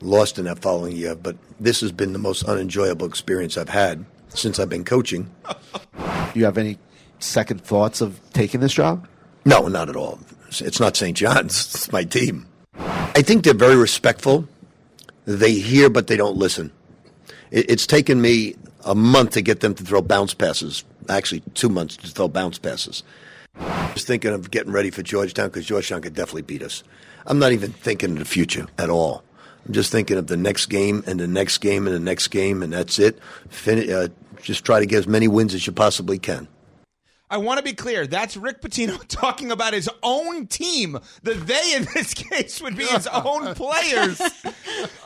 lost 0.00 0.38
in 0.38 0.46
that 0.46 0.58
following 0.58 0.96
year, 0.96 1.14
but 1.14 1.36
this 1.60 1.80
has 1.80 1.92
been 1.92 2.12
the 2.12 2.18
most 2.18 2.42
unenjoyable 2.44 3.06
experience 3.06 3.56
I've 3.56 3.68
had 3.68 4.04
since 4.30 4.58
I've 4.58 4.68
been 4.68 4.84
coaching. 4.84 5.30
Do 5.46 6.38
you 6.38 6.44
have 6.44 6.58
any 6.58 6.78
second 7.18 7.60
thoughts 7.60 8.00
of 8.00 8.20
taking 8.32 8.60
this 8.60 8.72
job? 8.72 9.06
No, 9.44 9.68
not 9.68 9.88
at 9.88 9.96
all. 9.96 10.18
It's 10.60 10.80
not 10.80 10.96
St. 10.96 11.16
John's. 11.16 11.74
It's 11.74 11.92
my 11.92 12.04
team. 12.04 12.46
I 12.74 13.22
think 13.22 13.44
they're 13.44 13.54
very 13.54 13.76
respectful. 13.76 14.48
They 15.24 15.52
hear, 15.52 15.88
but 15.88 16.06
they 16.06 16.16
don't 16.16 16.36
listen. 16.36 16.72
It's 17.50 17.86
taken 17.86 18.20
me 18.20 18.56
a 18.84 18.94
month 18.94 19.32
to 19.32 19.42
get 19.42 19.60
them 19.60 19.74
to 19.74 19.84
throw 19.84 20.02
bounce 20.02 20.34
passes. 20.34 20.84
Actually, 21.08 21.42
two 21.54 21.68
months 21.68 21.96
to 21.98 22.08
throw 22.08 22.28
bounce 22.28 22.58
passes. 22.58 23.02
Was 23.58 24.04
thinking 24.04 24.32
of 24.32 24.50
getting 24.50 24.72
ready 24.72 24.90
for 24.90 25.02
Georgetown 25.02 25.48
because 25.48 25.66
Georgetown 25.66 26.00
could 26.02 26.14
definitely 26.14 26.42
beat 26.42 26.62
us. 26.62 26.82
I'm 27.26 27.38
not 27.38 27.52
even 27.52 27.72
thinking 27.72 28.12
of 28.12 28.18
the 28.18 28.24
future 28.24 28.66
at 28.78 28.90
all. 28.90 29.22
I'm 29.66 29.74
just 29.74 29.92
thinking 29.92 30.16
of 30.16 30.26
the 30.26 30.36
next 30.36 30.66
game 30.66 31.04
and 31.06 31.20
the 31.20 31.28
next 31.28 31.58
game 31.58 31.86
and 31.86 31.94
the 31.94 32.00
next 32.00 32.28
game, 32.28 32.62
and 32.62 32.72
that's 32.72 32.98
it. 32.98 33.18
Fin- 33.48 33.92
uh, 33.92 34.08
just 34.40 34.64
try 34.64 34.80
to 34.80 34.86
get 34.86 34.98
as 34.98 35.06
many 35.06 35.28
wins 35.28 35.54
as 35.54 35.66
you 35.66 35.72
possibly 35.72 36.18
can. 36.18 36.48
I 37.32 37.38
want 37.38 37.56
to 37.56 37.64
be 37.64 37.72
clear. 37.72 38.06
That's 38.06 38.36
Rick 38.36 38.60
Pitino 38.60 39.02
talking 39.08 39.50
about 39.50 39.72
his 39.72 39.88
own 40.02 40.48
team. 40.48 40.98
The 41.22 41.32
they 41.32 41.74
in 41.74 41.86
this 41.94 42.12
case 42.14 42.60
would 42.60 42.76
be 42.76 42.84
his 42.84 43.06
own 43.12 43.54
players. 43.54 44.18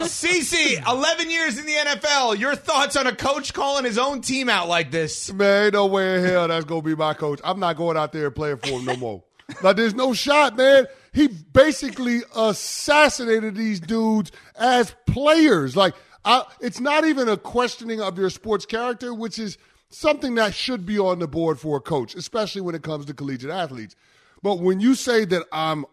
Cece, 0.01 0.89
11 0.89 1.31
years 1.31 1.57
in 1.57 1.67
the 1.67 1.73
NFL. 1.73 2.37
Your 2.37 2.57
thoughts 2.57 2.97
on 2.97 3.07
a 3.07 3.15
coach 3.15 3.55
calling 3.55 3.85
his 3.85 3.97
own 3.97 4.23
team 4.23 4.49
out 4.49 4.69
like 4.69 4.91
this? 4.91 5.33
Man, 5.33 5.67
ain't 5.67 5.75
no 5.75 5.87
way 5.87 6.19
in 6.19 6.25
hell 6.25 6.49
that's 6.49 6.65
gonna 6.65 6.83
be 6.83 6.97
my 6.97 7.15
coach. 7.15 7.41
I'm 7.45 7.61
not 7.61 7.77
going 7.77 7.97
out 7.97 8.12
there 8.12 8.27
and 8.27 8.35
playing 8.35 8.57
for 8.57 8.71
him 8.71 8.87
no 8.87 8.97
more. 8.97 9.23
like, 9.62 9.77
there's 9.77 9.95
no 9.95 10.12
shot, 10.12 10.57
man. 10.57 10.89
He 11.12 11.29
basically 11.29 12.23
assassinated 12.35 13.55
these 13.55 13.79
dudes 13.79 14.33
as 14.59 14.93
players. 15.07 15.77
Like, 15.77 15.95
I, 16.25 16.43
it's 16.61 16.81
not 16.81 17.05
even 17.05 17.29
a 17.29 17.37
questioning 17.37 18.01
of 18.01 18.19
your 18.19 18.31
sports 18.31 18.67
character, 18.67 19.15
which 19.15 19.39
is 19.39 19.59
something 19.90 20.35
that 20.37 20.55
should 20.55 20.85
be 20.85 20.99
on 20.99 21.18
the 21.18 21.29
board 21.29 21.59
for 21.59 21.77
a 21.77 21.81
coach, 21.81 22.14
especially 22.14 22.61
when 22.61 22.75
it 22.75 22.83
comes 22.83 23.07
to 23.07 23.14
collegiate 23.14 23.51
athletes. 23.51 23.96
But 24.42 24.61
when 24.61 24.81
you 24.81 24.94
say 24.94 25.25
that 25.27 25.44
I'm 25.53 25.85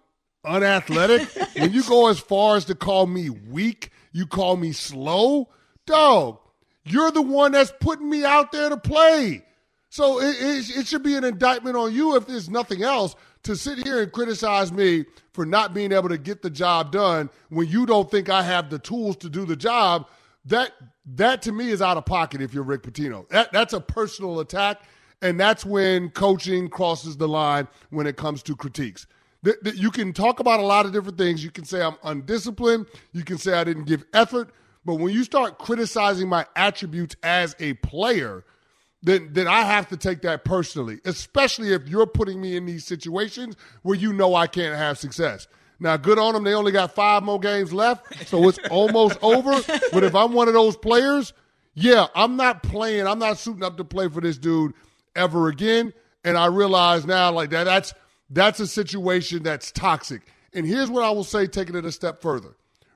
unathletic, 0.46 1.28
when 1.58 1.74
you 1.74 1.84
go 1.84 2.08
as 2.08 2.20
far 2.20 2.56
as 2.56 2.66
to 2.66 2.76
call 2.76 3.08
me 3.08 3.30
weak, 3.30 3.92
you 4.12 4.28
call 4.28 4.58
me 4.58 4.72
slow, 4.72 5.50
dog, 5.86 6.40
you're 6.86 7.12
the 7.12 7.22
one 7.22 7.54
that's 7.54 7.74
putting 7.80 8.10
me 8.10 8.26
out 8.26 8.52
there 8.52 8.70
to 8.70 8.78
play. 8.78 9.44
So 9.90 10.20
it, 10.20 10.36
it, 10.40 10.78
it 10.78 10.88
should 10.88 11.04
be 11.04 11.16
an 11.16 11.24
indictment 11.24 11.76
on 11.76 11.94
you, 11.94 12.16
if 12.16 12.28
there's 12.28 12.50
nothing 12.50 12.84
else, 12.84 13.16
to 13.44 13.56
sit 13.56 13.86
here 13.86 14.02
and 14.02 14.12
criticize 14.12 14.72
me 14.72 15.06
for 15.34 15.46
not 15.46 15.74
being 15.74 15.92
able 15.92 16.10
to 16.10 16.18
get 16.18 16.42
the 16.42 16.50
job 16.50 16.92
done 16.92 17.30
when 17.50 17.68
you 17.68 17.86
don't 17.86 18.10
think 18.10 18.30
I 18.30 18.42
have 18.42 18.70
the 18.70 18.80
tools 18.80 19.18
to 19.18 19.30
do 19.30 19.46
the 19.46 19.56
job. 19.56 20.08
That 20.46 20.72
that 21.06 21.42
to 21.44 21.52
me 21.52 21.70
is 21.70 21.82
out 21.82 21.98
of 21.98 22.06
pocket 22.06 22.42
if 22.42 22.54
you're 22.54 22.64
Rick 22.64 22.84
Pitino. 22.84 23.28
That, 23.30 23.52
that's 23.52 23.74
a 23.74 23.82
personal 23.82 24.40
attack, 24.40 24.84
and 25.22 25.40
that's 25.40 25.66
when 25.66 26.10
coaching 26.10 26.70
crosses 26.70 27.18
the 27.18 27.28
line 27.28 27.68
when 27.90 28.08
it 28.08 28.18
comes 28.18 28.44
to 28.44 28.56
critiques. 28.56 29.08
Th- 29.44 29.58
th- 29.64 29.76
You 29.76 29.92
can 29.92 30.14
talk 30.14 30.40
about 30.40 30.60
a 30.60 30.64
lot 30.64 30.86
of 30.86 30.94
different 30.94 31.18
things. 31.18 31.44
You 31.44 31.52
can 31.52 31.66
say 31.66 31.82
I'm 31.82 31.98
undisciplined. 32.04 32.88
You 33.12 33.24
can 33.24 33.38
say 33.38 33.54
I 33.54 33.64
didn't 33.64 33.86
give 33.86 34.06
effort. 34.14 34.50
But 34.86 34.96
when 34.96 35.14
you 35.14 35.24
start 35.24 35.60
criticizing 35.60 36.28
my 36.28 36.46
attributes 36.56 37.16
as 37.24 37.56
a 37.60 37.74
player, 37.76 38.44
then 39.02 39.30
then 39.32 39.48
I 39.48 39.64
have 39.64 39.90
to 39.90 39.98
take 39.98 40.22
that 40.22 40.46
personally, 40.46 41.00
especially 41.06 41.74
if 41.74 41.88
you're 41.88 42.08
putting 42.08 42.40
me 42.42 42.56
in 42.56 42.66
these 42.66 42.86
situations 42.86 43.56
where 43.82 43.96
you 43.96 44.14
know 44.14 44.36
I 44.36 44.48
can't 44.48 44.76
have 44.78 44.98
success. 44.98 45.48
Now, 45.84 45.98
good 45.98 46.18
on 46.18 46.34
them. 46.34 46.46
They 46.46 46.54
only 46.54 46.72
got 46.72 46.96
five 46.96 47.24
more 47.24 47.42
games 47.42 47.74
left, 47.74 48.28
so 48.30 48.48
it's 48.48 48.58
almost 48.72 49.18
over. 49.22 49.52
But 49.92 50.06
if 50.06 50.16
I'm 50.16 50.32
one 50.32 50.48
of 50.48 50.54
those 50.54 50.78
players, 50.78 51.34
yeah, 51.74 52.08
I'm 52.16 52.38
not 52.38 52.64
playing. 52.64 53.06
I'm 53.06 53.20
not 53.20 53.38
suiting 53.38 53.64
up 53.64 53.76
to 53.76 53.84
play 53.84 54.08
for 54.08 54.22
this 54.22 54.38
dude 54.38 54.74
ever 55.14 55.50
again. 55.50 55.92
And 56.24 56.38
I 56.38 56.46
realize 56.46 57.06
now, 57.06 57.34
like 57.34 57.50
that, 57.50 57.66
that's 57.66 57.94
that's 58.30 58.62
a 58.62 58.68
situation 58.68 59.44
that's 59.44 59.74
toxic. 59.74 60.22
And 60.54 60.66
here's 60.66 60.90
what 60.90 61.04
I 61.04 61.10
will 61.10 61.26
say, 61.26 61.48
taking 61.48 61.76
it 61.76 61.84
a 61.84 61.92
step 61.92 62.22
further. 62.22 62.56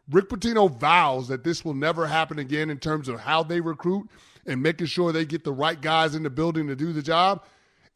Rick 0.10 0.30
Pitino 0.30 0.73
vows 0.73 1.28
that 1.28 1.43
this 1.43 1.65
will 1.65 1.73
never 1.73 2.08
happen 2.08 2.39
again 2.39 2.69
in 2.69 2.78
terms 2.78 3.10
of 3.10 3.19
how 3.19 3.43
they 3.43 3.60
recruit 3.60 4.10
and 4.45 4.64
making 4.64 4.88
sure 4.88 5.11
they 5.11 5.26
get 5.26 5.43
the 5.43 5.51
right 5.51 5.82
guys 5.82 6.16
in 6.16 6.24
the 6.24 6.30
building 6.30 6.68
to 6.68 6.76
do 6.78 6.93
the 6.93 7.01
job. 7.01 7.43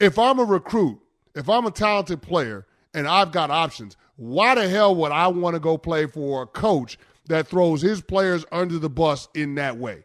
If 0.01 0.19
I'm 0.19 0.37
a 0.37 0.43
recruit, 0.43 0.99
if 1.33 1.47
I'm 1.47 1.65
a 1.65 1.71
talented 1.71 2.21
player 2.21 2.67
and 2.93 3.07
I've 3.07 3.31
got 3.31 3.49
options, 3.49 3.95
why 4.21 4.53
the 4.53 4.69
hell 4.69 4.93
would 4.93 5.11
I 5.11 5.29
want 5.29 5.55
to 5.55 5.59
go 5.59 5.79
play 5.79 6.05
for 6.05 6.43
a 6.43 6.45
coach 6.45 6.99
that 7.25 7.47
throws 7.47 7.81
his 7.81 8.01
players 8.01 8.45
under 8.51 8.77
the 8.77 8.87
bus 8.87 9.27
in 9.33 9.55
that 9.55 9.77
way? 9.77 10.03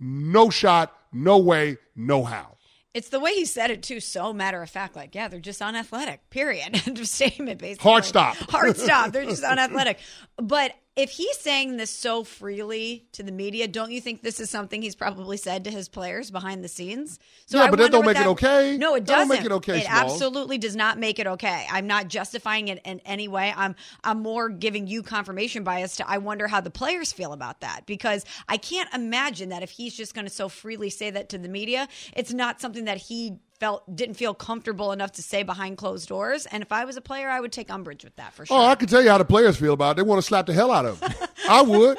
No 0.00 0.48
shot, 0.48 0.96
no 1.12 1.36
way, 1.36 1.76
no 1.94 2.24
how. 2.24 2.56
It's 2.94 3.10
the 3.10 3.20
way 3.20 3.34
he 3.34 3.44
said 3.44 3.70
it 3.70 3.82
too, 3.82 4.00
so 4.00 4.32
matter 4.32 4.62
of 4.62 4.70
fact. 4.70 4.96
Like, 4.96 5.14
yeah, 5.14 5.28
they're 5.28 5.38
just 5.38 5.60
unathletic. 5.60 6.30
Period. 6.30 6.82
End 6.86 6.98
of 6.98 7.06
statement. 7.08 7.60
Basically, 7.60 7.90
Hard 7.90 8.06
stop. 8.06 8.36
Hard 8.36 8.78
stop. 8.78 9.12
They're 9.12 9.26
just 9.26 9.44
unathletic. 9.44 9.98
But 10.38 10.72
if 10.98 11.10
he's 11.12 11.38
saying 11.38 11.76
this 11.76 11.90
so 11.90 12.24
freely 12.24 13.06
to 13.12 13.22
the 13.22 13.30
media, 13.32 13.68
don't 13.68 13.92
you 13.92 14.00
think 14.00 14.22
this 14.22 14.40
is 14.40 14.50
something 14.50 14.82
he's 14.82 14.96
probably 14.96 15.36
said 15.36 15.64
to 15.64 15.70
his 15.70 15.88
players 15.88 16.30
behind 16.30 16.64
the 16.64 16.68
scenes? 16.68 17.18
Yeah, 17.48 17.62
I 17.62 17.70
but 17.70 17.78
that 17.78 17.92
don't 17.92 18.04
make 18.04 18.16
it 18.18 18.26
okay. 18.26 18.76
No, 18.76 18.94
it 18.96 19.06
That 19.06 19.14
doesn't. 19.14 19.28
make 19.28 19.44
it 19.44 19.52
okay, 19.52 19.78
It 19.78 19.86
Smalls. 19.86 20.12
absolutely 20.12 20.58
does 20.58 20.74
not 20.76 20.98
make 20.98 21.18
it 21.18 21.26
okay. 21.26 21.66
I'm 21.70 21.86
not 21.86 22.08
justifying 22.08 22.68
it 22.68 22.80
in 22.84 23.00
any 23.06 23.28
way. 23.28 23.54
I'm 23.56 23.76
I'm 24.02 24.20
more 24.22 24.48
giving 24.48 24.86
you 24.88 25.02
confirmation 25.02 25.62
bias 25.64 25.96
to. 25.96 26.08
I 26.10 26.18
wonder 26.18 26.48
how 26.48 26.60
the 26.60 26.70
players 26.70 27.12
feel 27.12 27.32
about 27.32 27.60
that 27.60 27.86
because 27.86 28.24
I 28.48 28.56
can't 28.56 28.92
imagine 28.92 29.50
that 29.50 29.62
if 29.62 29.70
he's 29.70 29.96
just 29.96 30.14
going 30.14 30.26
to 30.26 30.32
so 30.32 30.48
freely 30.48 30.90
say 30.90 31.10
that 31.10 31.28
to 31.30 31.38
the 31.38 31.48
media, 31.48 31.86
it's 32.16 32.32
not 32.32 32.60
something 32.60 32.86
that 32.86 32.96
he 32.98 33.38
felt 33.60 33.94
didn't 33.94 34.14
feel 34.14 34.34
comfortable 34.34 34.92
enough 34.92 35.12
to 35.12 35.22
say 35.22 35.42
behind 35.42 35.76
closed 35.76 36.08
doors. 36.08 36.46
And 36.46 36.62
if 36.62 36.72
I 36.72 36.84
was 36.84 36.96
a 36.96 37.00
player, 37.00 37.28
I 37.28 37.40
would 37.40 37.52
take 37.52 37.70
umbrage 37.70 38.04
with 38.04 38.16
that 38.16 38.32
for 38.32 38.46
sure. 38.46 38.56
Oh, 38.56 38.64
I 38.64 38.74
can 38.74 38.88
tell 38.88 39.02
you 39.02 39.10
how 39.10 39.18
the 39.18 39.24
players 39.24 39.56
feel 39.56 39.72
about 39.72 39.92
it. 39.92 39.96
They 39.96 40.02
want 40.02 40.18
to 40.20 40.26
slap 40.26 40.46
the 40.46 40.52
hell 40.52 40.70
out 40.70 40.86
of 40.86 41.00
him. 41.00 41.12
I 41.48 41.62
would. 41.62 41.98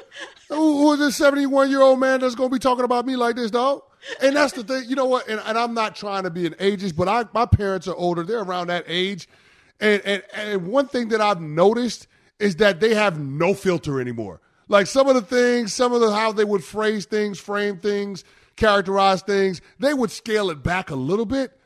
Who, 0.49 0.78
who 0.78 0.93
is 0.93 0.99
this 0.99 1.16
71 1.18 1.70
year 1.70 1.82
old 1.82 1.99
man 1.99 2.22
that's 2.22 2.36
going 2.36 2.49
to 2.49 2.53
be 2.53 2.60
talking 2.60 2.86
about 2.86 3.05
me 3.05 3.16
like 3.16 3.36
this, 3.36 3.51
dog? 3.51 3.84
And 4.22 4.36
that's 4.36 4.53
the 4.53 4.64
thing. 4.64 4.86
You 4.88 4.95
know 4.95 5.05
what? 5.05 5.28
And, 5.28 5.41
and 5.45 5.57
I'm 5.57 5.74
not 5.74 5.95
trying 5.95 6.24
to 6.24 6.30
be 6.30 6.45
an 6.45 6.53
ageist, 6.53 6.95
but 6.95 7.07
I, 7.07 7.26
my 7.34 7.45
parents 7.45 7.88
are 7.88 7.95
older. 7.95 8.24
They're 8.24 8.41
around 8.41 8.68
that 8.68 8.86
age. 8.88 9.28
And, 9.80 10.01
and, 10.05 10.24
and 10.34 10.68
one 10.68 10.88
thing 10.88 11.10
that 11.10 11.22
I've 11.22 11.41
noticed 11.41 12.07
is 12.39 12.57
that 12.57 12.80
they 12.80 12.93
have 12.95 13.20
no 13.20 13.53
filter 13.53 13.99
anymore. 13.99 14.39
Like 14.68 14.88
some 14.88 15.07
of 15.07 15.16
the 15.16 15.22
things, 15.22 15.74
some 15.74 15.93
of 15.93 15.99
the 15.99 16.12
how 16.12 16.32
they 16.32 16.45
would 16.45 16.64
phrase 16.64 17.05
things, 17.05 17.39
frame 17.39 17.78
things, 17.78 18.24
characterize 18.60 19.22
things, 19.22 19.62
they 19.80 19.93
would 19.93 20.12
scale 20.12 20.49
it 20.49 20.62
back 20.62 20.89
a 20.89 20.95
little 20.95 21.26
bit. 21.26 21.57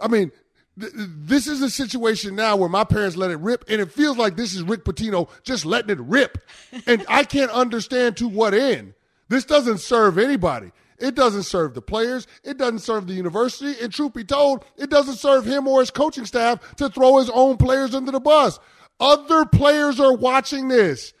I 0.00 0.08
mean, 0.08 0.30
th- 0.78 0.92
this 0.94 1.46
is 1.46 1.62
a 1.62 1.70
situation 1.70 2.36
now 2.36 2.56
where 2.56 2.68
my 2.68 2.84
parents 2.84 3.16
let 3.16 3.30
it 3.30 3.38
rip, 3.38 3.64
and 3.68 3.80
it 3.80 3.90
feels 3.90 4.16
like 4.16 4.36
this 4.36 4.54
is 4.54 4.62
Rick 4.62 4.84
Pitino 4.84 5.28
just 5.42 5.66
letting 5.66 5.90
it 5.90 6.00
rip. 6.00 6.38
and 6.86 7.04
I 7.08 7.24
can't 7.24 7.50
understand 7.50 8.16
to 8.18 8.28
what 8.28 8.54
end. 8.54 8.94
This 9.28 9.44
doesn't 9.44 9.78
serve 9.78 10.18
anybody. 10.18 10.70
It 10.98 11.16
doesn't 11.16 11.44
serve 11.44 11.74
the 11.74 11.82
players. 11.82 12.28
It 12.44 12.58
doesn't 12.58 12.78
serve 12.78 13.08
the 13.08 13.14
university. 13.14 13.74
And 13.82 13.92
truth 13.92 14.12
be 14.12 14.22
told, 14.22 14.64
it 14.76 14.88
doesn't 14.88 15.16
serve 15.16 15.44
him 15.44 15.66
or 15.66 15.80
his 15.80 15.90
coaching 15.90 16.26
staff 16.26 16.76
to 16.76 16.88
throw 16.88 17.18
his 17.18 17.30
own 17.30 17.56
players 17.56 17.94
under 17.94 18.12
the 18.12 18.20
bus. 18.20 18.60
Other 19.00 19.44
players 19.44 19.98
are 19.98 20.14
watching 20.14 20.68
this. 20.68 21.12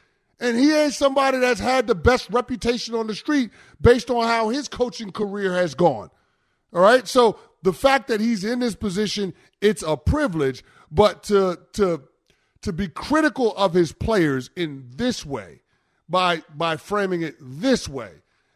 And 0.42 0.58
he 0.58 0.74
ain't 0.74 0.92
somebody 0.92 1.38
that's 1.38 1.60
had 1.60 1.86
the 1.86 1.94
best 1.94 2.28
reputation 2.28 2.96
on 2.96 3.06
the 3.06 3.14
street 3.14 3.50
based 3.80 4.10
on 4.10 4.26
how 4.26 4.48
his 4.48 4.66
coaching 4.66 5.12
career 5.12 5.54
has 5.54 5.76
gone. 5.76 6.10
All 6.72 6.82
right. 6.82 7.06
So 7.06 7.38
the 7.62 7.72
fact 7.72 8.08
that 8.08 8.20
he's 8.20 8.42
in 8.42 8.58
this 8.58 8.74
position, 8.74 9.34
it's 9.60 9.84
a 9.84 9.96
privilege, 9.96 10.64
but 10.90 11.22
to 11.24 11.60
to 11.74 12.02
to 12.62 12.72
be 12.72 12.88
critical 12.88 13.54
of 13.56 13.72
his 13.72 13.92
players 13.92 14.50
in 14.56 14.90
this 14.96 15.24
way, 15.24 15.62
by 16.08 16.42
by 16.52 16.76
framing 16.76 17.22
it 17.22 17.36
this 17.40 17.88
way, 17.88 18.10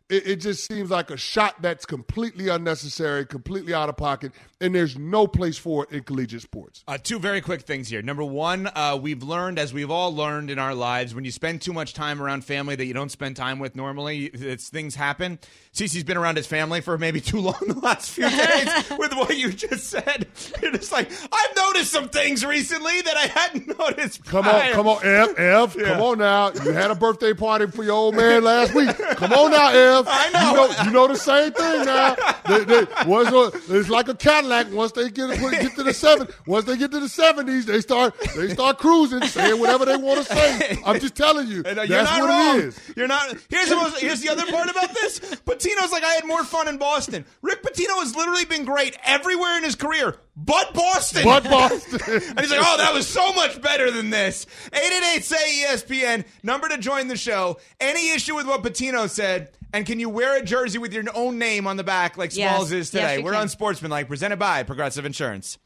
it, 0.09 0.26
it 0.26 0.36
just 0.36 0.66
seems 0.66 0.90
like 0.90 1.11
a 1.11 1.16
shot 1.16 1.61
that's 1.62 1.84
completely 1.86 2.48
unnecessary, 2.48 3.26
completely 3.26 3.74
out 3.74 3.88
of 3.88 3.96
pocket, 3.96 4.32
and 4.61 4.74
there's 4.74 4.96
no 4.96 5.26
place 5.26 5.59
for 5.59 5.84
it 5.84 5.90
in 5.92 6.02
collegiate 6.02 6.42
sports. 6.42 6.82
Uh, 6.88 6.96
two 7.02 7.18
very 7.18 7.40
quick 7.40 7.62
things 7.62 7.88
here. 7.88 8.02
Number 8.02 8.24
one, 8.24 8.68
uh, 8.74 8.98
we've 9.00 9.22
learned, 9.22 9.59
as 9.59 9.72
we've 9.74 9.90
all 9.90 10.14
learned 10.14 10.50
in 10.50 10.59
our 10.59 10.74
lives, 10.74 11.14
when 11.14 11.24
you 11.24 11.30
spend 11.32 11.61
too 11.62 11.72
much 11.72 11.92
time 11.94 12.22
around 12.22 12.44
family 12.44 12.76
that 12.76 12.84
you 12.86 12.94
don't 12.94 13.11
spend 13.11 13.36
time 13.36 13.59
with 13.59 13.74
normally, 13.76 14.26
it's 14.26 14.68
things 14.68 14.94
happen. 14.94 15.38
Cece's 15.74 16.04
been 16.04 16.16
around 16.16 16.36
his 16.36 16.46
family 16.46 16.80
for 16.80 16.96
maybe 16.96 17.20
too 17.22 17.40
long 17.40 17.57
the 17.66 17.78
last 17.80 18.11
few 18.11 18.28
days 18.30 18.68
with 18.98 19.12
what 19.14 19.36
you 19.36 19.52
just 19.52 19.90
said. 19.90 20.26
You're 20.62 20.72
just 20.72 20.92
like, 20.92 21.11
I've 21.11 21.57
noticed 21.57 21.92
some 21.92 22.09
things 22.09 22.44
recently 22.46 23.00
that 23.02 23.16
I 23.16 23.26
hadn't 23.26 23.78
noticed. 23.78 24.24
Come 24.24 24.46
on, 24.46 24.72
come 24.72 24.88
on, 24.88 24.98
F, 25.04 25.38
F, 25.38 25.76
Yeah. 25.76 25.84
come 25.94 26.00
on 26.02 26.18
now. 26.18 26.52
You 26.52 26.72
had 26.72 26.90
a 26.90 26.94
birthday 26.94 27.34
party 27.34 27.66
for 27.66 27.82
your 27.84 27.92
old 27.94 28.14
man 28.14 28.44
last 28.44 28.74
week. 28.74 28.96
Come 29.16 29.32
on 29.32 29.50
now, 29.50 29.68
F. 29.70 29.95
I 30.07 30.30
know. 30.30 30.51
You 30.51 30.57
know, 30.57 30.84
you 30.84 30.90
know 30.90 31.09
the 31.09 31.16
same 31.16 31.53
thing 31.53 31.84
now. 31.84 32.14
They, 32.49 32.64
they, 32.64 32.86
once, 33.07 33.30
it's 33.70 33.88
like 33.88 34.09
a 34.09 34.14
Cadillac. 34.14 34.72
Once 34.72 34.92
they 34.92 35.11
get, 35.11 35.38
get 35.38 35.74
to 35.76 35.82
the 35.82 35.94
seven, 35.94 36.28
once 36.47 36.64
they 36.64 36.76
get 36.76 36.90
to 36.92 37.01
the 37.01 37.09
seventies, 37.09 37.66
they 37.66 37.80
start 37.80 38.14
they 38.36 38.49
start 38.51 38.78
cruising, 38.78 39.22
saying 39.22 39.61
whatever 39.61 39.84
they 39.84 39.97
want 39.97 40.24
to 40.26 40.34
say. 40.34 40.78
I'm 40.84 41.01
just 41.01 41.14
telling 41.16 41.49
you, 41.49 41.62
And, 41.66 41.78
uh, 41.78 41.86
that's 41.86 41.88
you're 41.88 42.03
not 42.03 42.20
what 42.20 42.28
wrong. 42.28 42.59
it 42.59 42.64
is. 42.64 42.80
You're 42.97 43.09
not. 43.09 43.36
Here's 43.49 43.68
the 43.68 43.76
most, 43.76 43.99
here's 44.01 44.20
the 44.20 44.28
other 44.28 44.47
part 44.51 44.68
about 44.70 44.92
this. 44.94 45.20
Pitino's 45.20 45.92
like 45.92 46.05
I 46.05 46.12
had 46.14 46.24
more 46.26 46.44
fun 46.44 46.68
in 46.68 46.78
Boston. 46.78 47.24
Rick 47.42 47.62
Pitino 47.62 47.99
has 48.01 48.14
literally 48.14 48.44
been 48.44 48.64
great 48.64 48.97
everywhere 49.05 49.57
in 49.59 49.64
his 49.64 49.74
career, 49.74 50.16
but 50.36 50.74
Boston. 50.74 51.24
But 51.24 51.44
Boston. 51.44 52.01
and 52.12 52.40
he's 52.40 52.51
like, 52.51 52.61
oh, 52.62 52.76
that 52.78 52.92
was 52.94 53.07
so 53.07 53.32
much 53.32 53.61
better 53.61 53.90
than 53.90 54.11
this. 54.11 54.47
Eight 54.72 54.92
eight 54.92 55.16
eight 55.16 55.24
say 55.24 55.64
ESPN 55.66 56.24
number 56.42 56.68
to 56.68 56.78
join 56.78 57.09
the 57.09 57.16
show. 57.16 57.59
Any 57.80 58.11
issue 58.12 58.34
with 58.34 58.47
what 58.47 58.62
Pitino 58.62 59.09
said? 59.09 59.51
And 59.77 59.85
can 59.85 60.01
you 60.01 60.09
wear 60.09 60.39
a 60.39 60.43
jersey 60.43 60.79
with 60.79 60.95
your 60.95 61.05
own 61.14 61.39
name 61.39 61.66
on 61.66 61.77
the 61.77 61.85
back 61.85 62.16
like 62.16 62.35
Yes. 62.35 62.51
Smalls 62.51 62.72
is 62.72 62.89
today? 62.89 63.18
you 63.18 63.22
We're 63.22 63.33
can. 63.33 63.43
Unsportsmanlike, 63.43 64.09
presented 64.09 64.39
by 64.39 64.62
Progressive 64.62 65.05
Insurance. 65.05 65.59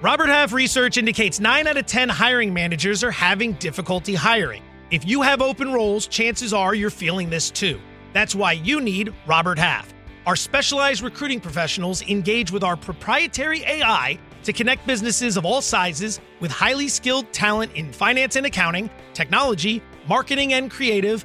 Robert 0.00 0.28
Half 0.28 0.52
research 0.52 0.96
indicates 0.96 1.40
9 1.40 1.66
out 1.66 1.76
of 1.76 1.86
10 1.86 2.08
hiring 2.08 2.54
managers 2.54 3.02
are 3.02 3.10
having 3.10 3.54
difficulty 3.54 4.14
hiring. 4.14 4.62
If 4.92 5.04
you 5.04 5.20
have 5.22 5.42
open 5.42 5.72
roles, 5.72 6.06
chances 6.06 6.54
are 6.54 6.76
you're 6.76 6.90
feeling 6.90 7.28
this 7.28 7.50
too. 7.50 7.80
That's 8.12 8.36
why 8.36 8.52
you 8.52 8.80
need 8.80 9.12
Robert 9.26 9.58
Half. 9.58 9.92
Our 10.24 10.36
specialized 10.36 11.02
recruiting 11.02 11.40
professionals 11.40 12.02
engage 12.02 12.52
with 12.52 12.62
our 12.62 12.76
proprietary 12.76 13.64
AI 13.64 14.16
to 14.44 14.52
connect 14.52 14.86
businesses 14.86 15.36
of 15.36 15.44
all 15.44 15.60
sizes 15.60 16.20
with 16.38 16.52
highly 16.52 16.86
skilled 16.86 17.32
talent 17.32 17.72
in 17.74 17.92
finance 17.92 18.36
and 18.36 18.46
accounting, 18.46 18.90
technology, 19.12 19.82
marketing 20.06 20.52
and 20.52 20.70
creative, 20.70 21.24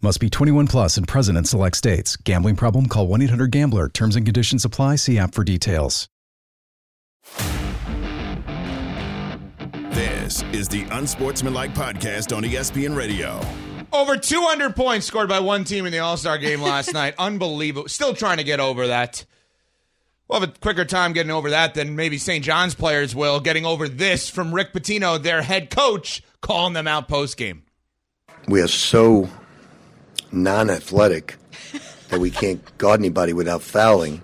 Must 0.00 0.20
be 0.20 0.30
21 0.30 0.68
plus 0.68 0.96
and 0.96 1.08
present 1.08 1.36
in 1.36 1.44
select 1.44 1.76
states. 1.76 2.14
Gambling 2.14 2.54
problem? 2.54 2.86
Call 2.86 3.08
1 3.08 3.20
800 3.22 3.50
Gambler. 3.50 3.88
Terms 3.88 4.14
and 4.14 4.24
conditions 4.24 4.64
apply. 4.64 4.94
See 4.94 5.18
app 5.18 5.34
for 5.34 5.42
details. 5.42 6.08
This 9.90 10.44
is 10.52 10.68
the 10.68 10.86
Unsportsmanlike 10.92 11.74
Podcast 11.74 12.36
on 12.36 12.44
ESPN 12.44 12.94
Radio. 12.96 13.40
Over 13.92 14.16
200 14.16 14.76
points 14.76 15.04
scored 15.06 15.28
by 15.28 15.40
one 15.40 15.64
team 15.64 15.84
in 15.84 15.90
the 15.90 15.98
All 15.98 16.16
Star 16.16 16.38
game 16.38 16.62
last 16.62 16.92
night. 16.94 17.14
Unbelievable. 17.18 17.88
Still 17.88 18.14
trying 18.14 18.36
to 18.36 18.44
get 18.44 18.60
over 18.60 18.86
that. 18.86 19.24
We'll 20.28 20.38
have 20.38 20.48
a 20.48 20.52
quicker 20.60 20.84
time 20.84 21.12
getting 21.12 21.32
over 21.32 21.50
that 21.50 21.74
than 21.74 21.96
maybe 21.96 22.18
St. 22.18 22.44
John's 22.44 22.76
players 22.76 23.16
will, 23.16 23.40
getting 23.40 23.66
over 23.66 23.88
this 23.88 24.30
from 24.30 24.54
Rick 24.54 24.74
Pitino, 24.74 25.20
their 25.20 25.42
head 25.42 25.70
coach, 25.70 26.22
calling 26.40 26.74
them 26.74 26.86
out 26.86 27.08
post 27.08 27.36
game. 27.36 27.64
We 28.46 28.60
are 28.60 28.68
so 28.68 29.28
non-athletic 30.32 31.36
that 32.08 32.20
we 32.20 32.30
can't 32.30 32.62
guard 32.78 33.00
anybody 33.00 33.32
without 33.32 33.62
fouling. 33.62 34.22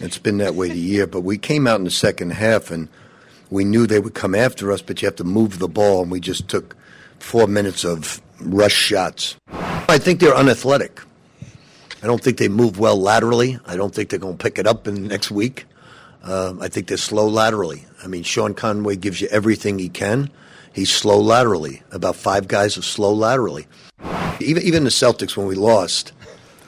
It's 0.00 0.18
been 0.18 0.38
that 0.38 0.54
way 0.54 0.68
the 0.68 0.78
year, 0.78 1.06
but 1.06 1.20
we 1.20 1.38
came 1.38 1.66
out 1.66 1.78
in 1.78 1.84
the 1.84 1.90
second 1.90 2.30
half 2.30 2.70
and 2.70 2.88
we 3.50 3.64
knew 3.64 3.86
they 3.86 4.00
would 4.00 4.14
come 4.14 4.34
after 4.34 4.72
us, 4.72 4.82
but 4.82 5.00
you 5.00 5.06
have 5.06 5.16
to 5.16 5.24
move 5.24 5.58
the 5.58 5.68
ball, 5.68 6.02
and 6.02 6.10
we 6.10 6.18
just 6.18 6.48
took 6.48 6.76
four 7.18 7.46
minutes 7.46 7.84
of 7.84 8.20
rush 8.40 8.74
shots. 8.74 9.36
I 9.88 9.98
think 9.98 10.20
they're 10.20 10.34
unathletic. 10.34 11.00
I 12.02 12.06
don't 12.06 12.22
think 12.22 12.38
they 12.38 12.48
move 12.48 12.78
well 12.78 12.96
laterally. 12.96 13.58
I 13.64 13.76
don't 13.76 13.94
think 13.94 14.10
they're 14.10 14.18
going 14.18 14.36
to 14.36 14.42
pick 14.42 14.58
it 14.58 14.66
up 14.66 14.86
in 14.88 14.94
the 14.94 15.00
next 15.08 15.30
week. 15.30 15.66
Um, 16.22 16.60
I 16.60 16.68
think 16.68 16.88
they're 16.88 16.96
slow 16.96 17.28
laterally. 17.28 17.84
I 18.02 18.08
mean, 18.08 18.22
Sean 18.24 18.54
Conway 18.54 18.96
gives 18.96 19.20
you 19.20 19.28
everything 19.28 19.78
he 19.78 19.88
can. 19.88 20.30
He's 20.74 20.90
slow 20.92 21.18
laterally. 21.18 21.82
About 21.92 22.16
five 22.16 22.48
guys 22.48 22.76
are 22.76 22.82
slow 22.82 23.12
laterally. 23.14 23.66
Even 24.40 24.62
even 24.62 24.84
the 24.84 24.90
Celtics 24.90 25.36
when 25.36 25.46
we 25.46 25.54
lost, 25.54 26.12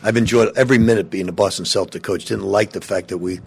I've 0.02 0.16
enjoyed 0.16 0.56
every 0.56 0.78
minute 0.78 1.10
being 1.10 1.26
the 1.26 1.32
Boston 1.32 1.64
Celtic 1.66 2.02
coach. 2.02 2.24
Didn't 2.26 2.44
like 2.46 2.70
the 2.72 2.80
fact 2.80 3.08
that 3.08 3.18
we 3.18 3.40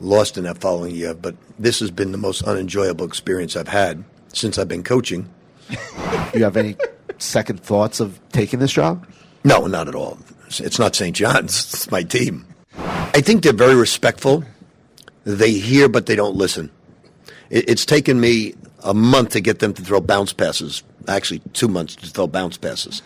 lost 0.00 0.38
in 0.38 0.44
that 0.44 0.58
following 0.58 0.94
year, 0.94 1.12
but 1.14 1.34
this 1.58 1.80
has 1.80 1.90
been 1.90 2.12
the 2.12 2.18
most 2.18 2.42
unenjoyable 2.42 3.04
experience 3.04 3.56
I've 3.56 3.68
had 3.68 4.04
since 4.32 4.58
I've 4.58 4.68
been 4.68 4.84
coaching. 4.84 5.28
You 6.34 6.44
have 6.44 6.56
any 6.56 6.76
second 7.18 7.60
thoughts 7.60 7.98
of 7.98 8.20
taking 8.30 8.60
this 8.60 8.72
job? 8.72 9.06
No, 9.42 9.66
not 9.66 9.88
at 9.88 9.94
all. 9.94 10.18
It's- 10.46 10.60
It's 10.60 10.78
not 10.78 10.94
St. 10.94 11.16
John's. 11.16 11.54
It's 11.74 11.90
my 11.90 12.02
team. 12.04 12.44
I 12.78 13.20
think 13.22 13.42
they're 13.42 13.52
very 13.52 13.74
respectful. 13.74 14.44
They 15.24 15.52
hear, 15.52 15.88
but 15.88 16.06
they 16.06 16.14
don't 16.14 16.36
listen. 16.36 16.70
It's 17.50 17.84
taken 17.86 18.20
me 18.20 18.54
a 18.86 18.94
month 18.94 19.30
to 19.30 19.40
get 19.40 19.58
them 19.58 19.74
to 19.74 19.82
throw 19.82 20.00
bounce 20.00 20.32
passes. 20.32 20.82
Actually, 21.08 21.40
two 21.52 21.68
months 21.68 21.96
to 21.96 22.06
throw 22.06 22.26
bounce 22.26 22.56
passes. 22.56 23.02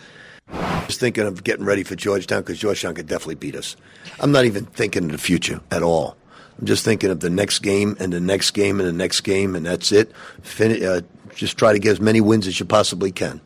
I 0.52 0.84
Just 0.86 1.00
thinking 1.00 1.24
of 1.24 1.42
getting 1.42 1.64
ready 1.64 1.82
for 1.82 1.96
Georgetown 1.96 2.42
because 2.42 2.58
Georgetown 2.58 2.94
could 2.94 3.06
definitely 3.06 3.36
beat 3.36 3.56
us. 3.56 3.76
I'm 4.20 4.30
not 4.30 4.44
even 4.44 4.66
thinking 4.66 5.04
of 5.06 5.12
the 5.12 5.18
future 5.18 5.60
at 5.70 5.82
all. 5.82 6.16
I'm 6.58 6.66
just 6.66 6.84
thinking 6.84 7.10
of 7.10 7.20
the 7.20 7.30
next 7.30 7.60
game 7.60 7.96
and 7.98 8.12
the 8.12 8.20
next 8.20 8.50
game 8.50 8.78
and 8.78 8.88
the 8.88 8.92
next 8.92 9.22
game, 9.22 9.56
and 9.56 9.64
that's 9.64 9.90
it. 9.90 10.12
Uh, 10.60 11.00
just 11.34 11.56
try 11.56 11.72
to 11.72 11.78
get 11.78 11.92
as 11.92 12.00
many 12.00 12.20
wins 12.20 12.46
as 12.46 12.60
you 12.60 12.66
possibly 12.66 13.10
can. 13.10 13.40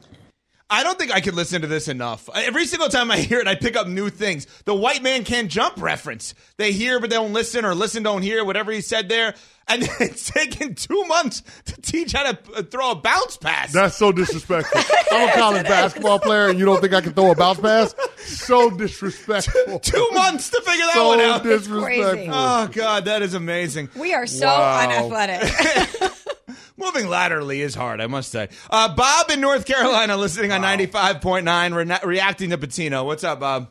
I 0.71 0.83
don't 0.83 0.99
think 0.99 1.15
I 1.15 1.21
could 1.21 1.35
listen 1.35 1.61
to 1.61 1.69
this 1.69 1.89
enough. 1.89 2.29
Every 2.35 2.67
single 2.67 2.89
time 2.89 3.11
I 3.11 3.19
hear 3.19 3.39
it, 3.39 3.47
I 3.47 3.55
pick 3.55 3.77
up 3.77 3.87
new 3.87 4.09
things. 4.09 4.47
The 4.65 4.75
white 4.75 5.03
man 5.03 5.23
can't 5.23 5.49
jump 5.49 5.81
reference. 5.81 6.35
They 6.57 6.73
hear 6.73 6.99
but 6.99 7.11
they 7.11 7.17
don't 7.17 7.35
listen, 7.35 7.65
or 7.65 7.75
listen 7.75 8.03
don't 8.03 8.23
hear 8.23 8.45
whatever 8.45 8.73
he 8.73 8.81
said 8.81 9.09
there. 9.09 9.35
And 9.67 9.83
it's 10.01 10.31
taken 10.31 10.75
two 10.75 11.05
months 11.07 11.43
to 11.65 11.81
teach 11.81 12.13
how 12.13 12.31
to 12.33 12.39
uh, 12.55 12.63
throw 12.63 12.91
a 12.91 12.95
bounce 12.97 13.37
pass. 13.39 13.73
That's 13.73 13.97
so 13.97 14.13
disrespectful. 14.13 14.81
I'm 15.11 15.29
a 15.29 15.33
college 15.33 15.65
basketball 15.67 16.19
player, 16.19 16.49
and 16.49 16.59
you 16.59 16.65
don't 16.67 16.81
think 16.83 16.93
I 16.93 17.01
can 17.01 17.15
throw 17.15 17.31
a 17.31 17.35
bounce 17.35 17.61
pass? 17.61 17.95
So 18.19 18.71
disrespectful. 18.71 19.79
two 19.83 20.09
months 20.13 20.51
to 20.51 20.61
figure 20.61 20.85
that 20.87 20.93
so 20.95 21.09
one 21.09 21.21
out. 21.21 21.43
disrespectful. 21.43 22.35
Oh 22.35 22.69
God, 22.73 23.07
that 23.07 23.23
is 23.23 23.35
amazing. 23.35 23.89
We 23.97 24.13
are 24.15 24.27
so 24.27 24.47
Wow. 24.47 24.81
unathletic. 25.11 26.13
Moving 26.77 27.09
laterally 27.09 27.61
is 27.63 27.75
hard, 27.75 28.01
I 28.01 28.07
must 28.09 28.33
say. 28.33 28.49
Uh, 28.69 28.95
Bob 28.95 29.31
in 29.31 29.41
North 29.41 29.65
Carolina, 29.65 30.17
listening 30.17 30.51
on 30.53 30.61
95.9, 30.61 31.75
re- 31.75 31.99
reacting 32.09 32.51
to 32.51 32.59
Pitino. 32.59 33.05
What's 33.07 33.23
up, 33.25 33.41
Bob? 33.41 33.71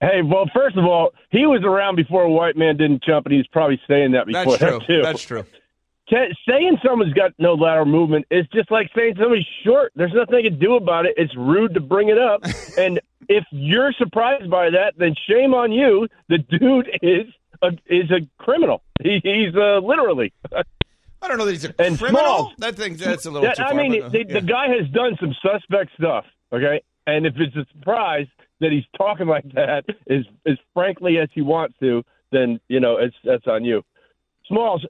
Hey, 0.00 0.22
well, 0.22 0.48
first 0.54 0.76
of 0.76 0.84
all, 0.84 1.10
he 1.30 1.46
was 1.46 1.62
around 1.62 1.96
before 1.96 2.22
a 2.22 2.30
white 2.30 2.56
man 2.56 2.76
didn't 2.76 3.02
jump, 3.02 3.26
and 3.26 3.34
he's 3.34 3.46
probably 3.48 3.80
saying 3.86 4.12
that 4.12 4.26
before 4.26 4.56
That's 4.56 4.58
true. 4.58 4.78
that 4.78 4.86
too. 4.86 5.02
That's 5.02 5.22
true. 5.22 5.44
Saying 6.48 6.78
someone's 6.84 7.12
got 7.12 7.32
no 7.38 7.54
lateral 7.54 7.86
movement 7.86 8.26
is 8.32 8.44
just 8.52 8.68
like 8.70 8.90
saying 8.96 9.14
somebody's 9.20 9.46
short. 9.64 9.92
There's 9.94 10.12
nothing 10.12 10.34
they 10.34 10.42
can 10.42 10.58
do 10.58 10.74
about 10.74 11.06
it. 11.06 11.14
It's 11.16 11.36
rude 11.36 11.74
to 11.74 11.80
bring 11.80 12.08
it 12.08 12.18
up. 12.18 12.42
and 12.78 13.00
if 13.28 13.44
you're 13.52 13.92
surprised 13.92 14.50
by 14.50 14.70
that, 14.70 14.94
then 14.96 15.14
shame 15.28 15.54
on 15.54 15.70
you. 15.70 16.08
The 16.28 16.38
dude 16.38 16.90
is 17.02 17.26
a, 17.62 17.68
is 17.86 18.10
a 18.10 18.26
criminal. 18.42 18.82
He, 19.00 19.20
he's 19.22 19.54
uh, 19.54 19.78
literally. 19.78 20.32
I 20.52 21.28
don't 21.28 21.38
know 21.38 21.44
that 21.44 21.52
he's 21.52 21.64
a 21.64 21.68
and 21.78 21.96
criminal. 21.96 22.22
Small, 22.24 22.52
That 22.58 22.74
thing, 22.74 22.96
that's 22.96 23.26
a 23.26 23.30
little 23.30 23.46
that- 23.48 23.60
I 23.60 23.72
mean, 23.74 24.00
but, 24.00 24.06
uh, 24.06 24.08
the, 24.08 24.18
yeah. 24.26 24.34
the 24.34 24.40
guy 24.40 24.66
has 24.68 24.88
done 24.88 25.16
some 25.20 25.34
suspect 25.40 25.92
stuff. 25.96 26.24
Okay, 26.52 26.82
and 27.06 27.24
if 27.24 27.34
it's 27.36 27.54
a 27.54 27.64
surprise 27.72 28.26
that 28.60 28.72
he's 28.72 28.84
talking 28.96 29.26
like 29.26 29.50
that, 29.54 29.84
as 30.08 30.24
as 30.46 30.56
frankly 30.74 31.18
as 31.18 31.28
he 31.32 31.42
wants 31.42 31.74
to, 31.80 32.04
then 32.30 32.60
you 32.68 32.80
know 32.80 32.96
it's 32.96 33.16
that's 33.24 33.46
on 33.46 33.64
you. 33.64 33.82
Smalls, 34.46 34.84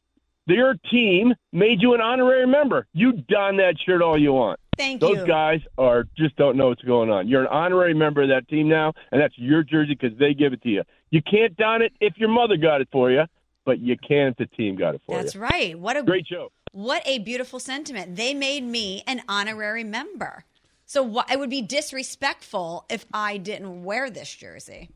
your 0.47 0.75
team 0.91 1.35
made 1.53 1.81
you 1.81 1.95
an 1.95 2.01
honorary 2.01 2.47
member. 2.47 2.87
You 2.93 3.13
don 3.13 3.57
that 3.59 3.77
shirt 3.85 4.03
all 4.03 4.19
you 4.19 4.33
want. 4.33 4.59
Thank 4.77 5.01
Those 5.01 5.11
you. 5.11 5.17
Those 5.17 5.29
guys 5.29 5.61
are 5.77 6.05
just 6.17 6.37
don't 6.37 6.57
know 6.57 6.69
what's 6.69 6.83
going 6.83 7.11
on. 7.11 7.29
You're 7.29 7.43
an 7.43 7.49
honorary 7.49 7.95
member 7.95 8.23
of 8.23 8.29
that 8.31 8.49
team 8.49 8.69
now, 8.69 8.93
and 9.13 9.21
that's 9.21 9.35
your 9.37 9.63
jersey 9.63 9.97
because 10.01 10.19
they 10.19 10.35
give 10.35 10.53
it 10.53 10.63
to 10.63 10.69
you. 10.69 10.83
You 11.11 11.23
can't 11.23 11.57
don 11.57 11.83
it 11.83 11.93
if 12.01 12.17
your 12.17 12.31
mother 12.31 12.57
got 12.57 12.81
it 12.81 12.89
for 12.91 13.11
you, 13.11 13.25
but 13.65 13.79
you 13.79 13.97
can 13.97 14.29
if 14.29 14.37
the 14.37 14.47
team 14.47 14.77
got 14.77 14.95
it 14.95 15.03
for 15.07 15.17
That's 15.17 15.35
you. 15.35 15.41
That's 15.41 15.53
right. 15.53 15.79
What 15.79 15.97
a 15.97 16.03
Great 16.03 16.27
show. 16.27 16.51
What 16.73 17.03
a 17.05 17.19
beautiful 17.19 17.59
sentiment. 17.59 18.17
They 18.17 18.33
made 18.33 18.63
me 18.63 19.03
an 19.07 19.23
honorary 19.29 19.85
member. 19.85 20.45
So 20.91 21.09
wh- 21.09 21.33
it 21.33 21.39
would 21.39 21.51
be 21.51 21.63
disrespectful 21.63 22.85
if 22.91 23.07
I 23.15 23.37
didn't 23.37 23.85
wear 23.85 24.11
this 24.11 24.35
jersey. 24.35 24.89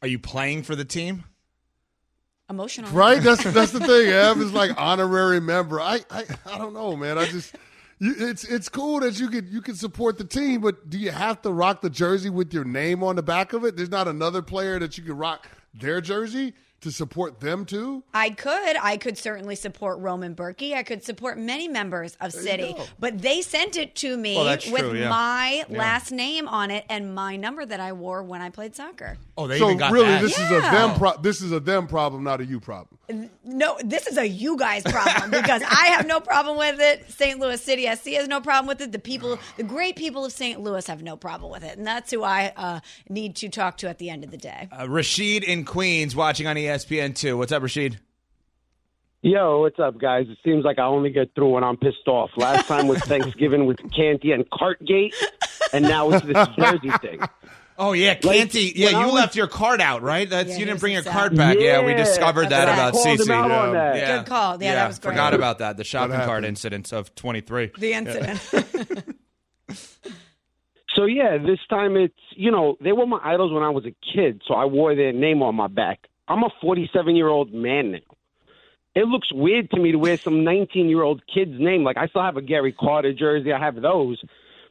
Are 0.00 0.08
you 0.08 0.18
playing 0.18 0.62
for 0.62 0.74
the 0.74 0.86
team? 0.86 1.24
Emotional. 2.48 2.90
Right? 2.90 3.22
That's 3.22 3.44
that's 3.52 3.70
the 3.70 3.80
thing. 3.80 4.08
Ev 4.08 4.40
is 4.40 4.54
like 4.54 4.70
honorary 4.80 5.42
member. 5.42 5.78
I, 5.78 6.00
I 6.10 6.24
I 6.46 6.56
don't 6.56 6.72
know, 6.72 6.96
man. 6.96 7.18
I 7.18 7.26
just 7.26 7.54
you, 7.98 8.14
it's 8.16 8.44
it's 8.44 8.70
cool 8.70 9.00
that 9.00 9.20
you 9.20 9.28
could 9.28 9.50
you 9.50 9.60
can 9.60 9.74
support 9.74 10.16
the 10.16 10.24
team, 10.24 10.62
but 10.62 10.88
do 10.88 10.96
you 10.96 11.10
have 11.10 11.42
to 11.42 11.52
rock 11.52 11.82
the 11.82 11.90
jersey 11.90 12.30
with 12.30 12.54
your 12.54 12.64
name 12.64 13.04
on 13.04 13.16
the 13.16 13.22
back 13.22 13.52
of 13.52 13.62
it? 13.66 13.76
There's 13.76 13.90
not 13.90 14.08
another 14.08 14.40
player 14.40 14.78
that 14.78 14.96
you 14.96 15.04
can 15.04 15.18
rock 15.18 15.46
their 15.74 16.00
jersey 16.00 16.54
to 16.86 16.92
support 16.92 17.40
them 17.40 17.64
too. 17.64 18.04
I 18.14 18.30
could. 18.30 18.76
I 18.80 18.96
could 18.96 19.18
certainly 19.18 19.56
support 19.56 19.98
Roman 19.98 20.34
Bürki. 20.36 20.72
I 20.74 20.84
could 20.84 21.02
support 21.04 21.36
many 21.36 21.66
members 21.66 22.16
of 22.20 22.32
City. 22.32 22.76
But 23.00 23.20
they 23.20 23.42
sent 23.42 23.76
it 23.76 23.96
to 23.96 24.16
me 24.16 24.36
Well, 24.36 24.46
with 24.70 24.80
true, 24.80 24.94
yeah. 24.94 25.08
my 25.08 25.64
Yeah. 25.68 25.78
last 25.78 26.12
name 26.12 26.46
on 26.46 26.70
it 26.70 26.84
and 26.88 27.12
my 27.14 27.36
number 27.36 27.66
that 27.66 27.80
I 27.80 27.92
wore 27.92 28.22
when 28.22 28.40
I 28.40 28.50
played 28.50 28.76
soccer. 28.76 29.18
Oh, 29.36 29.46
they 29.48 29.58
so 29.58 29.66
even 29.66 29.78
got 29.78 29.92
really, 29.92 30.06
that. 30.06 30.22
this 30.22 30.38
is 30.38 30.50
a 30.50 30.60
them 30.60 30.94
pro- 30.96 31.16
this 31.20 31.42
is 31.42 31.50
a 31.52 31.58
them 31.60 31.88
problem, 31.88 32.22
not 32.22 32.40
a 32.40 32.44
you 32.44 32.60
problem. 32.60 32.95
No, 33.44 33.78
this 33.84 34.06
is 34.06 34.18
a 34.18 34.26
you 34.26 34.56
guys 34.56 34.82
problem 34.82 35.30
because 35.30 35.62
I 35.62 35.88
have 35.88 36.06
no 36.06 36.20
problem 36.20 36.58
with 36.58 36.80
it. 36.80 37.08
St. 37.10 37.38
Louis 37.38 37.60
City 37.60 37.86
SC 37.94 38.08
has 38.10 38.26
no 38.26 38.40
problem 38.40 38.66
with 38.66 38.80
it. 38.80 38.90
The 38.90 38.98
people, 38.98 39.38
the 39.56 39.62
great 39.62 39.94
people 39.96 40.24
of 40.24 40.32
St. 40.32 40.60
Louis 40.60 40.84
have 40.86 41.02
no 41.02 41.16
problem 41.16 41.52
with 41.52 41.62
it. 41.62 41.78
And 41.78 41.86
that's 41.86 42.10
who 42.10 42.24
I 42.24 42.52
uh, 42.56 42.80
need 43.08 43.36
to 43.36 43.48
talk 43.48 43.76
to 43.78 43.88
at 43.88 43.98
the 43.98 44.10
end 44.10 44.24
of 44.24 44.30
the 44.30 44.36
day. 44.36 44.68
Uh, 44.76 44.88
Rashid 44.88 45.44
in 45.44 45.64
Queens 45.64 46.16
watching 46.16 46.46
on 46.46 46.58
E 46.58 46.64
ESPN2. 46.64 47.38
What's 47.38 47.52
up, 47.52 47.62
Rashid? 47.62 48.00
Yo, 49.22 49.60
what's 49.60 49.78
up, 49.78 49.98
guys? 49.98 50.26
It 50.28 50.38
seems 50.44 50.64
like 50.64 50.78
I 50.78 50.84
only 50.84 51.10
get 51.10 51.34
through 51.34 51.50
when 51.50 51.64
I'm 51.64 51.76
pissed 51.76 52.06
off. 52.06 52.30
Last 52.36 52.66
time 52.66 52.86
was 52.86 52.98
Thanksgiving 53.02 53.66
with 53.66 53.78
Canty 53.92 54.32
and 54.32 54.48
Cartgate, 54.50 55.14
and 55.72 55.84
now 55.84 56.10
it's 56.10 56.24
this 56.24 56.46
Jersey 56.56 56.90
thing. 57.00 57.20
Oh 57.78 57.92
yeah, 57.92 58.10
Like, 58.22 58.22
Canty. 58.22 58.72
yeah, 58.74 58.86
when 58.86 58.94
I 58.94 59.00
you 59.00 59.06
was- 59.06 59.14
left 59.14 59.36
your 59.36 59.46
card 59.48 59.80
out, 59.80 60.02
right? 60.02 60.28
That's 60.28 60.50
Yeah, 60.50 60.58
you 60.58 60.64
didn't 60.66 60.80
bring 60.80 60.92
your 60.94 61.00
upset. 61.00 61.12
card 61.12 61.36
back. 61.36 61.58
Yeah, 61.60 61.84
we 61.84 61.94
discovered 61.94 62.48
that 62.50 62.68
I 62.68 62.72
about 62.74 62.92
called 62.94 63.06
him 63.06 63.18
CC. 63.18 63.30
out 63.30 63.72
that. 63.72 63.96
Yeah. 63.96 64.16
Good 64.18 64.26
call. 64.26 64.62
Yeah, 64.62 64.74
that 64.76 64.86
was 64.88 64.98
great. 64.98 65.12
Forgot 65.12 65.34
about 65.34 65.58
that. 65.58 65.76
The 65.76 65.84
shopping 65.84 66.16
cart 66.16 66.26
happened? 66.28 66.46
incident 66.46 66.92
of 66.92 67.14
23. 67.14 67.72
The 67.78 67.92
incident. 67.92 69.04
So 70.94 71.04
yeah, 71.04 71.36
this 71.36 71.58
time 71.68 71.94
it's 71.96 72.14
you 72.30 72.50
know 72.50 72.76
they 72.80 72.92
were 72.92 73.06
my 73.06 73.20
idols 73.22 73.52
when 73.52 73.62
I 73.62 73.68
was 73.68 73.84
a 73.84 73.94
kid, 74.14 74.40
so 74.46 74.54
I 74.54 74.64
wore 74.64 74.94
their 74.94 75.12
name 75.12 75.42
on 75.42 75.54
my 75.54 75.66
back. 75.66 76.06
I'm 76.26 76.42
a 76.42 76.48
47 76.62 77.14
year 77.14 77.28
old 77.28 77.52
man 77.52 77.92
now. 77.92 77.98
It 78.94 79.06
looks 79.06 79.30
weird 79.30 79.70
to 79.72 79.78
me 79.78 79.92
to 79.92 79.98
wear 79.98 80.16
some 80.16 80.42
19 80.42 80.88
year 80.88 81.02
old 81.02 81.20
kid's 81.26 81.60
name. 81.60 81.84
Like 81.84 81.98
I 81.98 82.06
still 82.06 82.22
have 82.22 82.38
a 82.38 82.42
Gary 82.42 82.72
Carter 82.72 83.12
jersey, 83.12 83.52
I 83.52 83.58
have 83.58 83.74
those. 83.82 84.22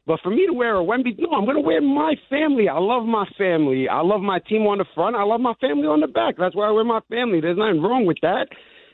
But 0.06 0.20
for 0.22 0.30
me 0.30 0.46
to 0.46 0.52
wear 0.52 0.76
a 0.76 0.84
Wemby, 0.84 1.18
no, 1.18 1.30
I'm 1.32 1.44
going 1.44 1.56
to 1.56 1.60
wear 1.66 1.80
my 1.80 2.14
family. 2.30 2.68
I 2.68 2.78
love 2.78 3.04
my 3.04 3.26
family. 3.36 3.88
I 3.88 4.02
love 4.02 4.20
my 4.20 4.38
team 4.38 4.62
on 4.62 4.78
the 4.78 4.84
front. 4.94 5.16
I 5.16 5.24
love 5.24 5.40
my 5.40 5.54
family 5.60 5.86
on 5.88 6.00
the 6.00 6.06
back. 6.06 6.36
That's 6.38 6.54
why 6.54 6.68
I 6.68 6.70
wear 6.70 6.84
my 6.84 7.00
family. 7.10 7.40
There's 7.40 7.58
nothing 7.58 7.82
wrong 7.82 8.06
with 8.06 8.18
that. 8.22 8.46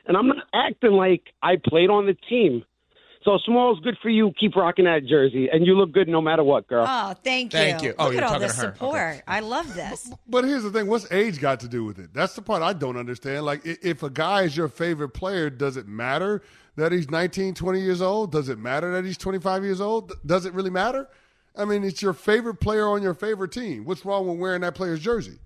And 0.07 0.17
I'm 0.17 0.27
not 0.27 0.37
acting 0.53 0.93
like 0.93 1.21
I 1.43 1.53
played 1.63 1.89
on 1.91 2.07
the 2.07 2.15
team. 2.27 2.63
So 3.23 3.37
Smalls, 3.45 3.79
good 3.83 3.95
for 4.01 4.09
you. 4.09 4.33
Keep 4.37 4.57
rocking 4.57 4.83
that 4.83 5.05
jersey, 5.07 5.47
and 5.49 5.65
you 5.65 5.77
look 5.77 5.93
good 5.93 6.09
no 6.09 6.19
matter 6.19 6.43
what, 6.43 6.67
girl. 6.67 6.85
Oh, 6.85 7.13
thank 7.23 7.53
you. 7.53 7.59
Thank 7.59 7.81
you. 7.81 7.93
Oh, 7.97 8.05
Look 8.05 8.15
you're 8.15 8.23
at 8.23 8.29
all 8.33 8.39
this 8.39 8.55
to 8.57 8.65
her. 8.67 8.73
support. 8.73 9.21
I 9.25 9.39
love 9.39 9.73
this. 9.75 10.11
But 10.27 10.43
here's 10.43 10.63
the 10.63 10.71
thing: 10.71 10.87
what's 10.87 11.09
age 11.09 11.39
got 11.39 11.61
to 11.61 11.69
do 11.69 11.85
with 11.85 11.99
it? 11.99 12.13
That's 12.13 12.35
the 12.35 12.41
part 12.41 12.61
I 12.61 12.73
don't 12.73 12.97
understand. 12.97 13.45
Like, 13.45 13.61
if 13.63 14.03
a 14.03 14.09
guy 14.09 14.41
is 14.41 14.57
your 14.57 14.67
favorite 14.67 15.09
player, 15.09 15.49
does 15.49 15.77
it 15.77 15.87
matter 15.87 16.41
that 16.75 16.91
he's 16.91 17.09
19, 17.09 17.53
20 17.53 17.81
years 17.81 18.01
old? 18.01 18.31
Does 18.31 18.49
it 18.49 18.57
matter 18.57 18.91
that 18.93 19.05
he's 19.05 19.17
25 19.17 19.63
years 19.63 19.81
old? 19.81 20.13
Does 20.25 20.45
it 20.45 20.53
really 20.53 20.69
matter? 20.69 21.07
I 21.55 21.65
mean, 21.65 21.83
it's 21.83 22.01
your 22.01 22.13
favorite 22.13 22.55
player 22.55 22.87
on 22.87 23.03
your 23.03 23.13
favorite 23.13 23.51
team. 23.51 23.85
What's 23.85 24.03
wrong 24.05 24.27
with 24.27 24.39
wearing 24.39 24.61
that 24.61 24.73
player's 24.75 24.99
jersey? 24.99 25.39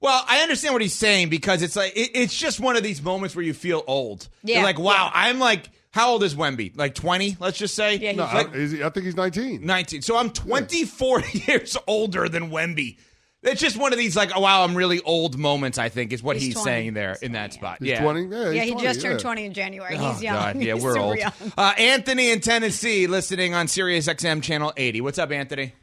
Well, 0.00 0.22
I 0.28 0.40
understand 0.40 0.74
what 0.74 0.82
he's 0.82 0.94
saying 0.94 1.30
because 1.30 1.62
it's 1.62 1.76
like 1.76 1.96
it, 1.96 2.10
it's 2.14 2.36
just 2.36 2.60
one 2.60 2.76
of 2.76 2.82
these 2.82 3.02
moments 3.02 3.34
where 3.34 3.44
you 3.44 3.54
feel 3.54 3.82
old. 3.86 4.28
Yeah, 4.42 4.56
You're 4.56 4.64
like, 4.64 4.78
wow, 4.78 5.10
I'm 5.14 5.38
like, 5.38 5.70
how 5.92 6.10
old 6.10 6.22
is 6.24 6.34
Wemby? 6.34 6.76
Like 6.76 6.94
20, 6.94 7.38
let's 7.40 7.56
just 7.56 7.74
say. 7.74 7.96
Yeah, 7.96 8.10
he's 8.10 8.18
No, 8.18 8.24
Like 8.24 8.54
I, 8.54 8.58
is 8.58 8.72
he, 8.72 8.84
I 8.84 8.90
think 8.90 9.06
he's 9.06 9.16
19. 9.16 9.64
19. 9.64 10.02
So 10.02 10.18
I'm 10.18 10.28
24 10.28 11.20
years 11.48 11.78
older 11.86 12.28
than 12.28 12.50
Wemby. 12.50 12.98
It's 13.44 13.60
just 13.60 13.76
one 13.76 13.92
of 13.92 13.98
these 13.98 14.16
like, 14.16 14.30
oh 14.34 14.40
wow, 14.40 14.64
I'm 14.64 14.74
really 14.74 15.00
old 15.02 15.38
moments. 15.38 15.76
I 15.78 15.90
think 15.90 16.12
is 16.12 16.22
what 16.22 16.36
He's 16.36 16.46
he's, 16.46 16.54
20. 16.54 16.64
saying 16.64 16.94
there 16.94 17.16
in 17.20 17.32
that 17.32 17.52
spot. 17.52 17.78
He's 17.80 17.90
yeah. 17.90 18.02
20. 18.02 18.22
Yeah, 18.22 18.44
he's 18.46 18.54
yeah, 18.54 18.62
he 18.62 18.70
20, 18.72 18.86
just 18.86 19.00
turned 19.02 19.20
20 19.20 19.44
in 19.44 19.52
January. 19.52 19.96
Oh, 19.98 20.12
He's 20.12 20.22
young. 20.22 20.34
God. 20.34 20.56
Yeah, 20.62 20.74
He's 20.74 20.82
we're 20.82 20.98
old. 20.98 21.18
Uh, 21.56 21.72
Anthony 21.76 22.30
in 22.30 22.40
Tennessee, 22.40 23.06
listening 23.06 23.54
on 23.54 23.68
Sirius 23.68 24.08
XM 24.08 24.42
channel 24.42 24.72
80. 24.76 25.02
What's 25.02 25.18
up, 25.18 25.30
Anthony? 25.30 25.74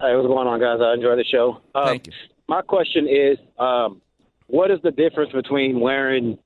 Hey, 0.00 0.14
what's 0.14 0.28
going 0.28 0.46
on, 0.46 0.60
guys? 0.60 0.78
I 0.80 0.94
enjoy 0.94 1.16
the 1.16 1.24
show. 1.24 1.60
Uh, 1.74 1.86
Thank 1.86 2.06
you. 2.06 2.12
My 2.48 2.62
question 2.62 3.08
is, 3.08 3.38
um, 3.58 4.00
what 4.46 4.70
is 4.70 4.78
the 4.82 4.92
difference 4.92 5.32
between 5.32 5.80
wearing 5.80 6.38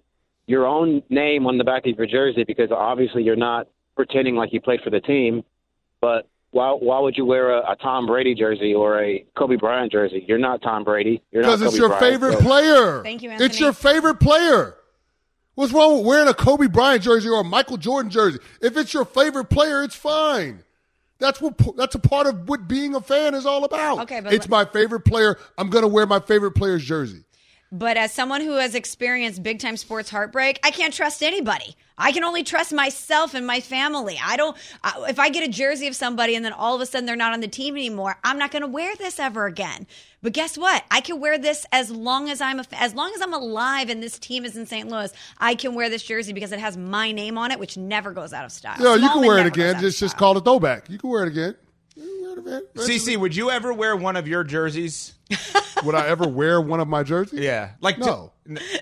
your 0.47 0.67
own 0.67 1.03
name 1.11 1.47
on 1.47 1.59
the 1.59 1.65
back 1.65 1.87
of 1.87 1.97
your 1.99 2.07
jersey? 2.07 2.45
Because 2.45 2.71
obviously 2.71 3.23
you're 3.23 3.37
not 3.37 3.69
pretending 3.95 4.37
like 4.37 4.53
you 4.53 4.61
played 4.61 4.81
for 4.83 4.91
the 4.91 5.01
team, 5.01 5.45
but 6.01 6.27
why, 6.53 6.71
why 6.73 6.99
would 6.99 7.17
you 7.17 7.25
wear 7.25 7.51
a, 7.51 7.73
a 7.73 7.77
Tom 7.77 8.07
Brady 8.07 8.35
jersey 8.35 8.75
or 8.75 9.03
a 9.03 9.25
Kobe 9.37 9.57
Bryant 9.57 9.93
jersey? 9.93 10.25
You're 10.27 10.39
not 10.39 10.63
Tom 10.63 10.85
Brady. 10.85 11.23
You're 11.31 11.43
not 11.43 11.59
Because 11.59 11.63
it's 11.63 11.71
Kobe 11.73 11.79
your 11.81 11.89
Bryant, 11.91 12.05
favorite 12.13 12.33
so- 12.39 12.45
player. 12.45 13.03
Thank 13.03 13.23
you, 13.23 13.31
It's 13.33 13.61
your 13.61 13.73
favorite 13.73 14.21
player. 14.21 14.75
What's 15.55 15.73
wrong 15.73 15.99
with 15.99 16.07
wearing 16.07 16.29
a 16.29 16.35
Kobe 16.35 16.69
Bryant 16.69 17.03
jersey 17.03 17.29
or 17.29 17.41
a 17.41 17.45
Michael 17.45 17.77
Jordan 17.77 18.11
jersey? 18.11 18.39
If 18.63 18.77
it's 18.77 18.95
your 18.95 19.05
favorite 19.05 19.47
player, 19.51 19.83
it's 19.83 19.95
fine. 19.95 20.65
That's 21.19 21.41
what 21.41 21.59
that's 21.77 21.95
a 21.95 21.99
part 21.99 22.27
of 22.27 22.49
what 22.49 22.67
being 22.67 22.95
a 22.95 23.01
fan 23.01 23.35
is 23.35 23.45
all 23.45 23.65
about. 23.65 24.01
Okay, 24.01 24.21
but 24.21 24.33
it's 24.33 24.49
my 24.49 24.65
favorite 24.65 25.01
player. 25.01 25.37
I'm 25.59 25.69
going 25.69 25.83
to 25.83 25.89
wear 25.89 26.07
my 26.07 26.21
favorite 26.21 26.53
player's 26.53 26.83
jersey. 26.83 27.25
But 27.71 27.97
as 27.99 28.11
someone 28.13 28.41
who 28.41 28.53
has 28.57 28.75
experienced 28.75 29.43
big 29.43 29.59
time 29.61 29.77
sports 29.77 30.09
heartbreak, 30.09 30.59
I 30.65 30.71
can't 30.71 30.95
trust 30.95 31.23
anybody. 31.23 31.77
I 32.01 32.13
can 32.13 32.25
only 32.25 32.43
trust 32.43 32.73
myself 32.73 33.35
and 33.35 33.47
my 33.47 33.61
family. 33.61 34.19
I 34.23 34.37
don't, 34.37 34.57
if 35.09 35.19
I 35.19 35.29
get 35.29 35.47
a 35.47 35.53
jersey 35.53 35.87
of 35.87 35.95
somebody 35.95 36.35
and 36.35 36.45
then 36.45 36.53
all 36.53 36.75
of 36.75 36.81
a 36.81 36.87
sudden 36.87 37.07
they're 37.07 37.15
not 37.15 37.33
on 37.33 37.41
the 37.41 37.49
team 37.49 37.77
anymore, 37.77 38.17
I'm 38.25 38.39
not 38.39 38.51
going 38.51 38.63
to 38.63 38.69
wear 38.69 38.97
this 38.97 39.21
ever 39.21 39.47
again. 39.47 39.87
But 40.23 40.33
guess 40.33 40.59
what? 40.59 40.85
I 40.91 41.01
can 41.01 41.21
wear 41.21 41.39
this 41.39 41.65
as 41.73 41.91
long 41.91 42.29
as 42.29 42.41
I'm 42.41 42.61
a, 42.61 42.65
as 42.73 42.95
long 42.95 43.13
as 43.15 43.23
I'm 43.23 43.33
alive 43.33 43.89
and 43.89 44.03
this 44.03 44.19
team 44.19 44.45
is 44.45 44.57
in 44.57 44.67
St. 44.67 44.89
Louis. 44.89 45.13
I 45.39 45.55
can 45.55 45.75
wear 45.75 45.89
this 45.89 46.03
jersey 46.03 46.33
because 46.33 46.53
it 46.53 46.59
has 46.59 46.77
my 46.77 47.13
name 47.13 47.39
on 47.39 47.51
it, 47.53 47.59
which 47.59 47.77
never 47.77 48.13
goes 48.13 48.33
out 48.33 48.45
of 48.45 48.53
style. 48.53 48.77
Yeah, 48.81 48.97
you 48.97 49.09
can 49.09 49.21
wear 49.21 49.39
it 49.39 49.47
again. 49.47 49.81
Just 49.81 49.99
just 49.99 50.17
call 50.17 50.37
it 50.37 50.45
throwback. 50.45 50.89
You 50.91 50.99
can 50.99 51.11
wear 51.11 51.23
it 51.25 51.29
again. 51.29 51.55
CC, 52.77 53.17
would 53.17 53.35
you 53.37 53.51
ever 53.51 53.73
wear 53.73 53.97
one 53.97 54.17
of 54.17 54.27
your 54.27 54.45
jerseys? 54.45 55.15
Would 55.85 55.95
I 55.95 56.09
ever 56.09 56.27
wear 56.29 56.61
one 56.61 56.81
of 56.81 56.89
my 56.89 57.03
jerseys? 57.03 57.41
Yeah, 57.41 57.71
like 57.81 57.99
no. 57.99 58.33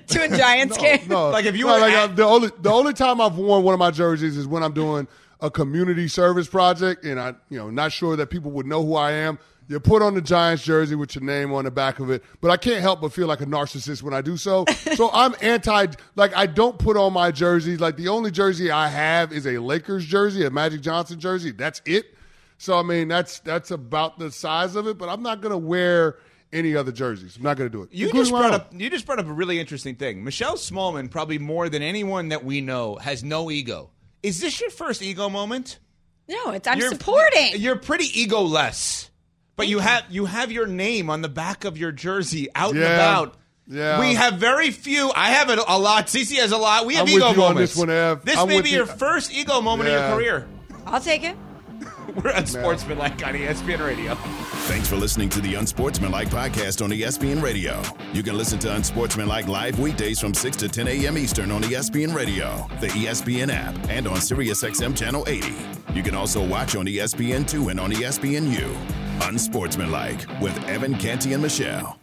to 0.08 0.22
a 0.24 0.28
Giants 0.36 0.78
game. 0.78 1.00
No, 1.08 1.28
Like 1.30 1.44
if 1.44 1.56
you 1.56 1.66
no, 1.66 1.74
were 1.74 1.80
like 1.80 1.92
at- 1.92 2.10
uh, 2.10 2.14
the 2.14 2.24
only 2.24 2.50
the 2.60 2.70
only 2.70 2.92
time 2.94 3.20
I've 3.20 3.36
worn 3.36 3.62
one 3.62 3.74
of 3.74 3.78
my 3.78 3.90
jerseys 3.90 4.36
is 4.36 4.46
when 4.46 4.62
I'm 4.62 4.72
doing 4.72 5.06
a 5.40 5.50
community 5.50 6.08
service 6.08 6.48
project, 6.48 7.04
and 7.04 7.20
I 7.20 7.34
you 7.50 7.58
know 7.58 7.70
not 7.70 7.92
sure 7.92 8.16
that 8.16 8.28
people 8.30 8.50
would 8.52 8.66
know 8.66 8.84
who 8.84 8.94
I 8.96 9.12
am. 9.12 9.38
You 9.68 9.78
put 9.78 10.00
on 10.00 10.14
the 10.14 10.22
Giants 10.22 10.64
jersey 10.64 10.94
with 10.94 11.14
your 11.14 11.22
name 11.22 11.52
on 11.52 11.66
the 11.66 11.70
back 11.70 12.00
of 12.00 12.10
it, 12.10 12.24
but 12.40 12.50
I 12.50 12.56
can't 12.56 12.80
help 12.80 13.02
but 13.02 13.12
feel 13.12 13.26
like 13.28 13.42
a 13.42 13.46
narcissist 13.46 14.02
when 14.02 14.14
I 14.14 14.22
do 14.22 14.38
so. 14.38 14.64
so 14.94 15.10
I'm 15.12 15.34
anti. 15.42 15.86
Like 16.16 16.34
I 16.34 16.46
don't 16.46 16.78
put 16.78 16.96
on 16.96 17.12
my 17.12 17.30
jerseys. 17.30 17.78
Like 17.78 17.96
the 17.96 18.08
only 18.08 18.30
jersey 18.30 18.70
I 18.70 18.88
have 18.88 19.32
is 19.32 19.46
a 19.46 19.58
Lakers 19.58 20.06
jersey, 20.06 20.44
a 20.46 20.50
Magic 20.50 20.80
Johnson 20.80 21.20
jersey. 21.20 21.52
That's 21.52 21.82
it. 21.84 22.14
So 22.58 22.78
I 22.78 22.82
mean 22.82 23.08
that's 23.08 23.38
that's 23.40 23.70
about 23.70 24.18
the 24.18 24.30
size 24.30 24.74
of 24.76 24.86
it, 24.86 24.98
but 24.98 25.08
I'm 25.08 25.22
not 25.22 25.40
gonna 25.40 25.56
wear 25.58 26.18
any 26.52 26.74
other 26.74 26.90
jerseys. 26.92 27.36
I'm 27.36 27.42
not 27.42 27.56
gonna 27.56 27.70
do 27.70 27.82
it. 27.82 27.90
You 27.92 28.06
Including 28.06 28.30
just 28.30 28.40
brought 28.40 28.52
up 28.54 28.72
you 28.74 28.90
just 28.90 29.06
brought 29.06 29.18
up 29.20 29.26
a 29.26 29.32
really 29.32 29.60
interesting 29.60 29.94
thing. 29.94 30.24
Michelle 30.24 30.56
Smallmon, 30.56 31.10
probably 31.10 31.38
more 31.38 31.68
than 31.68 31.82
anyone 31.82 32.28
that 32.30 32.44
we 32.44 32.60
know, 32.60 32.96
has 32.96 33.22
no 33.22 33.50
ego. 33.50 33.90
Is 34.22 34.40
this 34.40 34.60
your 34.60 34.70
first 34.70 35.00
ego 35.02 35.28
moment? 35.28 35.78
No, 36.28 36.50
it's 36.50 36.66
I'm 36.66 36.78
You're- 36.78 36.90
supporting. 36.90 37.52
You're 37.56 37.76
pretty 37.76 38.08
egoless, 38.26 39.08
but 39.56 39.68
you 39.68 39.78
have 39.78 40.04
you 40.10 40.24
have 40.26 40.50
your 40.52 40.66
name 40.66 41.08
on 41.10 41.22
the 41.22 41.28
back 41.28 41.64
of 41.64 41.78
your 41.78 41.92
jersey 41.92 42.48
out 42.54 42.74
and 42.74 42.82
about. 42.82 43.36
Yeah. 43.70 44.00
We 44.00 44.14
have 44.14 44.34
very 44.34 44.70
few. 44.70 45.12
I 45.14 45.30
have 45.32 45.50
a, 45.50 45.58
a 45.68 45.78
lot. 45.78 46.06
CC 46.06 46.36
has 46.38 46.52
a 46.52 46.56
lot. 46.56 46.86
We 46.86 46.94
have 46.94 47.06
I'm 47.06 47.12
with 47.14 47.22
ego 47.22 47.32
you 47.34 47.42
on 47.42 47.48
moments. 47.54 47.72
this 47.74 47.78
one, 47.78 47.90
Ev. 47.90 48.24
This 48.24 48.38
I'm 48.38 48.48
may 48.48 48.62
be 48.62 48.70
you. 48.70 48.76
your 48.76 48.86
first 48.86 49.30
ego 49.32 49.60
moment 49.60 49.90
Yeah. 49.90 49.96
of 49.96 50.08
your 50.08 50.18
career. 50.18 50.48
I'll 50.86 51.00
take 51.00 51.22
it. 51.22 51.36
We're 52.14 52.30
unsportsmanlike 52.30 53.26
on 53.26 53.34
ESPN 53.34 53.84
Radio. 53.84 54.14
Thanks 54.14 54.88
for 54.88 54.96
listening 54.96 55.28
to 55.30 55.40
the 55.40 55.54
Unsportsmanlike 55.56 56.28
podcast 56.28 56.82
on 56.82 56.90
ESPN 56.90 57.42
Radio. 57.42 57.82
You 58.14 58.22
can 58.22 58.36
listen 58.36 58.58
to 58.60 58.74
Unsportsmanlike 58.74 59.46
live 59.46 59.78
weekdays 59.78 60.18
from 60.18 60.32
6 60.32 60.56
to 60.58 60.68
10 60.68 60.88
a.m. 60.88 61.18
Eastern 61.18 61.50
on 61.50 61.62
ESPN 61.62 62.14
Radio, 62.14 62.66
the 62.80 62.88
ESPN 62.88 63.52
app, 63.52 63.74
and 63.90 64.06
on 64.06 64.16
SiriusXM 64.16 64.96
Channel 64.96 65.24
80. 65.28 65.54
You 65.92 66.02
can 66.02 66.14
also 66.14 66.46
watch 66.46 66.76
on 66.76 66.88
E 66.88 66.96
ESPN2 66.96 67.70
and 67.70 67.80
on 67.80 67.92
ESPNU. 67.92 69.28
Unsportsmanlike 69.28 70.40
with 70.40 70.56
Evan 70.66 70.96
Canty 70.96 71.34
and 71.34 71.42
Michelle. 71.42 71.98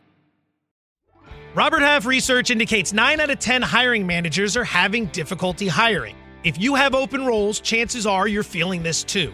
Robert 1.55 1.81
Half 1.81 2.05
research 2.05 2.51
indicates 2.51 2.93
9 2.93 3.19
out 3.21 3.29
of 3.29 3.39
10 3.39 3.61
hiring 3.61 4.05
managers 4.05 4.55
are 4.55 4.65
having 4.65 5.05
difficulty 5.07 5.67
hiring. 5.67 6.15
If 6.43 6.61
you 6.61 6.75
have 6.75 6.93
open 6.93 7.25
roles, 7.25 7.59
chances 7.59 8.05
are 8.05 8.27
you're 8.27 8.43
feeling 8.43 8.83
this 8.83 9.03
too. 9.03 9.33